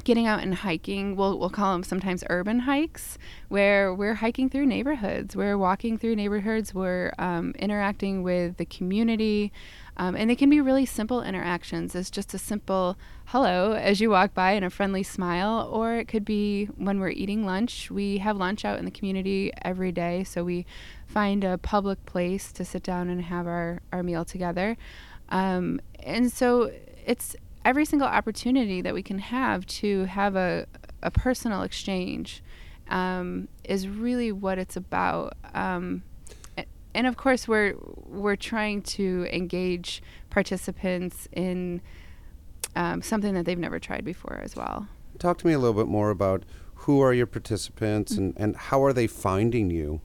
getting 0.05 0.25
out 0.25 0.41
and 0.41 0.55
hiking. 0.55 1.17
We'll, 1.17 1.37
we'll 1.37 1.49
call 1.49 1.73
them 1.73 1.83
sometimes 1.83 2.23
urban 2.29 2.59
hikes, 2.59 3.17
where 3.49 3.93
we're 3.93 4.13
hiking 4.13 4.49
through 4.49 4.67
neighborhoods, 4.67 5.35
we're 5.35 5.57
walking 5.57 5.97
through 5.97 6.15
neighborhoods, 6.15 6.73
we're 6.73 7.11
um, 7.19 7.53
interacting 7.59 8.23
with 8.23 8.55
the 8.55 8.65
community. 8.65 9.51
Um, 9.97 10.15
and 10.15 10.29
they 10.29 10.35
can 10.35 10.49
be 10.49 10.59
really 10.59 10.85
simple 10.85 11.21
interactions. 11.21 11.95
It's 11.95 12.09
just 12.09 12.33
a 12.33 12.37
simple 12.37 12.97
hello 13.27 13.73
as 13.73 14.01
you 14.01 14.09
walk 14.09 14.33
by 14.33 14.51
and 14.51 14.65
a 14.65 14.69
friendly 14.69 15.03
smile, 15.03 15.69
or 15.71 15.95
it 15.95 16.07
could 16.07 16.25
be 16.25 16.65
when 16.77 16.99
we're 16.99 17.09
eating 17.09 17.45
lunch. 17.45 17.89
We 17.89 18.17
have 18.19 18.37
lunch 18.37 18.65
out 18.65 18.77
in 18.77 18.85
the 18.85 18.91
community 18.91 19.51
every 19.63 19.91
day, 19.91 20.23
so 20.23 20.43
we 20.43 20.65
find 21.07 21.43
a 21.43 21.57
public 21.57 22.05
place 22.05 22.51
to 22.53 22.65
sit 22.65 22.83
down 22.83 23.09
and 23.09 23.21
have 23.21 23.47
our, 23.47 23.81
our 23.91 24.03
meal 24.03 24.25
together. 24.25 24.77
Um, 25.29 25.79
and 26.01 26.31
so 26.31 26.71
it's 27.05 27.35
every 27.65 27.83
single 27.83 28.07
opportunity 28.07 28.81
that 28.81 28.93
we 28.93 29.01
can 29.01 29.17
have 29.17 29.65
to 29.65 30.05
have 30.05 30.35
a, 30.35 30.67
a 31.01 31.11
personal 31.11 31.63
exchange 31.63 32.43
um, 32.89 33.47
is 33.63 33.87
really 33.87 34.31
what 34.31 34.59
it's 34.59 34.77
about. 34.77 35.33
Um, 35.53 36.03
and 36.93 37.07
of 37.07 37.17
course, 37.17 37.45
we're 37.45 37.75
we're 38.05 38.37
trying 38.37 38.81
to 38.83 39.27
engage 39.29 40.01
participants 40.29 41.27
in 41.33 41.81
um, 42.75 43.01
something 43.01 43.33
that 43.33 43.45
they've 43.45 43.59
never 43.59 43.79
tried 43.79 44.05
before 44.05 44.39
as 44.41 44.55
well. 44.55 44.87
Talk 45.19 45.37
to 45.39 45.47
me 45.47 45.53
a 45.53 45.59
little 45.59 45.73
bit 45.73 45.89
more 45.89 46.09
about 46.09 46.43
who 46.75 47.01
are 47.01 47.13
your 47.13 47.25
participants 47.25 48.13
mm-hmm. 48.13 48.23
and, 48.23 48.33
and 48.37 48.55
how 48.55 48.83
are 48.83 48.93
they 48.93 49.07
finding 49.07 49.69
you? 49.71 49.99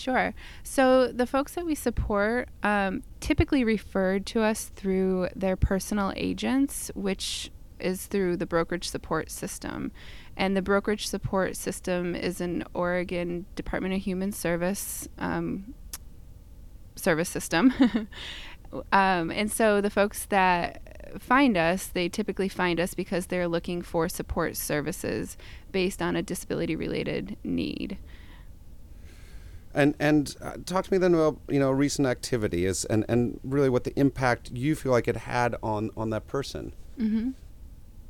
Sure. 0.00 0.32
So 0.62 1.08
the 1.08 1.26
folks 1.26 1.54
that 1.54 1.66
we 1.66 1.74
support 1.74 2.48
um, 2.62 3.02
typically 3.20 3.64
referred 3.64 4.24
to 4.26 4.42
us 4.42 4.70
through 4.74 5.28
their 5.36 5.56
personal 5.56 6.14
agents, 6.16 6.90
which 6.94 7.50
is 7.78 8.06
through 8.06 8.38
the 8.38 8.46
brokerage 8.46 8.88
support 8.88 9.30
system. 9.30 9.92
And 10.38 10.56
the 10.56 10.62
brokerage 10.62 11.06
support 11.06 11.54
system 11.54 12.14
is 12.14 12.40
an 12.40 12.64
Oregon 12.72 13.44
Department 13.56 13.92
of 13.92 14.00
Human 14.00 14.32
Service 14.32 15.06
um, 15.18 15.74
service 16.96 17.28
system. 17.28 17.72
um, 18.92 19.30
and 19.30 19.52
so 19.52 19.82
the 19.82 19.90
folks 19.90 20.24
that 20.26 21.20
find 21.20 21.58
us, 21.58 21.88
they 21.88 22.08
typically 22.08 22.48
find 22.48 22.80
us 22.80 22.94
because 22.94 23.26
they're 23.26 23.48
looking 23.48 23.82
for 23.82 24.08
support 24.08 24.56
services 24.56 25.36
based 25.72 26.00
on 26.00 26.16
a 26.16 26.22
disability 26.22 26.74
related 26.74 27.36
need. 27.44 27.98
And 29.72 29.94
and 30.00 30.34
uh, 30.40 30.54
talk 30.66 30.84
to 30.86 30.92
me 30.92 30.98
then 30.98 31.14
about 31.14 31.38
you 31.48 31.60
know 31.60 31.70
recent 31.70 32.06
activity 32.08 32.66
is 32.66 32.84
and, 32.86 33.04
and 33.08 33.38
really 33.44 33.68
what 33.68 33.84
the 33.84 33.98
impact 33.98 34.50
you 34.50 34.74
feel 34.74 34.92
like 34.92 35.06
it 35.06 35.16
had 35.16 35.56
on 35.62 35.90
on 35.96 36.10
that 36.10 36.26
person. 36.26 36.74
Mm-hmm. 36.98 37.30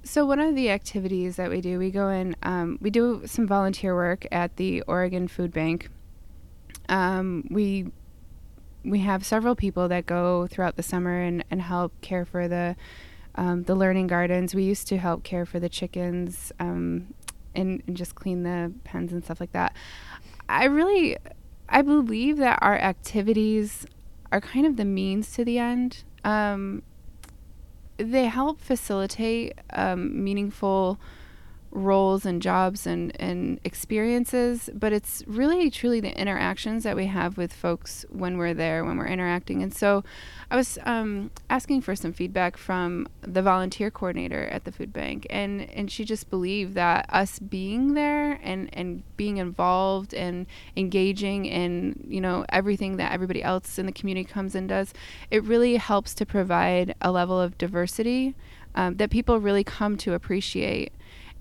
So 0.02 0.24
one 0.24 0.40
of 0.40 0.54
the 0.54 0.70
activities 0.70 1.36
that 1.36 1.50
we 1.50 1.60
do, 1.60 1.78
we 1.78 1.90
go 1.90 2.08
in, 2.08 2.34
um, 2.42 2.78
we 2.80 2.88
do 2.88 3.22
some 3.26 3.46
volunteer 3.46 3.94
work 3.94 4.26
at 4.32 4.56
the 4.56 4.80
Oregon 4.82 5.28
Food 5.28 5.52
Bank. 5.52 5.90
Um, 6.88 7.46
we 7.50 7.92
we 8.82 9.00
have 9.00 9.26
several 9.26 9.54
people 9.54 9.88
that 9.88 10.06
go 10.06 10.46
throughout 10.46 10.76
the 10.76 10.82
summer 10.82 11.20
and, 11.20 11.44
and 11.50 11.60
help 11.60 11.92
care 12.00 12.24
for 12.24 12.48
the 12.48 12.76
um, 13.34 13.64
the 13.64 13.74
learning 13.74 14.06
gardens. 14.06 14.54
We 14.54 14.64
used 14.64 14.88
to 14.88 14.96
help 14.96 15.22
care 15.22 15.46
for 15.46 15.60
the 15.60 15.68
chickens 15.68 16.50
um, 16.58 17.14
and, 17.54 17.82
and 17.86 17.96
just 17.96 18.14
clean 18.14 18.42
the 18.42 18.72
pens 18.84 19.12
and 19.12 19.22
stuff 19.22 19.38
like 19.38 19.52
that. 19.52 19.74
I 20.48 20.64
really 20.64 21.16
I 21.70 21.82
believe 21.82 22.36
that 22.38 22.58
our 22.60 22.76
activities 22.76 23.86
are 24.32 24.40
kind 24.40 24.66
of 24.66 24.76
the 24.76 24.84
means 24.84 25.32
to 25.34 25.44
the 25.44 25.58
end. 25.58 26.02
Um, 26.24 26.82
they 27.96 28.26
help 28.26 28.60
facilitate 28.60 29.54
um, 29.72 30.22
meaningful 30.24 30.98
roles 31.72 32.26
and 32.26 32.42
jobs 32.42 32.86
and, 32.86 33.18
and 33.20 33.60
experiences, 33.64 34.68
but 34.74 34.92
it's 34.92 35.22
really 35.26 35.70
truly 35.70 36.00
the 36.00 36.18
interactions 36.20 36.82
that 36.82 36.96
we 36.96 37.06
have 37.06 37.38
with 37.38 37.52
folks 37.52 38.04
when 38.10 38.36
we're 38.36 38.54
there, 38.54 38.84
when 38.84 38.96
we're 38.96 39.06
interacting. 39.06 39.62
And 39.62 39.72
so 39.72 40.02
I 40.50 40.56
was 40.56 40.78
um, 40.84 41.30
asking 41.48 41.82
for 41.82 41.94
some 41.94 42.12
feedback 42.12 42.56
from 42.56 43.06
the 43.22 43.40
volunteer 43.40 43.90
coordinator 43.90 44.46
at 44.46 44.64
the 44.64 44.72
food 44.72 44.92
bank, 44.92 45.26
and, 45.30 45.70
and 45.70 45.90
she 45.90 46.04
just 46.04 46.28
believed 46.28 46.74
that 46.74 47.06
us 47.08 47.38
being 47.38 47.94
there 47.94 48.40
and, 48.42 48.68
and 48.72 49.04
being 49.16 49.36
involved 49.36 50.12
and 50.12 50.46
engaging 50.76 51.46
in, 51.46 52.04
you 52.08 52.20
know, 52.20 52.44
everything 52.48 52.96
that 52.96 53.12
everybody 53.12 53.42
else 53.42 53.78
in 53.78 53.86
the 53.86 53.92
community 53.92 54.24
comes 54.24 54.56
and 54.56 54.68
does, 54.68 54.92
it 55.30 55.44
really 55.44 55.76
helps 55.76 56.14
to 56.14 56.26
provide 56.26 56.94
a 57.00 57.12
level 57.12 57.40
of 57.40 57.56
diversity 57.58 58.34
um, 58.74 58.96
that 58.96 59.10
people 59.10 59.38
really 59.38 59.64
come 59.64 59.96
to 59.98 60.14
appreciate. 60.14 60.92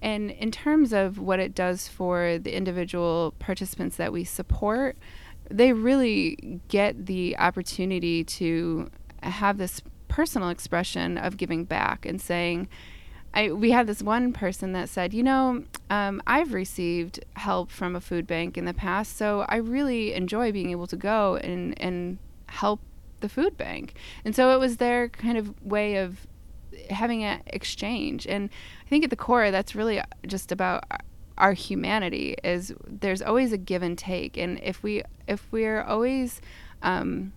And 0.01 0.31
in 0.31 0.51
terms 0.51 0.93
of 0.93 1.19
what 1.19 1.39
it 1.39 1.53
does 1.53 1.87
for 1.87 2.37
the 2.37 2.55
individual 2.55 3.33
participants 3.39 3.97
that 3.97 4.13
we 4.13 4.23
support, 4.23 4.97
they 5.49 5.73
really 5.73 6.61
get 6.67 7.05
the 7.05 7.37
opportunity 7.37 8.23
to 8.23 8.89
have 9.23 9.57
this 9.57 9.81
personal 10.07 10.49
expression 10.49 11.17
of 11.17 11.37
giving 11.37 11.65
back 11.65 12.05
and 12.05 12.21
saying, 12.21 12.67
I, 13.33 13.51
we 13.51 13.71
had 13.71 13.85
this 13.85 14.01
one 14.01 14.33
person 14.33 14.71
that 14.73 14.89
said, 14.89 15.13
you 15.13 15.21
know, 15.21 15.63
um, 15.89 16.21
I've 16.25 16.53
received 16.53 17.23
help 17.35 17.69
from 17.69 17.95
a 17.95 18.01
food 18.01 18.25
bank 18.25 18.57
in 18.57 18.65
the 18.65 18.73
past, 18.73 19.17
so 19.17 19.45
I 19.47 19.57
really 19.57 20.13
enjoy 20.13 20.51
being 20.51 20.71
able 20.71 20.87
to 20.87 20.97
go 20.97 21.35
and, 21.35 21.79
and 21.79 22.17
help 22.47 22.81
the 23.19 23.29
food 23.29 23.55
bank. 23.57 23.93
And 24.25 24.35
so 24.35 24.51
it 24.51 24.59
was 24.59 24.77
their 24.77 25.09
kind 25.09 25.37
of 25.37 25.61
way 25.63 25.97
of 25.97 26.25
having 26.89 27.23
an 27.23 27.41
exchange. 27.47 28.25
And 28.25 28.49
I 28.89 28.91
think 28.91 29.03
at 29.03 29.11
the 29.11 29.15
core, 29.15 29.51
that's 29.51 29.75
really 29.75 30.01
just 30.25 30.51
about 30.51 30.83
our 31.37 31.53
humanity. 31.53 32.35
Is 32.43 32.73
there's 32.87 33.21
always 33.21 33.53
a 33.53 33.57
give 33.57 33.83
and 33.83 33.95
take, 33.95 34.35
and 34.35 34.59
if 34.63 34.81
we 34.81 35.03
if 35.27 35.45
we're 35.51 35.83
always 35.83 36.41
um, 36.81 37.31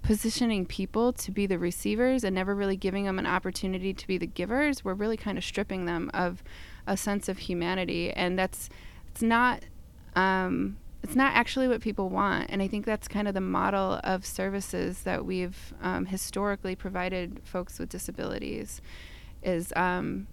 positioning 0.00 0.64
people 0.64 1.12
to 1.12 1.30
be 1.30 1.44
the 1.44 1.58
receivers 1.58 2.24
and 2.24 2.34
never 2.34 2.54
really 2.54 2.78
giving 2.78 3.04
them 3.04 3.18
an 3.18 3.26
opportunity 3.26 3.92
to 3.92 4.06
be 4.06 4.16
the 4.16 4.26
givers, 4.26 4.86
we're 4.86 4.94
really 4.94 5.18
kind 5.18 5.36
of 5.36 5.44
stripping 5.44 5.84
them 5.84 6.10
of 6.14 6.42
a 6.86 6.96
sense 6.96 7.28
of 7.28 7.36
humanity, 7.36 8.10
and 8.12 8.38
that's 8.38 8.70
it's 9.08 9.20
not. 9.20 9.64
Um, 10.14 10.78
it's 11.02 11.14
not 11.14 11.36
actually 11.36 11.68
what 11.68 11.82
people 11.82 12.08
want. 12.08 12.46
And 12.48 12.62
I 12.62 12.68
think 12.68 12.86
that's 12.86 13.06
kind 13.06 13.28
of 13.28 13.34
the 13.34 13.40
model 13.42 14.00
of 14.02 14.24
services 14.24 15.02
that 15.02 15.26
we've 15.26 15.74
um, 15.82 16.06
historically 16.06 16.74
provided 16.74 17.42
folks 17.44 17.78
with 17.78 17.90
disabilities 17.90 18.80
is, 19.42 19.72
um, 19.76 20.26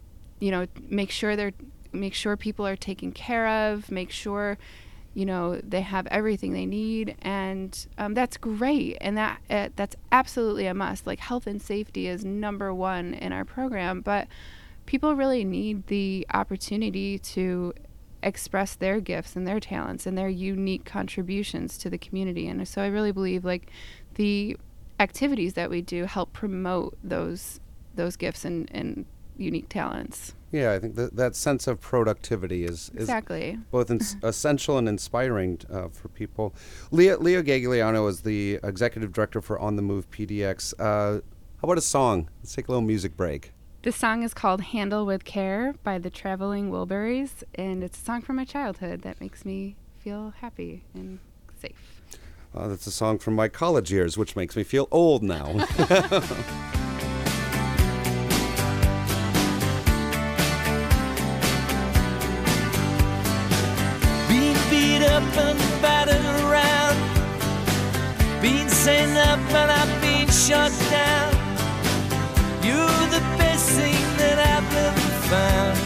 you 0.43 0.51
know, 0.51 0.67
make 0.89 1.09
sure 1.09 1.37
they're, 1.37 1.53
make 1.93 2.13
sure 2.13 2.35
people 2.35 2.67
are 2.67 2.75
taken 2.75 3.13
care 3.13 3.47
of, 3.47 3.89
make 3.89 4.11
sure, 4.11 4.57
you 5.13 5.25
know, 5.25 5.55
they 5.63 5.79
have 5.79 6.05
everything 6.07 6.51
they 6.51 6.65
need. 6.65 7.15
And 7.21 7.87
um, 7.97 8.13
that's 8.13 8.35
great. 8.35 8.97
And 8.99 9.17
that, 9.17 9.39
uh, 9.49 9.69
that's 9.77 9.95
absolutely 10.11 10.67
a 10.67 10.73
must. 10.73 11.07
Like 11.07 11.21
health 11.21 11.47
and 11.47 11.61
safety 11.61 12.07
is 12.09 12.25
number 12.25 12.73
one 12.73 13.13
in 13.13 13.31
our 13.31 13.45
program, 13.45 14.01
but 14.01 14.27
people 14.85 15.15
really 15.15 15.45
need 15.45 15.87
the 15.87 16.27
opportunity 16.33 17.17
to 17.19 17.73
express 18.21 18.75
their 18.75 18.99
gifts 18.99 19.37
and 19.37 19.47
their 19.47 19.61
talents 19.61 20.05
and 20.05 20.17
their 20.17 20.27
unique 20.27 20.83
contributions 20.83 21.77
to 21.77 21.89
the 21.89 21.97
community. 21.97 22.49
And 22.49 22.67
so 22.67 22.81
I 22.81 22.87
really 22.87 23.13
believe 23.13 23.45
like 23.45 23.71
the 24.15 24.57
activities 24.99 25.53
that 25.53 25.69
we 25.69 25.81
do 25.81 26.03
help 26.03 26.33
promote 26.33 26.97
those 27.01 27.61
those 27.95 28.15
gifts 28.15 28.43
and, 28.43 28.67
and 28.71 29.05
unique 29.37 29.69
talents. 29.69 30.33
Yeah, 30.51 30.73
I 30.73 30.79
think 30.79 30.95
that 30.95 31.15
that 31.15 31.35
sense 31.35 31.65
of 31.65 31.81
productivity 31.81 32.63
is, 32.63 32.91
is 32.93 33.01
Exactly. 33.01 33.57
both 33.71 33.89
ins- 33.89 34.15
essential 34.23 34.77
and 34.77 34.87
inspiring 34.87 35.59
uh, 35.71 35.87
for 35.89 36.09
people. 36.09 36.53
Leah, 36.91 37.17
Leah 37.17 37.41
Gagliano 37.41 38.07
is 38.07 38.21
the 38.21 38.59
executive 38.63 39.11
director 39.11 39.41
for 39.41 39.57
On 39.57 39.75
the 39.75 39.81
Move 39.81 40.09
PDX. 40.11 40.73
Uh, 40.79 41.21
how 41.23 41.63
about 41.63 41.77
a 41.79 41.81
song? 41.81 42.29
Let's 42.41 42.53
take 42.53 42.67
a 42.67 42.71
little 42.71 42.83
music 42.85 43.17
break. 43.17 43.51
This 43.81 43.95
song 43.95 44.21
is 44.23 44.33
called 44.33 44.61
Handle 44.61 45.05
with 45.05 45.25
Care 45.25 45.73
by 45.83 45.97
the 45.97 46.09
Traveling 46.09 46.69
Wilburys, 46.69 47.43
and 47.55 47.83
it's 47.83 47.99
a 47.99 48.03
song 48.03 48.21
from 48.21 48.35
my 48.35 48.45
childhood 48.45 49.01
that 49.01 49.19
makes 49.19 49.43
me 49.43 49.75
feel 49.99 50.33
happy 50.39 50.83
and 50.93 51.19
safe. 51.59 52.01
Uh, 52.55 52.67
that's 52.67 52.85
a 52.85 52.91
song 52.91 53.17
from 53.17 53.33
my 53.35 53.47
college 53.47 53.91
years, 53.91 54.17
which 54.17 54.35
makes 54.35 54.55
me 54.55 54.63
feel 54.63 54.87
old 54.91 55.23
now. 55.23 55.65
shut 70.47 70.73
down. 70.89 71.33
You're 72.61 73.07
the 73.15 73.23
best 73.39 73.69
thing 73.69 73.95
that 74.17 74.37
I've 74.39 74.75
ever 74.75 75.09
found. 75.31 75.77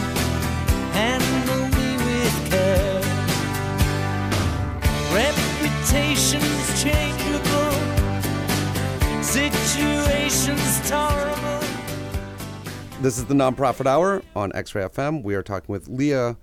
Handle 0.98 1.64
me 1.78 1.90
with 2.08 2.36
care. 2.50 3.02
Reputations 5.14 6.82
changeable. 6.82 7.72
Situations. 9.22 10.68
This 13.00 13.16
is 13.16 13.26
the 13.26 13.34
Nonprofit 13.34 13.86
Hour 13.86 14.22
on 14.34 14.50
X 14.56 14.74
Ray 14.74 14.82
FM. 14.82 15.22
We 15.22 15.36
are 15.36 15.42
talking 15.42 15.72
with 15.72 15.86
Leah 15.86 16.36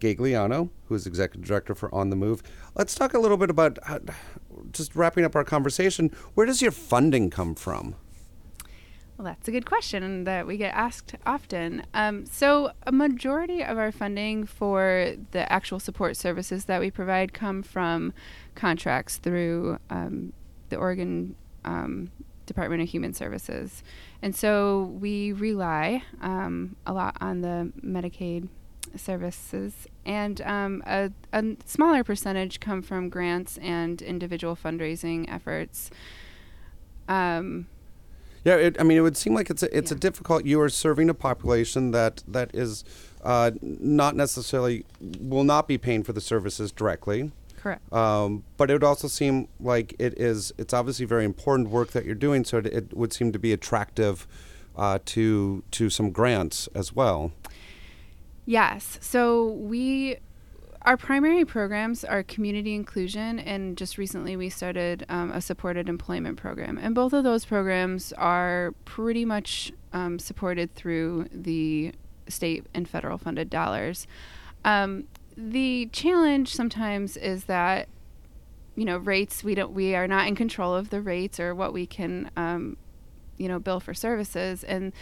Gagliano, 0.00 0.68
who 0.84 0.94
is 0.94 1.06
executive 1.06 1.48
director 1.48 1.74
for 1.74 1.94
On 1.94 2.10
the 2.10 2.16
Move. 2.16 2.42
Let's 2.74 2.94
talk 2.94 3.14
a 3.14 3.18
little 3.18 3.38
bit 3.38 3.48
about 3.48 3.78
uh, 3.88 4.00
just 4.72 4.94
wrapping 4.94 5.24
up 5.24 5.34
our 5.34 5.44
conversation. 5.44 6.10
Where 6.34 6.46
does 6.46 6.62
your 6.62 6.70
funding 6.70 7.30
come 7.30 7.54
from? 7.54 7.94
Well, 9.16 9.24
that's 9.24 9.48
a 9.48 9.50
good 9.50 9.66
question 9.66 10.24
that 10.24 10.46
we 10.46 10.56
get 10.56 10.72
asked 10.74 11.16
often. 11.26 11.82
Um, 11.92 12.24
so, 12.24 12.70
a 12.86 12.92
majority 12.92 13.64
of 13.64 13.76
our 13.76 13.90
funding 13.90 14.46
for 14.46 15.14
the 15.32 15.50
actual 15.52 15.80
support 15.80 16.16
services 16.16 16.66
that 16.66 16.78
we 16.78 16.92
provide 16.92 17.34
come 17.34 17.64
from 17.64 18.12
contracts 18.54 19.16
through 19.16 19.78
um, 19.90 20.32
the 20.68 20.76
Oregon 20.76 21.34
um, 21.64 22.12
Department 22.48 22.82
of 22.82 22.88
Human 22.88 23.12
Services. 23.12 23.84
And 24.22 24.34
so 24.34 24.96
we 25.00 25.32
rely 25.32 26.02
um, 26.20 26.74
a 26.86 26.92
lot 26.92 27.16
on 27.20 27.42
the 27.42 27.72
Medicaid 27.84 28.48
services, 28.96 29.86
and 30.06 30.40
um, 30.42 30.82
a, 30.86 31.10
a 31.32 31.56
smaller 31.66 32.04
percentage 32.04 32.60
come 32.60 32.82
from 32.82 33.08
grants 33.08 33.58
and 33.58 34.00
individual 34.02 34.56
fundraising 34.56 35.30
efforts. 35.32 35.90
Um, 37.08 37.66
Yeah, 38.44 38.56
it, 38.56 38.80
I 38.80 38.84
mean, 38.84 38.96
it 38.96 39.02
would 39.02 39.16
seem 39.16 39.34
like 39.34 39.50
it's 39.50 39.62
a, 39.62 39.76
it's 39.76 39.90
a 39.90 39.94
difficult. 39.94 40.46
You 40.46 40.60
are 40.60 40.68
serving 40.68 41.10
a 41.10 41.14
population 41.14 41.90
that 41.90 42.22
that 42.28 42.54
is 42.54 42.84
uh, 43.22 43.50
not 43.60 44.14
necessarily 44.16 44.84
will 45.20 45.44
not 45.44 45.66
be 45.68 45.76
paying 45.76 46.04
for 46.04 46.12
the 46.12 46.20
services 46.20 46.72
directly. 46.72 47.32
Correct. 47.56 47.92
Um, 47.92 48.44
but 48.56 48.70
it 48.70 48.74
would 48.74 48.84
also 48.84 49.08
seem 49.08 49.48
like 49.58 49.94
it 49.98 50.14
is. 50.18 50.52
It's 50.56 50.72
obviously 50.72 51.06
very 51.06 51.24
important 51.24 51.70
work 51.70 51.90
that 51.90 52.04
you're 52.04 52.14
doing, 52.14 52.44
so 52.44 52.58
it, 52.58 52.66
it 52.66 52.96
would 52.96 53.12
seem 53.12 53.32
to 53.32 53.38
be 53.38 53.52
attractive 53.52 54.26
uh, 54.76 55.00
to 55.06 55.64
to 55.72 55.90
some 55.90 56.10
grants 56.10 56.68
as 56.74 56.94
well. 56.94 57.32
Yes. 58.48 58.98
So 59.02 59.50
we, 59.50 60.16
our 60.80 60.96
primary 60.96 61.44
programs 61.44 62.02
are 62.02 62.22
community 62.22 62.74
inclusion, 62.74 63.38
and 63.38 63.76
just 63.76 63.98
recently 63.98 64.36
we 64.36 64.48
started 64.48 65.04
um, 65.10 65.30
a 65.32 65.42
supported 65.42 65.86
employment 65.86 66.38
program. 66.38 66.78
And 66.78 66.94
both 66.94 67.12
of 67.12 67.24
those 67.24 67.44
programs 67.44 68.10
are 68.14 68.72
pretty 68.86 69.26
much 69.26 69.70
um, 69.92 70.18
supported 70.18 70.74
through 70.74 71.28
the 71.30 71.92
state 72.26 72.64
and 72.72 72.88
federal 72.88 73.18
funded 73.18 73.50
dollars. 73.50 74.06
Um, 74.64 75.08
the 75.36 75.90
challenge 75.92 76.54
sometimes 76.54 77.18
is 77.18 77.44
that 77.44 77.86
you 78.76 78.86
know 78.86 78.96
rates 78.96 79.44
we 79.44 79.54
don't 79.56 79.72
we 79.72 79.94
are 79.94 80.08
not 80.08 80.26
in 80.26 80.34
control 80.34 80.74
of 80.74 80.88
the 80.88 81.02
rates 81.02 81.38
or 81.38 81.54
what 81.54 81.74
we 81.74 81.86
can 81.86 82.30
um, 82.36 82.76
you 83.36 83.46
know 83.46 83.58
bill 83.58 83.78
for 83.78 83.92
services 83.92 84.64
and 84.64 84.92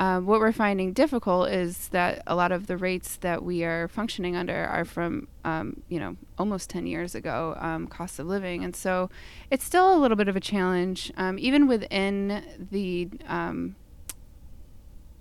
um, 0.00 0.26
what 0.26 0.40
we're 0.40 0.52
finding 0.52 0.92
difficult 0.92 1.50
is 1.50 1.88
that 1.88 2.22
a 2.26 2.34
lot 2.34 2.50
of 2.50 2.66
the 2.66 2.76
rates 2.76 3.16
that 3.16 3.44
we 3.44 3.62
are 3.62 3.86
functioning 3.86 4.34
under 4.34 4.64
are 4.66 4.84
from, 4.84 5.28
um, 5.44 5.82
you 5.88 6.00
know, 6.00 6.16
almost 6.36 6.68
10 6.70 6.86
years 6.86 7.14
ago, 7.14 7.56
um, 7.60 7.86
cost 7.86 8.18
of 8.18 8.26
living. 8.26 8.64
And 8.64 8.74
so 8.74 9.08
it's 9.50 9.64
still 9.64 9.96
a 9.96 9.98
little 9.98 10.16
bit 10.16 10.26
of 10.26 10.34
a 10.34 10.40
challenge, 10.40 11.12
um, 11.16 11.38
even 11.38 11.68
within 11.68 12.42
the, 12.72 13.08
um, 13.28 13.76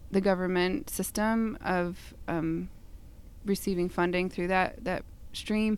the 0.09 0.21
government 0.21 0.89
system 0.89 1.57
of 1.63 2.15
um, 2.27 2.69
receiving 3.45 3.89
funding 3.89 4.27
through 4.27 4.47
that, 4.47 4.83
that 4.83 5.03
stream. 5.33 5.77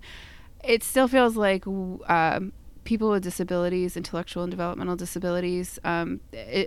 It 0.64 0.84
still 0.84 1.10
feels 1.10 1.36
like 1.36 1.68
um, 1.68 2.54
people 2.86 3.10
with 3.10 3.24
disabilities, 3.24 3.98
intellectual 3.98 4.43
and 4.43 4.52
developmental 4.52 4.96
disabilities, 4.96 5.80
it, 5.84 6.18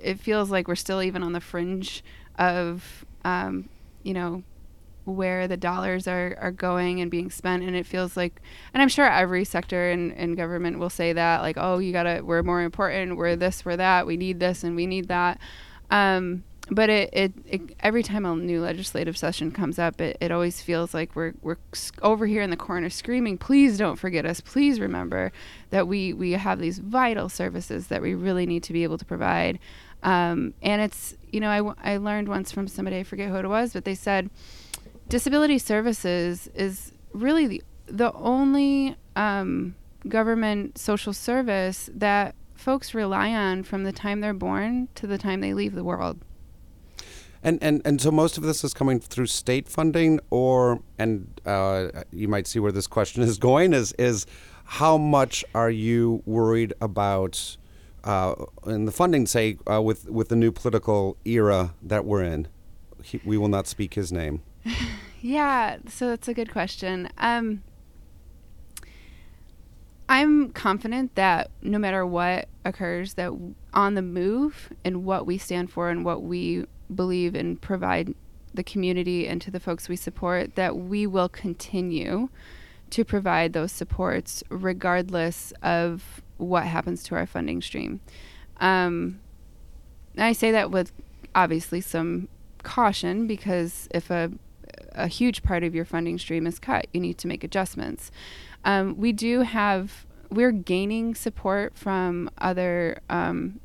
it 0.04 0.20
feels 0.20 0.50
like 0.50 0.68
we're 0.68 0.74
still 0.74 1.02
even 1.02 1.22
on 1.22 1.32
the 1.32 1.40
fringe 1.40 2.04
of, 2.38 3.04
um, 3.24 3.68
you 4.02 4.14
know, 4.14 4.42
where 5.04 5.48
the 5.48 5.56
dollars 5.56 6.06
are, 6.06 6.36
are 6.40 6.52
going 6.52 7.00
and 7.00 7.10
being 7.10 7.30
spent. 7.30 7.62
And 7.62 7.74
it 7.74 7.86
feels 7.86 8.16
like, 8.16 8.40
and 8.74 8.82
I'm 8.82 8.88
sure 8.88 9.06
every 9.06 9.44
sector 9.44 9.90
in, 9.90 10.12
in 10.12 10.34
government 10.34 10.78
will 10.78 10.90
say 10.90 11.12
that, 11.12 11.42
like, 11.42 11.56
oh, 11.58 11.78
you 11.78 11.92
gotta, 11.92 12.22
we're 12.22 12.42
more 12.42 12.62
important, 12.62 13.16
we're 13.16 13.36
this, 13.36 13.64
we're 13.64 13.76
that, 13.76 14.06
we 14.06 14.16
need 14.16 14.38
this 14.38 14.64
and 14.64 14.76
we 14.76 14.86
need 14.86 15.08
that. 15.08 15.40
Um, 15.90 16.44
but 16.70 16.90
it, 16.90 17.10
it, 17.12 17.32
it 17.46 17.60
every 17.80 18.02
time 18.02 18.26
a 18.26 18.36
new 18.36 18.60
legislative 18.60 19.16
session 19.16 19.50
comes 19.50 19.78
up, 19.78 20.00
it, 20.00 20.18
it 20.20 20.30
always 20.30 20.60
feels 20.60 20.92
like 20.92 21.14
we're 21.16 21.32
we're 21.40 21.56
over 22.02 22.26
here 22.26 22.42
in 22.42 22.50
the 22.50 22.56
corner 22.56 22.90
screaming, 22.90 23.38
"Please 23.38 23.78
don't 23.78 23.96
forget 23.96 24.26
us. 24.26 24.40
Please 24.40 24.78
remember 24.78 25.32
that 25.70 25.88
we 25.88 26.12
we 26.12 26.32
have 26.32 26.58
these 26.58 26.78
vital 26.78 27.28
services 27.28 27.86
that 27.86 28.02
we 28.02 28.14
really 28.14 28.44
need 28.44 28.62
to 28.64 28.72
be 28.72 28.82
able 28.82 28.98
to 28.98 29.04
provide." 29.04 29.58
Um, 30.02 30.54
and 30.62 30.82
it's 30.82 31.16
you 31.32 31.40
know 31.40 31.74
I, 31.82 31.96
learned 31.96 32.28
once 32.28 32.52
from 32.52 32.68
somebody 32.68 32.98
I 32.98 33.02
forget 33.02 33.28
who 33.28 33.36
it 33.36 33.46
was, 33.46 33.72
but 33.72 33.84
they 33.84 33.94
said 33.94 34.30
disability 35.08 35.58
services 35.58 36.48
is 36.54 36.92
really 37.12 37.46
the 37.46 37.62
the 37.86 38.12
only 38.12 38.96
um, 39.16 39.74
government 40.06 40.78
social 40.78 41.12
service 41.12 41.88
that 41.94 42.34
folks 42.54 42.94
rely 42.94 43.32
on 43.32 43.62
from 43.62 43.84
the 43.84 43.92
time 43.92 44.20
they're 44.20 44.34
born 44.34 44.88
to 44.94 45.06
the 45.06 45.16
time 45.16 45.40
they 45.40 45.54
leave 45.54 45.74
the 45.74 45.84
world. 45.84 46.18
And, 47.42 47.62
and 47.62 47.80
and 47.84 48.00
so 48.00 48.10
most 48.10 48.36
of 48.36 48.42
this 48.42 48.64
is 48.64 48.74
coming 48.74 48.98
through 48.98 49.26
state 49.26 49.68
funding, 49.68 50.18
or 50.30 50.80
and 50.98 51.40
uh, 51.46 52.02
you 52.10 52.26
might 52.26 52.46
see 52.46 52.58
where 52.58 52.72
this 52.72 52.88
question 52.88 53.22
is 53.22 53.38
going 53.50 53.72
is 53.72 53.92
is 53.92 54.26
how 54.64 54.98
much 54.98 55.44
are 55.54 55.70
you 55.70 56.22
worried 56.26 56.74
about 56.80 57.56
uh, 58.04 58.34
in 58.66 58.84
the 58.84 58.92
funding 58.92 59.26
say 59.26 59.58
uh, 59.70 59.82
with 59.82 60.08
with 60.08 60.28
the 60.28 60.36
new 60.36 60.52
political 60.52 61.16
era 61.24 61.74
that 61.82 62.04
we're 62.04 62.22
in? 62.22 62.48
He, 63.02 63.20
we 63.24 63.38
will 63.38 63.48
not 63.48 63.66
speak 63.66 63.94
his 63.94 64.12
name. 64.12 64.42
Yeah, 65.20 65.78
so 65.88 66.08
that's 66.08 66.28
a 66.28 66.34
good 66.34 66.52
question. 66.52 67.08
Um, 67.18 67.62
I'm 70.08 70.50
confident 70.50 71.16
that 71.16 71.50
no 71.60 71.78
matter 71.78 72.06
what 72.06 72.48
occurs, 72.64 73.14
that 73.14 73.32
on 73.74 73.94
the 73.94 74.02
move 74.02 74.72
and 74.84 75.04
what 75.04 75.26
we 75.26 75.36
stand 75.36 75.70
for 75.70 75.90
and 75.90 76.04
what 76.04 76.22
we 76.22 76.66
believe 76.94 77.34
and 77.34 77.60
provide 77.60 78.14
the 78.54 78.62
community 78.62 79.26
and 79.26 79.42
to 79.42 79.50
the 79.50 79.60
folks 79.60 79.88
we 79.88 79.96
support, 79.96 80.54
that 80.54 80.76
we 80.76 81.06
will 81.06 81.28
continue 81.28 82.28
to 82.90 83.04
provide 83.04 83.52
those 83.52 83.72
supports 83.72 84.42
regardless 84.48 85.52
of 85.62 86.22
what 86.36 86.64
happens 86.64 87.02
to 87.04 87.14
our 87.14 87.26
funding 87.26 87.60
stream. 87.60 88.00
Um, 88.58 89.20
I 90.16 90.32
say 90.32 90.50
that 90.52 90.70
with 90.70 90.92
obviously 91.34 91.80
some 91.80 92.28
caution 92.62 93.26
because 93.26 93.88
if 93.92 94.10
a 94.10 94.30
a 94.92 95.06
huge 95.06 95.42
part 95.42 95.62
of 95.62 95.74
your 95.74 95.84
funding 95.84 96.18
stream 96.18 96.46
is 96.46 96.58
cut, 96.58 96.86
you 96.92 97.00
need 97.00 97.18
to 97.18 97.28
make 97.28 97.44
adjustments. 97.44 98.10
Um, 98.64 98.96
we 98.96 99.12
do 99.12 99.42
have 99.42 100.06
we're 100.30 100.52
gaining 100.52 101.14
support 101.14 101.76
from 101.76 102.30
other 102.38 103.00
um, 103.08 103.60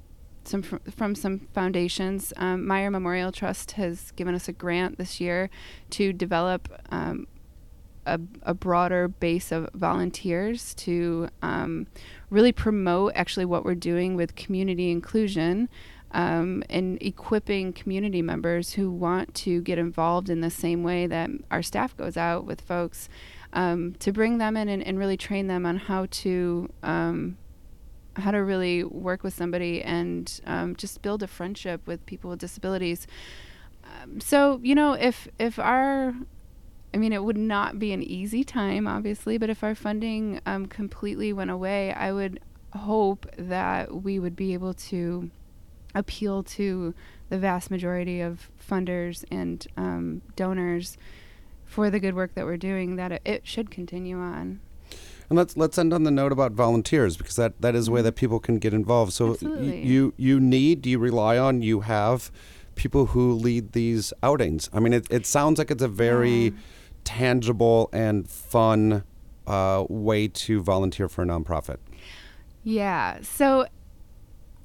some 0.45 0.61
fr- 0.61 0.77
from 0.95 1.15
some 1.15 1.39
foundations. 1.53 2.33
Um, 2.37 2.65
Meyer 2.65 2.91
Memorial 2.91 3.31
Trust 3.31 3.71
has 3.73 4.11
given 4.11 4.35
us 4.35 4.47
a 4.47 4.53
grant 4.53 4.97
this 4.97 5.19
year 5.19 5.49
to 5.91 6.13
develop 6.13 6.69
um, 6.89 7.27
a, 8.05 8.19
a 8.43 8.53
broader 8.53 9.07
base 9.07 9.51
of 9.51 9.69
volunteers 9.73 10.73
to 10.75 11.29
um, 11.41 11.87
really 12.29 12.51
promote 12.51 13.13
actually 13.15 13.45
what 13.45 13.63
we're 13.63 13.75
doing 13.75 14.15
with 14.15 14.35
community 14.35 14.91
inclusion 14.91 15.69
um, 16.13 16.63
and 16.69 17.01
equipping 17.01 17.73
community 17.73 18.21
members 18.21 18.73
who 18.73 18.91
want 18.91 19.33
to 19.33 19.61
get 19.61 19.79
involved 19.79 20.29
in 20.29 20.41
the 20.41 20.49
same 20.49 20.83
way 20.83 21.07
that 21.07 21.29
our 21.49 21.63
staff 21.63 21.97
goes 21.97 22.17
out 22.17 22.45
with 22.45 22.61
folks 22.61 23.09
um, 23.53 23.95
to 23.99 24.11
bring 24.11 24.37
them 24.37 24.55
in 24.55 24.69
and, 24.69 24.85
and, 24.85 24.97
really 24.97 25.17
train 25.17 25.47
them 25.47 25.65
on 25.65 25.77
how 25.77 26.07
to 26.09 26.69
um, 26.81 27.37
how 28.15 28.31
to 28.31 28.37
really 28.37 28.83
work 28.83 29.23
with 29.23 29.33
somebody 29.33 29.81
and 29.81 30.41
um, 30.45 30.75
just 30.75 31.01
build 31.01 31.23
a 31.23 31.27
friendship 31.27 31.85
with 31.87 32.03
people 32.05 32.29
with 32.29 32.39
disabilities. 32.39 33.07
Um, 33.83 34.19
so 34.19 34.59
you 34.63 34.75
know, 34.75 34.93
if 34.93 35.27
if 35.39 35.59
our 35.59 36.15
I 36.93 36.97
mean, 36.97 37.11
it 37.11 37.23
would 37.23 37.37
not 37.37 37.79
be 37.79 37.91
an 37.91 38.03
easy 38.03 38.43
time, 38.43 38.87
obviously, 38.87 39.37
but 39.37 39.49
if 39.49 39.63
our 39.63 39.73
funding 39.73 40.39
um, 40.45 40.67
completely 40.67 41.33
went 41.33 41.49
away, 41.49 41.91
I 41.91 42.11
would 42.11 42.39
hope 42.73 43.25
that 43.37 44.03
we 44.03 44.19
would 44.19 44.35
be 44.35 44.53
able 44.53 44.73
to 44.73 45.31
appeal 45.95 46.43
to 46.43 46.93
the 47.29 47.37
vast 47.37 47.71
majority 47.71 48.21
of 48.21 48.49
funders 48.69 49.25
and 49.31 49.65
um, 49.77 50.21
donors 50.35 50.97
for 51.65 51.89
the 51.89 51.99
good 51.99 52.15
work 52.15 52.35
that 52.35 52.45
we're 52.45 52.57
doing, 52.57 52.95
that 52.95 53.11
it, 53.11 53.21
it 53.25 53.47
should 53.47 53.71
continue 53.71 54.17
on. 54.17 54.59
And 55.29 55.37
let's 55.37 55.57
let's 55.57 55.77
end 55.77 55.93
on 55.93 56.03
the 56.03 56.11
note 56.11 56.31
about 56.31 56.51
volunteers 56.51 57.17
because 57.17 57.35
that, 57.37 57.59
that 57.61 57.73
is 57.73 57.87
a 57.87 57.91
way 57.91 57.99
mm-hmm. 57.99 58.05
that 58.05 58.15
people 58.15 58.39
can 58.39 58.59
get 58.59 58.73
involved. 58.73 59.13
So 59.13 59.37
y- 59.41 59.81
you 59.83 60.13
you 60.17 60.39
need, 60.39 60.85
you 60.85 60.99
rely 60.99 61.37
on, 61.37 61.61
you 61.61 61.81
have 61.81 62.31
people 62.75 63.07
who 63.07 63.33
lead 63.33 63.71
these 63.71 64.13
outings. 64.21 64.69
I 64.73 64.79
mean, 64.79 64.93
it, 64.93 65.07
it 65.09 65.25
sounds 65.25 65.57
like 65.57 65.71
it's 65.71 65.81
a 65.83 65.87
very 65.87 66.45
yeah. 66.45 66.51
Tangible 67.03 67.89
and 67.93 68.29
fun 68.29 69.03
uh, 69.47 69.85
way 69.89 70.27
to 70.27 70.61
volunteer 70.61 71.09
for 71.09 71.23
a 71.23 71.25
nonprofit. 71.25 71.77
Yeah. 72.63 73.19
So 73.21 73.67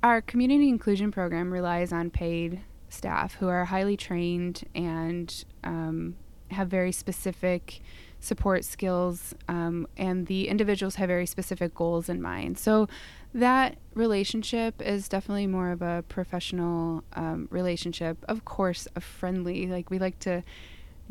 our 0.02 0.20
community 0.20 0.68
inclusion 0.68 1.10
program 1.10 1.52
relies 1.52 1.92
on 1.92 2.10
paid 2.10 2.60
staff 2.88 3.34
who 3.34 3.48
are 3.48 3.64
highly 3.64 3.96
trained 3.96 4.64
and 4.74 5.44
um, 5.64 6.16
have 6.50 6.68
very 6.68 6.92
specific 6.92 7.80
support 8.20 8.64
skills, 8.64 9.34
um, 9.48 9.86
and 9.96 10.26
the 10.26 10.48
individuals 10.48 10.96
have 10.96 11.08
very 11.08 11.26
specific 11.26 11.74
goals 11.74 12.08
in 12.08 12.20
mind. 12.20 12.58
So 12.58 12.88
that 13.34 13.78
relationship 13.94 14.82
is 14.82 15.08
definitely 15.08 15.46
more 15.46 15.70
of 15.70 15.82
a 15.82 16.04
professional 16.08 17.04
um, 17.12 17.46
relationship. 17.50 18.24
Of 18.28 18.44
course, 18.44 18.88
a 18.96 19.00
friendly. 19.00 19.66
Like 19.66 19.90
we 19.90 19.98
like 19.98 20.18
to 20.20 20.42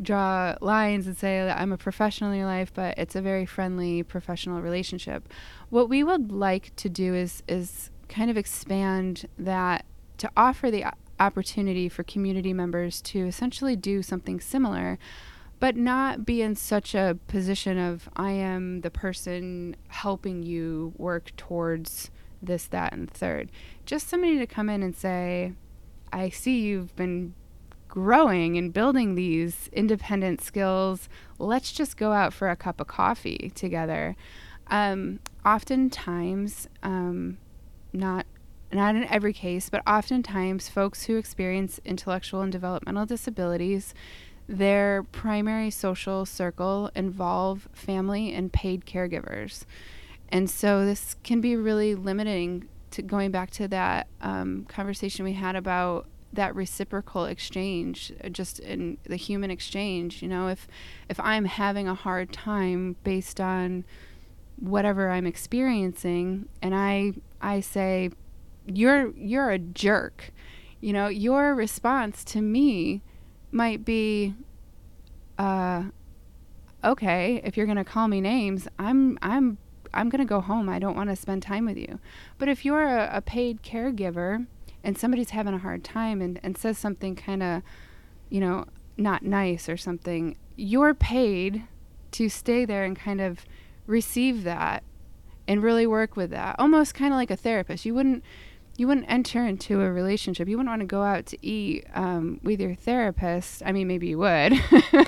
draw 0.00 0.56
lines 0.60 1.06
and 1.06 1.16
say 1.16 1.44
that 1.44 1.58
I'm 1.58 1.72
a 1.72 1.78
professional 1.78 2.30
in 2.32 2.38
your 2.38 2.46
life, 2.46 2.72
but 2.72 2.96
it's 2.98 3.16
a 3.16 3.22
very 3.22 3.46
friendly 3.46 4.02
professional 4.02 4.60
relationship. 4.60 5.28
What 5.70 5.88
we 5.88 6.02
would 6.04 6.30
like 6.30 6.74
to 6.76 6.88
do 6.88 7.14
is 7.14 7.42
is 7.48 7.90
kind 8.08 8.30
of 8.30 8.36
expand 8.36 9.28
that 9.38 9.84
to 10.18 10.30
offer 10.36 10.70
the 10.70 10.86
opportunity 11.20 11.88
for 11.88 12.02
community 12.04 12.52
members 12.52 13.00
to 13.02 13.26
essentially 13.26 13.76
do 13.76 14.02
something 14.02 14.40
similar 14.40 14.98
but 15.60 15.76
not 15.76 16.24
be 16.24 16.42
in 16.42 16.54
such 16.54 16.94
a 16.94 17.18
position 17.26 17.78
of 17.78 18.08
I 18.16 18.30
am 18.32 18.82
the 18.82 18.90
person 18.90 19.76
helping 19.88 20.42
you 20.42 20.92
work 20.96 21.34
towards 21.36 22.10
this, 22.40 22.66
that, 22.66 22.92
and 22.92 23.10
third. 23.10 23.50
Just 23.84 24.08
somebody 24.08 24.38
to 24.38 24.46
come 24.46 24.68
in 24.68 24.82
and 24.82 24.94
say, 24.94 25.54
I 26.12 26.28
see 26.28 26.60
you've 26.60 26.94
been 26.94 27.34
growing 27.88 28.56
and 28.56 28.72
building 28.72 29.14
these 29.14 29.68
independent 29.72 30.40
skills. 30.40 31.08
Let's 31.38 31.72
just 31.72 31.96
go 31.96 32.12
out 32.12 32.32
for 32.32 32.48
a 32.50 32.56
cup 32.56 32.80
of 32.80 32.86
coffee 32.86 33.50
together. 33.54 34.16
Um, 34.68 35.20
oftentimes, 35.44 36.68
um, 36.82 37.38
not 37.92 38.26
not 38.70 38.94
in 38.94 39.04
every 39.04 39.32
case, 39.32 39.70
but 39.70 39.82
oftentimes, 39.86 40.68
folks 40.68 41.04
who 41.04 41.16
experience 41.16 41.80
intellectual 41.86 42.42
and 42.42 42.52
developmental 42.52 43.06
disabilities 43.06 43.94
their 44.48 45.02
primary 45.02 45.70
social 45.70 46.24
circle 46.24 46.90
involve 46.94 47.68
family 47.72 48.32
and 48.32 48.52
paid 48.52 48.86
caregivers. 48.86 49.64
And 50.30 50.48
so 50.48 50.84
this 50.86 51.16
can 51.22 51.40
be 51.40 51.54
really 51.54 51.94
limiting 51.94 52.66
to 52.92 53.02
going 53.02 53.30
back 53.30 53.50
to 53.52 53.68
that 53.68 54.08
um, 54.22 54.64
conversation 54.66 55.24
we 55.24 55.34
had 55.34 55.54
about 55.54 56.06
that 56.32 56.54
reciprocal 56.54 57.24
exchange 57.24 58.12
uh, 58.22 58.28
just 58.28 58.58
in 58.60 58.98
the 59.04 59.16
human 59.16 59.50
exchange 59.50 60.22
you 60.22 60.28
know 60.28 60.48
if 60.48 60.68
if 61.08 61.18
i'm 61.20 61.46
having 61.46 61.88
a 61.88 61.94
hard 61.94 62.32
time 62.32 62.96
based 63.04 63.40
on 63.40 63.84
whatever 64.56 65.10
i'm 65.10 65.26
experiencing 65.26 66.48
and 66.60 66.74
i 66.74 67.12
i 67.40 67.60
say 67.60 68.10
you're 68.66 69.10
you're 69.16 69.50
a 69.50 69.58
jerk 69.58 70.32
you 70.80 70.92
know 70.92 71.08
your 71.08 71.54
response 71.54 72.24
to 72.24 72.40
me 72.40 73.02
might 73.50 73.84
be, 73.84 74.34
uh, 75.38 75.84
okay, 76.84 77.40
if 77.44 77.56
you're 77.56 77.66
gonna 77.66 77.84
call 77.84 78.08
me 78.08 78.20
names, 78.20 78.68
I'm 78.78 79.18
I'm 79.22 79.58
I'm 79.92 80.08
gonna 80.08 80.24
go 80.24 80.40
home. 80.40 80.68
I 80.68 80.78
don't 80.78 80.96
want 80.96 81.10
to 81.10 81.16
spend 81.16 81.42
time 81.42 81.66
with 81.66 81.76
you. 81.76 81.98
But 82.36 82.48
if 82.48 82.64
you're 82.64 82.86
a, 82.86 83.10
a 83.14 83.20
paid 83.20 83.62
caregiver 83.62 84.46
and 84.84 84.96
somebody's 84.96 85.30
having 85.30 85.54
a 85.54 85.58
hard 85.58 85.84
time 85.84 86.20
and, 86.20 86.40
and 86.42 86.56
says 86.56 86.78
something 86.78 87.16
kind 87.16 87.42
of, 87.42 87.62
you 88.30 88.40
know, 88.40 88.66
not 88.96 89.22
nice 89.22 89.68
or 89.68 89.76
something, 89.76 90.36
you're 90.56 90.94
paid 90.94 91.64
to 92.12 92.28
stay 92.28 92.64
there 92.64 92.84
and 92.84 92.98
kind 92.98 93.20
of 93.20 93.44
receive 93.86 94.44
that 94.44 94.82
and 95.46 95.62
really 95.62 95.86
work 95.86 96.16
with 96.16 96.30
that. 96.30 96.56
Almost 96.58 96.94
kind 96.94 97.12
of 97.12 97.16
like 97.16 97.30
a 97.30 97.36
therapist. 97.36 97.84
You 97.84 97.94
wouldn't 97.94 98.22
you 98.78 98.86
wouldn't 98.86 99.10
enter 99.10 99.44
into 99.44 99.80
a 99.82 99.90
relationship. 99.90 100.48
You 100.48 100.56
wouldn't 100.56 100.70
want 100.70 100.80
to 100.82 100.86
go 100.86 101.02
out 101.02 101.26
to 101.26 101.46
eat 101.46 101.84
um, 101.94 102.38
with 102.44 102.60
your 102.60 102.76
therapist. 102.76 103.60
I 103.66 103.72
mean, 103.72 103.88
maybe 103.88 104.06
you 104.06 104.18
would, 104.18 104.52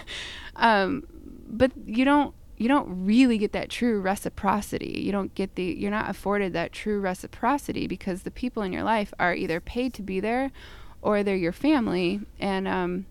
um, 0.56 1.06
but 1.48 1.70
you 1.86 2.04
don't. 2.04 2.34
You 2.60 2.68
don't 2.68 3.06
really 3.06 3.38
get 3.38 3.52
that 3.52 3.70
true 3.70 4.02
reciprocity. 4.02 5.00
You 5.02 5.12
don't 5.12 5.34
get 5.34 5.54
the. 5.54 5.62
You're 5.62 5.90
not 5.90 6.10
afforded 6.10 6.52
that 6.52 6.72
true 6.72 7.00
reciprocity 7.00 7.86
because 7.86 8.22
the 8.22 8.30
people 8.30 8.62
in 8.62 8.70
your 8.70 8.82
life 8.82 9.14
are 9.18 9.34
either 9.34 9.60
paid 9.60 9.94
to 9.94 10.02
be 10.02 10.20
there, 10.20 10.52
or 11.00 11.22
they're 11.22 11.36
your 11.36 11.52
family. 11.52 12.20
And 12.38 12.68
um, 12.68 13.06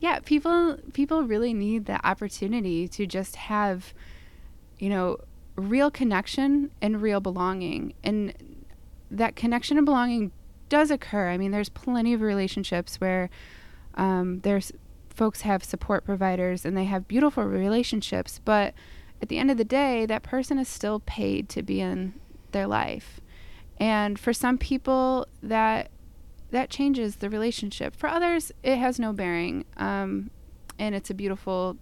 yeah, 0.00 0.20
people 0.20 0.78
people 0.94 1.22
really 1.24 1.52
need 1.52 1.84
the 1.84 2.00
opportunity 2.02 2.88
to 2.88 3.06
just 3.06 3.36
have, 3.36 3.92
you 4.78 4.88
know, 4.88 5.18
real 5.54 5.90
connection 5.90 6.70
and 6.80 7.02
real 7.02 7.20
belonging. 7.20 7.92
And 8.02 8.32
that 9.10 9.36
connection 9.36 9.76
and 9.76 9.84
belonging 9.84 10.32
does 10.70 10.90
occur. 10.90 11.28
I 11.28 11.36
mean, 11.36 11.50
there's 11.50 11.68
plenty 11.68 12.14
of 12.14 12.22
relationships 12.22 12.98
where 13.02 13.28
um, 13.96 14.40
there's 14.40 14.72
folks 15.18 15.40
have 15.40 15.64
support 15.64 16.04
providers 16.04 16.64
and 16.64 16.76
they 16.76 16.84
have 16.84 17.08
beautiful 17.08 17.42
relationships, 17.42 18.40
but 18.44 18.72
at 19.20 19.28
the 19.28 19.36
end 19.36 19.50
of 19.50 19.56
the 19.56 19.64
day, 19.64 20.06
that 20.06 20.22
person 20.22 20.60
is 20.60 20.68
still 20.68 21.00
paid 21.00 21.48
to 21.48 21.60
be 21.60 21.80
in 21.80 22.14
their 22.52 22.68
life. 22.68 23.20
And 23.78 24.16
for 24.16 24.32
some 24.32 24.58
people, 24.58 25.26
that 25.42 25.90
that 26.50 26.70
changes 26.70 27.16
the 27.16 27.28
relationship. 27.28 27.94
For 27.94 28.08
others, 28.08 28.52
it 28.62 28.76
has 28.76 28.98
no 28.98 29.12
bearing, 29.12 29.66
um, 29.76 30.30
and 30.78 30.94
it's 30.94 31.10
a 31.10 31.14
beautiful 31.14 31.76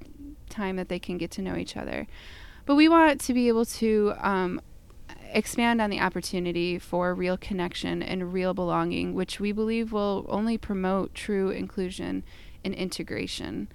time 0.49 0.74
that 0.76 0.89
they 0.89 0.99
can 0.99 1.18
get 1.18 1.30
to 1.32 1.43
know 1.43 1.57
each 1.57 1.76
other. 1.76 2.09
But 2.64 2.74
we 2.74 2.89
want 2.89 3.20
to 3.20 3.34
be 3.34 3.47
able 3.47 3.66
to 3.66 4.14
um, 4.18 4.61
expand 5.32 5.80
on 5.80 5.91
the 5.91 6.01
opportunity 6.01 6.78
for 6.78 7.14
real 7.14 7.37
connection 7.37 8.03
and 8.03 8.32
real 8.32 8.55
belonging, 8.55 9.14
which 9.14 9.39
we 9.39 9.53
believe 9.53 9.93
will 9.93 10.26
only 10.28 10.59
promote 10.59 11.14
true 11.14 11.51
inclusion 11.51 12.24
integration. 12.75 13.69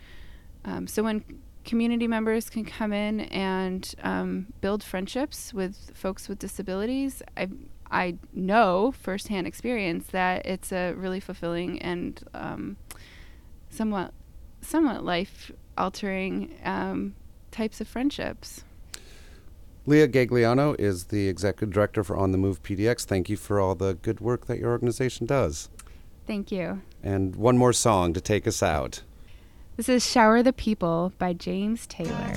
Um, 0.65 0.87
so 0.87 1.03
when 1.03 1.23
community 1.63 2.07
members 2.07 2.49
can 2.49 2.65
come 2.65 2.93
in 2.93 3.21
and 3.21 3.93
um, 4.03 4.47
build 4.61 4.83
friendships 4.83 5.53
with 5.53 5.91
folks 5.93 6.27
with 6.27 6.39
disabilities, 6.39 7.21
I 7.37 7.49
I 7.91 8.15
know 8.33 8.93
firsthand 8.97 9.47
experience 9.47 10.07
that 10.07 10.45
it's 10.45 10.71
a 10.71 10.93
really 10.93 11.19
fulfilling 11.19 11.81
and 11.81 12.23
um, 12.33 12.77
somewhat 13.69 14.13
somewhat 14.61 15.03
life 15.03 15.51
altering 15.77 16.55
um, 16.63 17.15
types 17.51 17.81
of 17.81 17.87
friendships. 17.87 18.63
Leah 19.87 20.07
Gagliano 20.07 20.79
is 20.79 21.05
the 21.05 21.27
executive 21.27 21.73
director 21.73 22.03
for 22.03 22.15
On 22.15 22.31
the 22.31 22.37
Move 22.37 22.61
PDX. 22.61 23.03
Thank 23.03 23.29
you 23.29 23.35
for 23.37 23.59
all 23.59 23.73
the 23.73 23.95
good 23.95 24.19
work 24.19 24.45
that 24.45 24.59
your 24.59 24.69
organization 24.69 25.25
does. 25.25 25.69
Thank 26.31 26.49
you. 26.49 26.81
And 27.03 27.35
one 27.35 27.57
more 27.57 27.73
song 27.73 28.13
to 28.13 28.21
take 28.21 28.47
us 28.47 28.63
out. 28.63 29.01
This 29.75 29.89
is 29.89 30.09
Shower 30.09 30.41
the 30.41 30.53
People 30.53 31.11
by 31.17 31.33
James 31.33 31.85
Taylor. 31.87 32.33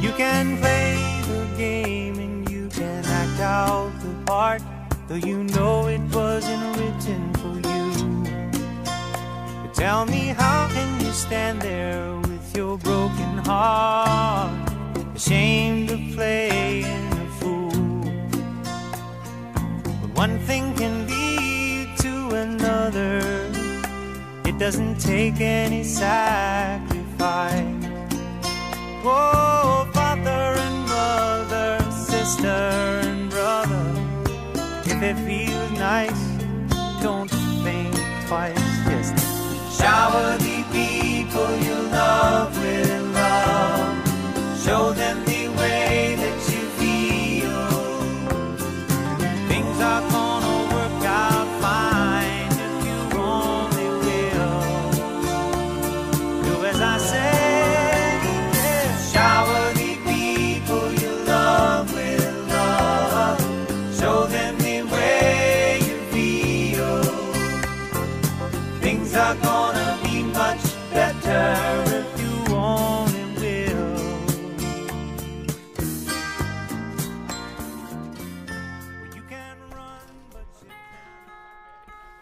You 0.00 0.12
can 0.12 0.56
play 0.56 0.96
the 1.28 1.46
game 1.58 2.18
and 2.18 2.48
you 2.48 2.70
can 2.70 3.04
act 3.04 3.38
out 3.42 3.92
the 4.00 4.14
part, 4.24 4.62
though 5.08 5.16
you 5.16 5.44
know 5.44 5.88
it 5.88 6.00
wasn't 6.10 6.64
written 6.78 7.34
for 7.34 7.54
you. 7.68 8.24
But 9.62 9.74
tell 9.74 10.06
me, 10.06 10.28
how 10.28 10.68
can 10.68 11.04
you 11.04 11.12
stand 11.12 11.60
there 11.60 12.16
with 12.16 12.56
your 12.56 12.78
broken 12.78 13.36
heart? 13.44 14.70
ashamed 15.14 15.90
of 15.90 16.00
playing 16.14 17.07
doesn't 24.58 24.98
take 25.00 25.40
any 25.40 25.84
sacrifice. 25.84 27.64
Oh, 29.04 29.88
father 29.94 30.30
and 30.30 30.88
mother, 30.88 31.78
sister 31.92 32.48
and 32.48 33.30
brother, 33.30 33.92
if 34.84 35.00
it 35.00 35.16
feels 35.24 35.70
nice, 35.78 36.22
don't 37.00 37.30
think 37.62 37.94
twice. 38.26 38.58
Just 38.88 39.80
shower 39.80 40.36
the 40.38 40.64
people 40.72 41.50
you 41.64 41.76
love 41.92 42.50
with 42.58 43.14
love. 43.14 44.58
Show 44.64 44.92
them 44.92 45.27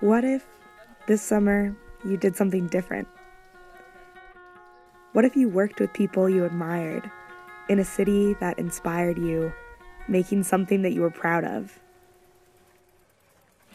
What 0.01 0.25
if 0.25 0.45
this 1.07 1.23
summer 1.23 1.75
you 2.05 2.19
did 2.19 2.37
something 2.37 2.67
different? 2.67 3.09
What 5.13 5.25
if 5.25 5.35
you 5.35 5.49
worked 5.49 5.81
with 5.81 5.95
people 5.95 6.29
you 6.29 6.45
admired 6.45 7.11
in 7.71 7.79
a 7.79 7.85
city 7.85 8.35
that 8.35 8.59
inspired 8.59 9.17
you, 9.17 9.55
making 10.07 10.43
something 10.43 10.83
that 10.83 10.93
you 10.93 11.01
were 11.01 11.11
proud 11.11 11.45
of? 11.45 11.81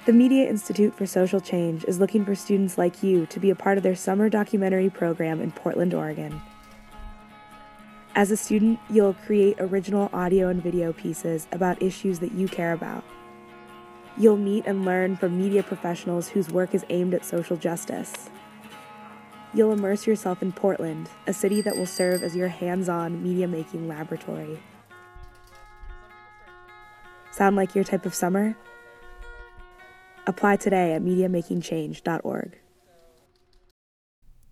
The 0.06 0.14
Media 0.14 0.48
Institute 0.48 0.94
for 0.94 1.08
Social 1.08 1.40
Change 1.40 1.86
is 1.86 2.00
looking 2.00 2.24
for 2.24 2.36
students 2.36 2.78
like 2.78 3.02
you 3.02 3.26
to 3.26 3.40
be 3.40 3.50
a 3.50 3.56
part 3.56 3.78
of 3.78 3.84
their 3.84 3.96
summer 3.96 4.30
documentary 4.30 4.92
program 4.92 5.42
in 5.42 5.52
Portland, 5.52 5.96
Oregon. 5.96 6.40
As 8.14 8.30
a 8.30 8.38
student, 8.38 8.80
you'll 8.92 9.16
create 9.16 9.56
original 9.60 10.08
audio 10.14 10.50
and 10.50 10.62
video 10.62 10.94
pieces 10.94 11.48
about 11.52 11.82
issues 11.82 12.20
that 12.20 12.34
you 12.34 12.48
care 12.48 12.74
about. 12.74 13.04
You'll 14.18 14.38
meet 14.38 14.66
and 14.66 14.86
learn 14.86 15.16
from 15.16 15.38
media 15.38 15.64
professionals 15.64 16.30
whose 16.30 16.50
work 16.50 16.76
is 16.76 16.86
aimed 16.90 17.14
at 17.14 17.26
social 17.26 17.58
justice. 17.58 18.30
You'll 19.54 19.74
immerse 19.74 20.08
yourself 20.08 20.42
in 20.42 20.52
Portland, 20.52 21.10
a 21.28 21.34
city 21.34 21.62
that 21.62 21.76
will 21.76 21.86
serve 21.86 22.24
as 22.24 22.36
your 22.36 22.48
hands 22.48 22.88
on 22.88 23.22
media 23.22 23.48
making 23.48 23.88
laboratory. 23.88 24.60
Sound 27.32 27.56
like 27.56 27.76
your 27.76 27.84
type 27.84 28.06
of 28.06 28.14
summer? 28.14 28.56
Apply 30.28 30.56
today 30.58 30.94
at 30.94 31.02
MediaMakingChange.org. 31.02 32.58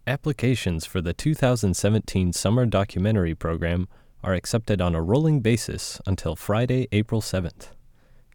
Applications 0.07 0.85
for 0.85 1.01
the 1.01 1.13
2017 1.13 2.33
Summer 2.33 2.65
Documentary 2.65 3.35
Program 3.35 3.87
are 4.23 4.33
accepted 4.33 4.81
on 4.81 4.95
a 4.95 5.01
rolling 5.01 5.39
basis 5.39 6.01
until 6.05 6.35
Friday, 6.35 6.87
April 6.91 7.21
7th. 7.21 7.69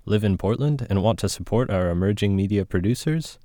Live 0.07 0.23
in 0.23 0.37
Portland 0.37 0.87
and 0.91 1.03
want 1.03 1.19
to 1.21 1.31
support 1.31 1.71
our 1.71 1.89
emerging 1.89 2.37
media 2.37 2.67
producers? 2.67 3.39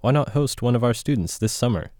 Why 0.00 0.12
not 0.12 0.30
host 0.30 0.62
one 0.62 0.74
of 0.74 0.82
our 0.82 0.94
students 0.94 1.36
this 1.36 1.52
summer? 1.52 1.90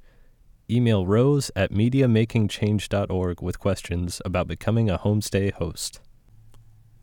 Email 0.71 1.07
rose 1.07 1.51
at 1.55 1.71
MediaMakingChange.org 1.71 3.43
with 3.43 3.59
questions 3.59 4.23
about 4.25 4.49
becoming 4.49 4.89
a 4.89 4.97
homestay 4.97 5.53
host. 5.53 6.01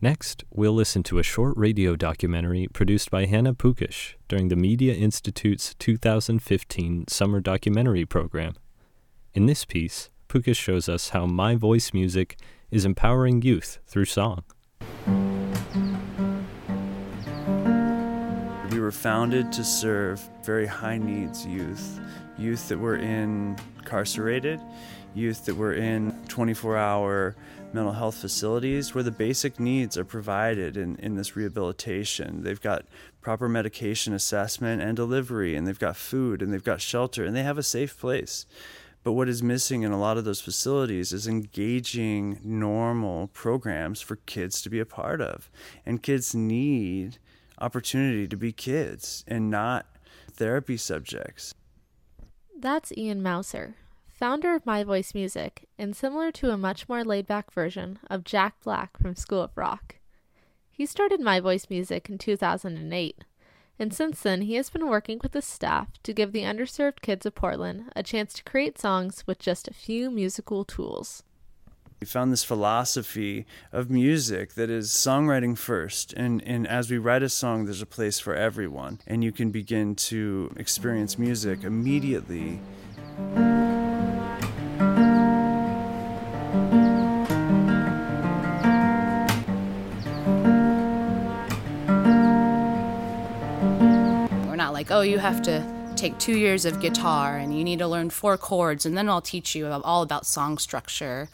Next, 0.02 0.44
we'll 0.50 0.74
listen 0.74 1.04
to 1.04 1.20
a 1.20 1.24
short 1.24 1.54
radio 1.56 1.96
documentary 1.96 2.68
produced 2.74 3.12
by 3.12 3.28
Hannah 3.28 3.54
Pukish 3.54 4.16
during 4.28 4.48
the 4.48 4.56
Media 4.56 4.96
Institute's 4.96 5.76
2015 5.76 7.06
Summer 7.10 7.42
Documentary 7.42 8.06
Program. 8.06 8.56
In 9.36 9.46
this 9.46 9.66
piece, 9.66 10.10
Pukish 10.28 10.58
shows 10.58 10.90
us 10.90 11.10
how 11.10 11.28
My 11.28 11.54
Voice 11.54 11.94
music 11.94 12.40
is 12.72 12.86
empowering 12.86 13.44
youth 13.44 13.78
through 13.86 14.06
song. 14.06 14.44
We 18.84 18.88
were 18.88 18.92
founded 18.92 19.54
to 19.54 19.64
serve 19.64 20.20
very 20.44 20.66
high 20.66 20.98
needs 20.98 21.46
youth, 21.46 22.02
youth 22.38 22.68
that 22.68 22.78
were 22.78 22.98
incarcerated, 22.98 24.60
youth 25.16 25.46
that 25.46 25.56
were 25.56 25.74
in 25.74 26.12
24 26.28 26.76
hour 26.76 27.34
mental 27.72 27.94
health 27.94 28.16
facilities 28.16 28.94
where 28.94 29.06
the 29.06 29.10
basic 29.10 29.58
needs 29.58 29.98
are 29.98 30.04
provided 30.04 30.76
in, 30.76 30.98
in 30.98 31.16
this 31.16 31.38
rehabilitation. 31.38 32.44
They've 32.44 32.60
got 32.60 32.84
proper 33.22 33.48
medication 33.48 34.14
assessment 34.14 34.82
and 34.82 34.98
delivery, 34.98 35.56
and 35.56 35.66
they've 35.66 35.80
got 35.80 35.96
food, 35.96 36.42
and 36.42 36.52
they've 36.52 36.62
got 36.62 36.82
shelter, 36.82 37.24
and 37.24 37.34
they 37.34 37.44
have 37.44 37.58
a 37.58 37.64
safe 37.64 37.98
place. 37.98 38.46
But 39.02 39.14
what 39.14 39.30
is 39.30 39.42
missing 39.42 39.84
in 39.84 39.94
a 39.94 40.00
lot 40.00 40.18
of 40.18 40.26
those 40.26 40.42
facilities 40.42 41.14
is 41.14 41.26
engaging 41.26 42.42
normal 42.44 43.28
programs 43.28 44.02
for 44.02 44.18
kids 44.18 44.62
to 44.62 44.70
be 44.70 44.82
a 44.82 44.86
part 44.86 45.22
of. 45.22 45.50
And 45.86 46.04
kids 46.04 46.36
need 46.36 47.18
opportunity 47.60 48.28
to 48.28 48.38
be 48.38 48.52
kids 48.52 49.24
and 49.28 49.50
not 49.50 49.86
therapy 50.32 50.78
subjects. 50.78 51.54
That's 52.58 52.92
Ian 52.98 53.22
Mouser, 53.22 53.76
founder 54.08 54.56
of 54.56 54.66
My 54.66 54.84
Voice 54.84 55.14
Music, 55.14 55.68
and 55.78 55.96
similar 55.96 56.32
to 56.32 56.52
a 56.52 56.58
much 56.58 56.88
more 56.88 57.04
laid 57.04 57.28
back 57.28 57.52
version 57.52 58.00
of 58.10 58.24
Jack 58.24 58.56
Black 58.64 58.98
from 58.98 59.16
School 59.16 59.42
of 59.42 59.58
Rock. 59.58 59.96
He 60.72 60.86
started 60.86 61.20
My 61.20 61.40
Voice 61.40 61.70
Music 61.70 62.10
in 62.10 62.18
2008, 62.18 63.24
and 63.78 63.94
since 63.94 64.22
then 64.22 64.44
he 64.44 64.56
has 64.56 64.70
been 64.70 64.88
working 64.88 65.20
with 65.22 65.34
his 65.34 65.46
staff 65.46 65.90
to 66.04 66.14
give 66.14 66.32
the 66.32 66.44
underserved 66.44 67.02
kids 67.02 67.26
of 67.26 67.36
Portland 67.36 67.92
a 67.96 68.04
chance 68.04 68.34
to 68.34 68.44
create 68.44 68.80
songs 68.80 69.24
with 69.28 69.40
just 69.40 69.68
a 69.68 69.74
few 69.74 70.10
musical 70.10 70.64
tools. 70.64 71.24
We 72.04 72.08
found 72.08 72.34
this 72.34 72.44
philosophy 72.44 73.46
of 73.72 73.90
music 73.90 74.56
that 74.56 74.70
is 74.70 74.90
songwriting 74.90 75.58
first. 75.58 76.12
And, 76.12 76.44
and 76.46 76.68
as 76.68 76.92
we 76.92 76.98
write 76.98 77.24
a 77.24 77.30
song, 77.30 77.64
there's 77.64 77.82
a 77.82 77.86
place 77.86 78.20
for 78.20 78.36
everyone. 78.36 79.00
And 79.08 79.24
you 79.24 79.32
can 79.32 79.52
begin 79.52 79.96
to 80.12 80.54
experience 80.58 81.18
music 81.18 81.64
immediately. 81.64 82.60
We're 94.46 94.58
not 94.58 94.74
like, 94.74 94.92
oh, 94.92 95.04
you 95.04 95.20
have 95.20 95.42
to 95.44 95.94
take 95.96 96.18
two 96.18 96.38
years 96.38 96.66
of 96.66 96.82
guitar 96.82 97.38
and 97.38 97.58
you 97.58 97.64
need 97.64 97.80
to 97.80 97.88
learn 97.88 98.10
four 98.10 98.38
chords 98.38 98.86
and 98.86 98.98
then 98.98 99.08
I'll 99.08 99.22
teach 99.22 99.56
you 99.56 99.68
all 99.68 100.02
about 100.02 100.26
song 100.26 100.58
structure. 100.58 101.30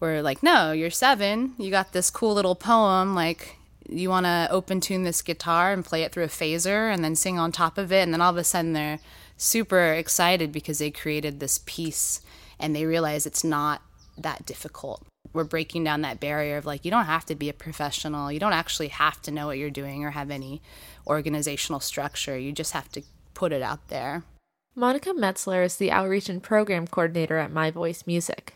We're 0.00 0.22
like, 0.22 0.42
no, 0.42 0.72
you're 0.72 0.90
seven. 0.90 1.54
You 1.58 1.70
got 1.70 1.92
this 1.92 2.10
cool 2.10 2.34
little 2.34 2.54
poem. 2.54 3.14
Like, 3.14 3.56
you 3.88 4.08
want 4.10 4.26
to 4.26 4.48
open 4.50 4.80
tune 4.80 5.04
this 5.04 5.22
guitar 5.22 5.72
and 5.72 5.84
play 5.84 6.02
it 6.02 6.12
through 6.12 6.24
a 6.24 6.28
phaser 6.28 6.92
and 6.92 7.02
then 7.02 7.16
sing 7.16 7.38
on 7.38 7.52
top 7.52 7.78
of 7.78 7.92
it. 7.92 8.02
And 8.02 8.12
then 8.12 8.20
all 8.20 8.30
of 8.30 8.36
a 8.36 8.44
sudden 8.44 8.74
they're 8.74 9.00
super 9.36 9.92
excited 9.94 10.52
because 10.52 10.78
they 10.78 10.90
created 10.90 11.40
this 11.40 11.60
piece 11.64 12.20
and 12.60 12.74
they 12.76 12.84
realize 12.84 13.26
it's 13.26 13.44
not 13.44 13.82
that 14.16 14.44
difficult. 14.44 15.02
We're 15.32 15.44
breaking 15.44 15.84
down 15.84 16.02
that 16.02 16.20
barrier 16.20 16.56
of 16.56 16.66
like, 16.66 16.84
you 16.84 16.90
don't 16.90 17.04
have 17.04 17.24
to 17.26 17.34
be 17.34 17.48
a 17.48 17.54
professional. 17.54 18.30
You 18.32 18.40
don't 18.40 18.52
actually 18.52 18.88
have 18.88 19.22
to 19.22 19.30
know 19.30 19.46
what 19.46 19.58
you're 19.58 19.70
doing 19.70 20.04
or 20.04 20.10
have 20.10 20.30
any 20.30 20.60
organizational 21.06 21.80
structure. 21.80 22.38
You 22.38 22.52
just 22.52 22.72
have 22.72 22.90
to 22.92 23.02
put 23.34 23.52
it 23.52 23.62
out 23.62 23.88
there. 23.88 24.24
Monica 24.74 25.10
Metzler 25.10 25.64
is 25.64 25.76
the 25.76 25.90
outreach 25.90 26.28
and 26.28 26.42
program 26.42 26.86
coordinator 26.86 27.38
at 27.38 27.52
My 27.52 27.70
Voice 27.70 28.06
Music. 28.06 28.54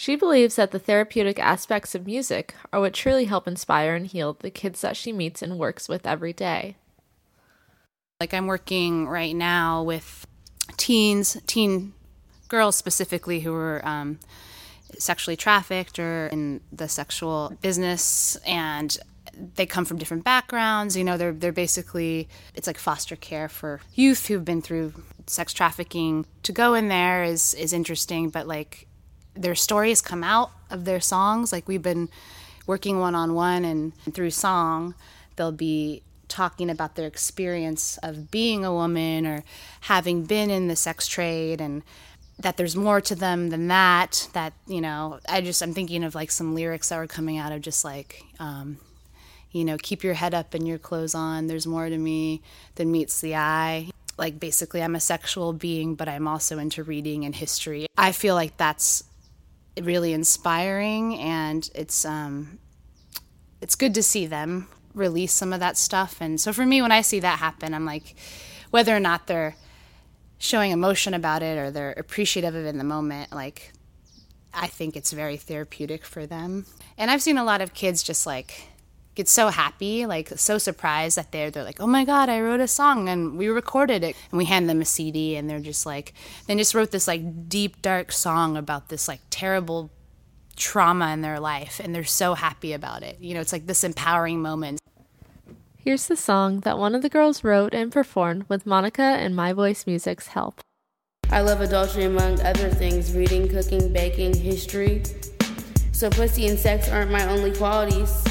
She 0.00 0.16
believes 0.16 0.56
that 0.56 0.70
the 0.70 0.78
therapeutic 0.78 1.38
aspects 1.38 1.94
of 1.94 2.06
music 2.06 2.54
are 2.72 2.80
what 2.80 2.94
truly 2.94 3.26
help 3.26 3.46
inspire 3.46 3.94
and 3.94 4.06
heal 4.06 4.32
the 4.32 4.50
kids 4.50 4.80
that 4.80 4.96
she 4.96 5.12
meets 5.12 5.42
and 5.42 5.58
works 5.58 5.90
with 5.90 6.06
every 6.06 6.32
day. 6.32 6.76
Like 8.18 8.32
I'm 8.32 8.46
working 8.46 9.06
right 9.08 9.36
now 9.36 9.82
with 9.82 10.26
teens, 10.78 11.36
teen 11.46 11.92
girls 12.48 12.76
specifically 12.76 13.40
who 13.40 13.52
are 13.52 13.86
um, 13.86 14.20
sexually 14.98 15.36
trafficked 15.36 15.98
or 15.98 16.28
in 16.28 16.62
the 16.72 16.88
sexual 16.88 17.58
business, 17.60 18.36
and 18.46 18.96
they 19.54 19.66
come 19.66 19.84
from 19.84 19.98
different 19.98 20.24
backgrounds. 20.24 20.96
You 20.96 21.04
know, 21.04 21.18
they're 21.18 21.32
they're 21.32 21.52
basically 21.52 22.26
it's 22.54 22.66
like 22.66 22.78
foster 22.78 23.16
care 23.16 23.50
for 23.50 23.82
youth 23.94 24.28
who've 24.28 24.46
been 24.46 24.62
through 24.62 24.94
sex 25.26 25.52
trafficking. 25.52 26.24
To 26.44 26.52
go 26.52 26.72
in 26.72 26.88
there 26.88 27.22
is 27.22 27.52
is 27.52 27.74
interesting, 27.74 28.30
but 28.30 28.46
like 28.48 28.86
their 29.34 29.54
stories 29.54 30.00
come 30.00 30.24
out 30.24 30.50
of 30.70 30.84
their 30.84 31.00
songs. 31.00 31.52
Like 31.52 31.68
we've 31.68 31.82
been 31.82 32.08
working 32.66 32.98
one 33.00 33.14
on 33.14 33.34
one 33.34 33.64
and 33.64 33.92
through 34.12 34.30
song, 34.30 34.94
they'll 35.36 35.52
be 35.52 36.02
talking 36.28 36.70
about 36.70 36.94
their 36.94 37.06
experience 37.06 37.98
of 38.02 38.30
being 38.30 38.64
a 38.64 38.72
woman 38.72 39.26
or 39.26 39.42
having 39.82 40.24
been 40.24 40.48
in 40.48 40.68
the 40.68 40.76
sex 40.76 41.08
trade 41.08 41.60
and 41.60 41.82
that 42.38 42.56
there's 42.56 42.76
more 42.76 43.00
to 43.00 43.14
them 43.14 43.50
than 43.50 43.68
that 43.68 44.28
that 44.32 44.52
you 44.66 44.80
know 44.80 45.18
i 45.28 45.40
just 45.40 45.60
i'm 45.60 45.74
thinking 45.74 46.04
of 46.04 46.14
like 46.14 46.30
some 46.30 46.54
lyrics 46.54 46.88
that 46.88 46.96
were 46.96 47.06
coming 47.06 47.36
out 47.36 47.52
of 47.52 47.60
just 47.60 47.84
like 47.84 48.22
um, 48.38 48.78
you 49.50 49.64
know 49.64 49.76
keep 49.82 50.02
your 50.04 50.14
head 50.14 50.32
up 50.32 50.54
and 50.54 50.66
your 50.66 50.78
clothes 50.78 51.14
on 51.14 51.48
there's 51.48 51.66
more 51.66 51.88
to 51.88 51.98
me 51.98 52.40
than 52.76 52.90
meets 52.90 53.20
the 53.20 53.34
eye 53.34 53.90
like 54.16 54.38
basically 54.38 54.82
i'm 54.82 54.94
a 54.94 55.00
sexual 55.00 55.52
being 55.52 55.94
but 55.96 56.08
i'm 56.08 56.28
also 56.28 56.58
into 56.58 56.82
reading 56.82 57.24
and 57.24 57.34
history 57.34 57.86
i 57.98 58.12
feel 58.12 58.36
like 58.36 58.56
that's 58.56 59.02
really 59.80 60.12
inspiring 60.12 61.16
and 61.18 61.70
it's 61.74 62.04
um 62.04 62.58
it's 63.60 63.74
good 63.74 63.94
to 63.94 64.02
see 64.02 64.26
them 64.26 64.68
release 64.94 65.32
some 65.32 65.52
of 65.52 65.60
that 65.60 65.76
stuff. 65.76 66.16
And 66.20 66.40
so 66.40 66.52
for 66.52 66.66
me 66.66 66.82
when 66.82 66.92
i 66.92 67.00
see 67.00 67.20
that 67.20 67.38
happen 67.38 67.74
i'm 67.74 67.84
like 67.84 68.14
whether 68.70 68.94
or 68.94 69.00
not 69.00 69.26
they're 69.26 69.56
showing 70.38 70.70
emotion 70.70 71.12
about 71.14 71.42
it 71.42 71.58
or 71.58 71.70
they're 71.70 71.92
appreciative 71.92 72.54
of 72.54 72.64
it 72.64 72.68
in 72.68 72.78
the 72.78 72.84
moment 72.84 73.30
like 73.30 73.72
i 74.54 74.66
think 74.66 74.96
it's 74.96 75.12
very 75.12 75.36
therapeutic 75.36 76.04
for 76.04 76.26
them. 76.26 76.66
And 76.96 77.10
i've 77.10 77.22
seen 77.22 77.38
a 77.38 77.44
lot 77.44 77.60
of 77.60 77.74
kids 77.74 78.02
just 78.02 78.26
like 78.26 78.69
get 79.14 79.28
so 79.28 79.48
happy 79.48 80.06
like 80.06 80.28
so 80.36 80.56
surprised 80.56 81.16
that 81.16 81.32
they're 81.32 81.50
they're 81.50 81.64
like 81.64 81.80
oh 81.80 81.86
my 81.86 82.04
god 82.04 82.28
i 82.28 82.40
wrote 82.40 82.60
a 82.60 82.68
song 82.68 83.08
and 83.08 83.36
we 83.36 83.48
recorded 83.48 84.04
it 84.04 84.16
and 84.30 84.38
we 84.38 84.44
hand 84.44 84.68
them 84.68 84.80
a 84.80 84.84
cd 84.84 85.36
and 85.36 85.50
they're 85.50 85.60
just 85.60 85.84
like 85.84 86.14
they 86.46 86.56
just 86.56 86.74
wrote 86.74 86.90
this 86.90 87.08
like 87.08 87.48
deep 87.48 87.82
dark 87.82 88.12
song 88.12 88.56
about 88.56 88.88
this 88.88 89.08
like 89.08 89.20
terrible 89.30 89.90
trauma 90.56 91.12
in 91.12 91.22
their 91.22 91.40
life 91.40 91.80
and 91.82 91.94
they're 91.94 92.04
so 92.04 92.34
happy 92.34 92.72
about 92.72 93.02
it 93.02 93.18
you 93.20 93.34
know 93.34 93.40
it's 93.40 93.52
like 93.52 93.66
this 93.66 93.84
empowering 93.84 94.40
moment 94.40 94.80
Here's 95.82 96.08
the 96.08 96.16
song 96.16 96.60
that 96.60 96.76
one 96.76 96.94
of 96.94 97.00
the 97.00 97.08
girls 97.08 97.42
wrote 97.42 97.72
and 97.72 97.90
performed 97.90 98.44
with 98.50 98.66
Monica 98.66 99.00
and 99.00 99.34
My 99.34 99.54
Voice 99.54 99.86
Music's 99.86 100.26
help. 100.26 100.60
I 101.30 101.40
love 101.40 101.62
adultery 101.62 102.04
among 102.04 102.38
other 102.42 102.68
things 102.68 103.14
reading, 103.14 103.48
cooking, 103.48 103.90
baking, 103.90 104.34
history. 104.34 105.02
So, 105.92 106.10
pussy 106.10 106.48
and 106.48 106.58
sex 106.58 106.90
aren't 106.90 107.10
my 107.10 107.26
only 107.30 107.52
qualities. 107.52 108.29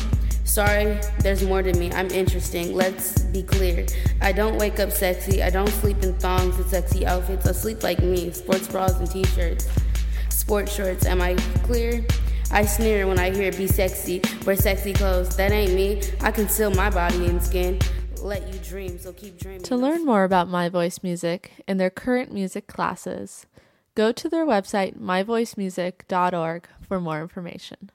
Sorry, 0.50 1.00
there's 1.20 1.43
more 1.43 1.62
to 1.62 1.72
me. 1.74 1.91
I'm 1.91 2.10
interesting. 2.10 2.74
Let's 2.74 3.22
be 3.22 3.43
clear. 3.43 3.86
I 4.20 4.32
don't 4.32 4.58
wake 4.58 4.80
up 4.80 4.91
sexy. 4.91 5.43
I 5.43 5.52
don't 5.52 5.70
sleep 5.70 6.02
in 6.02 6.16
thongs 6.16 6.58
and 6.58 6.66
sexy 6.66 7.06
outfits. 7.06 7.45
I 7.45 7.52
sleep 7.52 7.84
like 7.84 8.00
me 8.00 8.32
sports 8.32 8.68
bras 8.68 8.93
and 8.93 9.10
t 9.10 9.24
shirts, 9.26 9.70
sports 10.30 10.74
shorts. 10.74 11.06
Am 11.06 11.22
I 11.22 11.36
clear? 11.62 12.04
I 12.52 12.66
sneer 12.66 13.06
when 13.06 13.20
I 13.20 13.30
hear 13.30 13.52
be 13.52 13.68
sexy, 13.68 14.24
wear 14.43 14.56
sexy 14.56 14.91
clothes. 14.91 15.38
That 15.38 15.52
ain't 15.52 15.76
me. 15.76 16.02
I 16.22 16.32
conceal 16.32 16.72
my 16.72 16.89
body 16.89 17.28
and 17.28 17.41
skin. 17.43 17.78
Let 18.20 18.52
you 18.52 18.60
dream, 18.60 18.97
so 18.97 19.14
keep 19.14 19.38
dreaming. 19.38 19.62
To 19.62 19.76
learn 19.78 20.04
more 20.04 20.24
about 20.24 20.50
My 20.50 20.68
Voice 20.68 21.04
Music 21.04 21.52
and 21.68 21.80
their 21.80 21.91
current 21.91 22.34
music 22.34 22.66
classes, 22.66 23.45
go 23.93 24.12
to 24.12 24.28
their 24.28 24.47
website 24.47 24.97
myvoicemusic.org 24.97 26.68
for 26.88 27.00
more 27.00 27.22
information. 27.22 27.91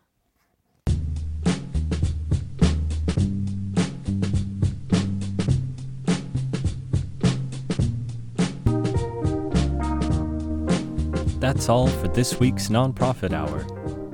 That's 11.44 11.68
all 11.68 11.88
for 11.88 12.08
this 12.08 12.40
week's 12.40 12.68
Nonprofit 12.68 13.34
Hour. 13.34 13.66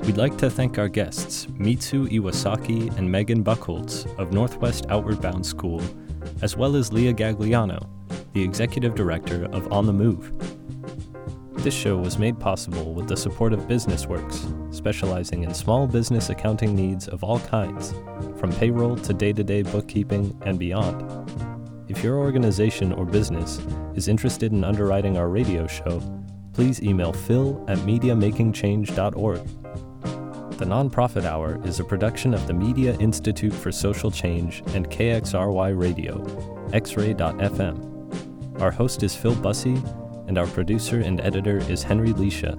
We'd 0.05 0.17
like 0.17 0.37
to 0.39 0.51
thank 0.51 0.81
our 0.81 0.89
guests, 0.89 1.47
Mitsu 1.51 2.09
Iwasaki 2.09 2.97
and 2.99 3.09
Megan 3.09 3.45
Buchholz 3.45 4.05
of 4.19 4.33
Northwest 4.33 4.87
Outward 4.89 5.23
Bound 5.23 5.47
School, 5.47 5.81
as 6.43 6.57
well 6.57 6.75
as 6.75 6.93
Leah 6.93 7.15
Gagliano, 7.15 7.89
the 8.33 8.43
Executive 8.43 8.97
Director 8.97 9.45
of 9.53 9.73
On 9.73 9.87
the 9.87 9.93
Move. 9.93 10.33
This 11.53 11.73
show 11.73 11.97
was 11.99 12.19
made 12.19 12.41
possible 12.41 12.95
with 12.95 13.07
the 13.07 13.17
support 13.17 13.53
of 13.53 13.61
BusinessWorks, 13.61 14.75
specializing 14.75 15.45
in 15.45 15.55
small 15.55 15.87
business 15.87 16.31
accounting 16.31 16.75
needs 16.75 17.07
of 17.07 17.23
all 17.23 17.39
kinds, 17.39 17.95
from 18.41 18.53
payroll 18.55 18.97
to 18.97 19.15
day 19.15 19.33
to 19.33 19.45
day 19.45 19.63
bookkeeping 19.63 20.37
and 20.47 20.59
beyond. 20.59 21.31
If 21.87 22.03
your 22.03 22.19
organization 22.19 22.93
or 22.93 23.05
business 23.05 23.61
is 23.95 24.09
interested 24.09 24.51
in 24.51 24.65
underwriting 24.65 25.17
our 25.17 25.29
radio 25.29 25.69
show, 25.69 26.01
please 26.61 26.83
email 26.83 27.11
phil 27.11 27.65
at 27.69 27.79
mediamakingchange.org. 27.79 29.47
The 30.59 30.67
Nonprofit 30.67 31.25
Hour 31.25 31.59
is 31.65 31.81
a 31.81 31.85
production 31.85 32.35
of 32.35 32.47
the 32.47 32.53
Media 32.53 32.95
Institute 32.99 33.55
for 33.55 33.73
Social 33.73 34.11
Change 34.11 34.63
and 34.75 34.91
KXRY 34.91 35.81
Radio, 35.81 36.19
xray.fm. 36.73 38.61
Our 38.61 38.71
host 38.71 39.03
is 39.03 39.17
Phil 39.17 39.35
Bussey, 39.37 39.83
and 40.29 40.37
our 40.37 40.47
producer 40.49 41.01
and 41.01 41.23
editor 41.23 41.61
is 41.71 41.83
Henry 41.83 42.13
Leisha. 42.13 42.59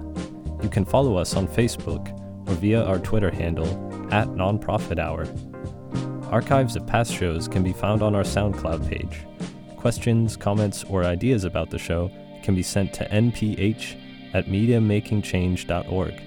You 0.64 0.68
can 0.68 0.84
follow 0.84 1.16
us 1.16 1.36
on 1.36 1.46
Facebook 1.46 2.10
or 2.48 2.54
via 2.54 2.82
our 2.82 2.98
Twitter 2.98 3.30
handle 3.30 3.68
at 4.12 4.26
Nonprofit 4.30 4.98
Hour. 4.98 5.28
Archives 6.28 6.74
of 6.74 6.88
past 6.88 7.14
shows 7.14 7.46
can 7.46 7.62
be 7.62 7.72
found 7.72 8.02
on 8.02 8.16
our 8.16 8.24
SoundCloud 8.24 8.90
page. 8.90 9.20
Questions, 9.76 10.36
comments, 10.36 10.82
or 10.82 11.04
ideas 11.04 11.44
about 11.44 11.70
the 11.70 11.78
show 11.78 12.10
can 12.42 12.54
be 12.54 12.62
sent 12.62 12.92
to 12.94 13.08
nph 13.08 13.96
at 14.34 14.46
mediamakingchange.org. 14.46 16.22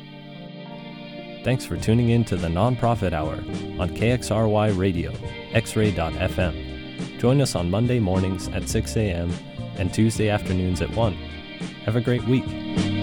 Thanks 1.43 1.65
for 1.65 1.77
tuning 1.77 2.09
in 2.09 2.25
to 2.25 2.35
the 2.35 2.47
Nonprofit 2.47 3.13
Hour 3.13 3.35
on 3.79 3.89
KXRY 3.95 4.77
Radio, 4.77 5.11
xray.fm. 5.51 7.19
Join 7.19 7.41
us 7.41 7.55
on 7.55 7.69
Monday 7.69 7.99
mornings 7.99 8.47
at 8.49 8.67
6 8.67 8.95
a.m. 8.97 9.31
and 9.77 9.93
Tuesday 9.93 10.29
afternoons 10.29 10.81
at 10.81 10.89
1. 10.95 11.13
Have 11.85 11.95
a 11.95 12.01
great 12.01 12.23
week. 12.25 12.94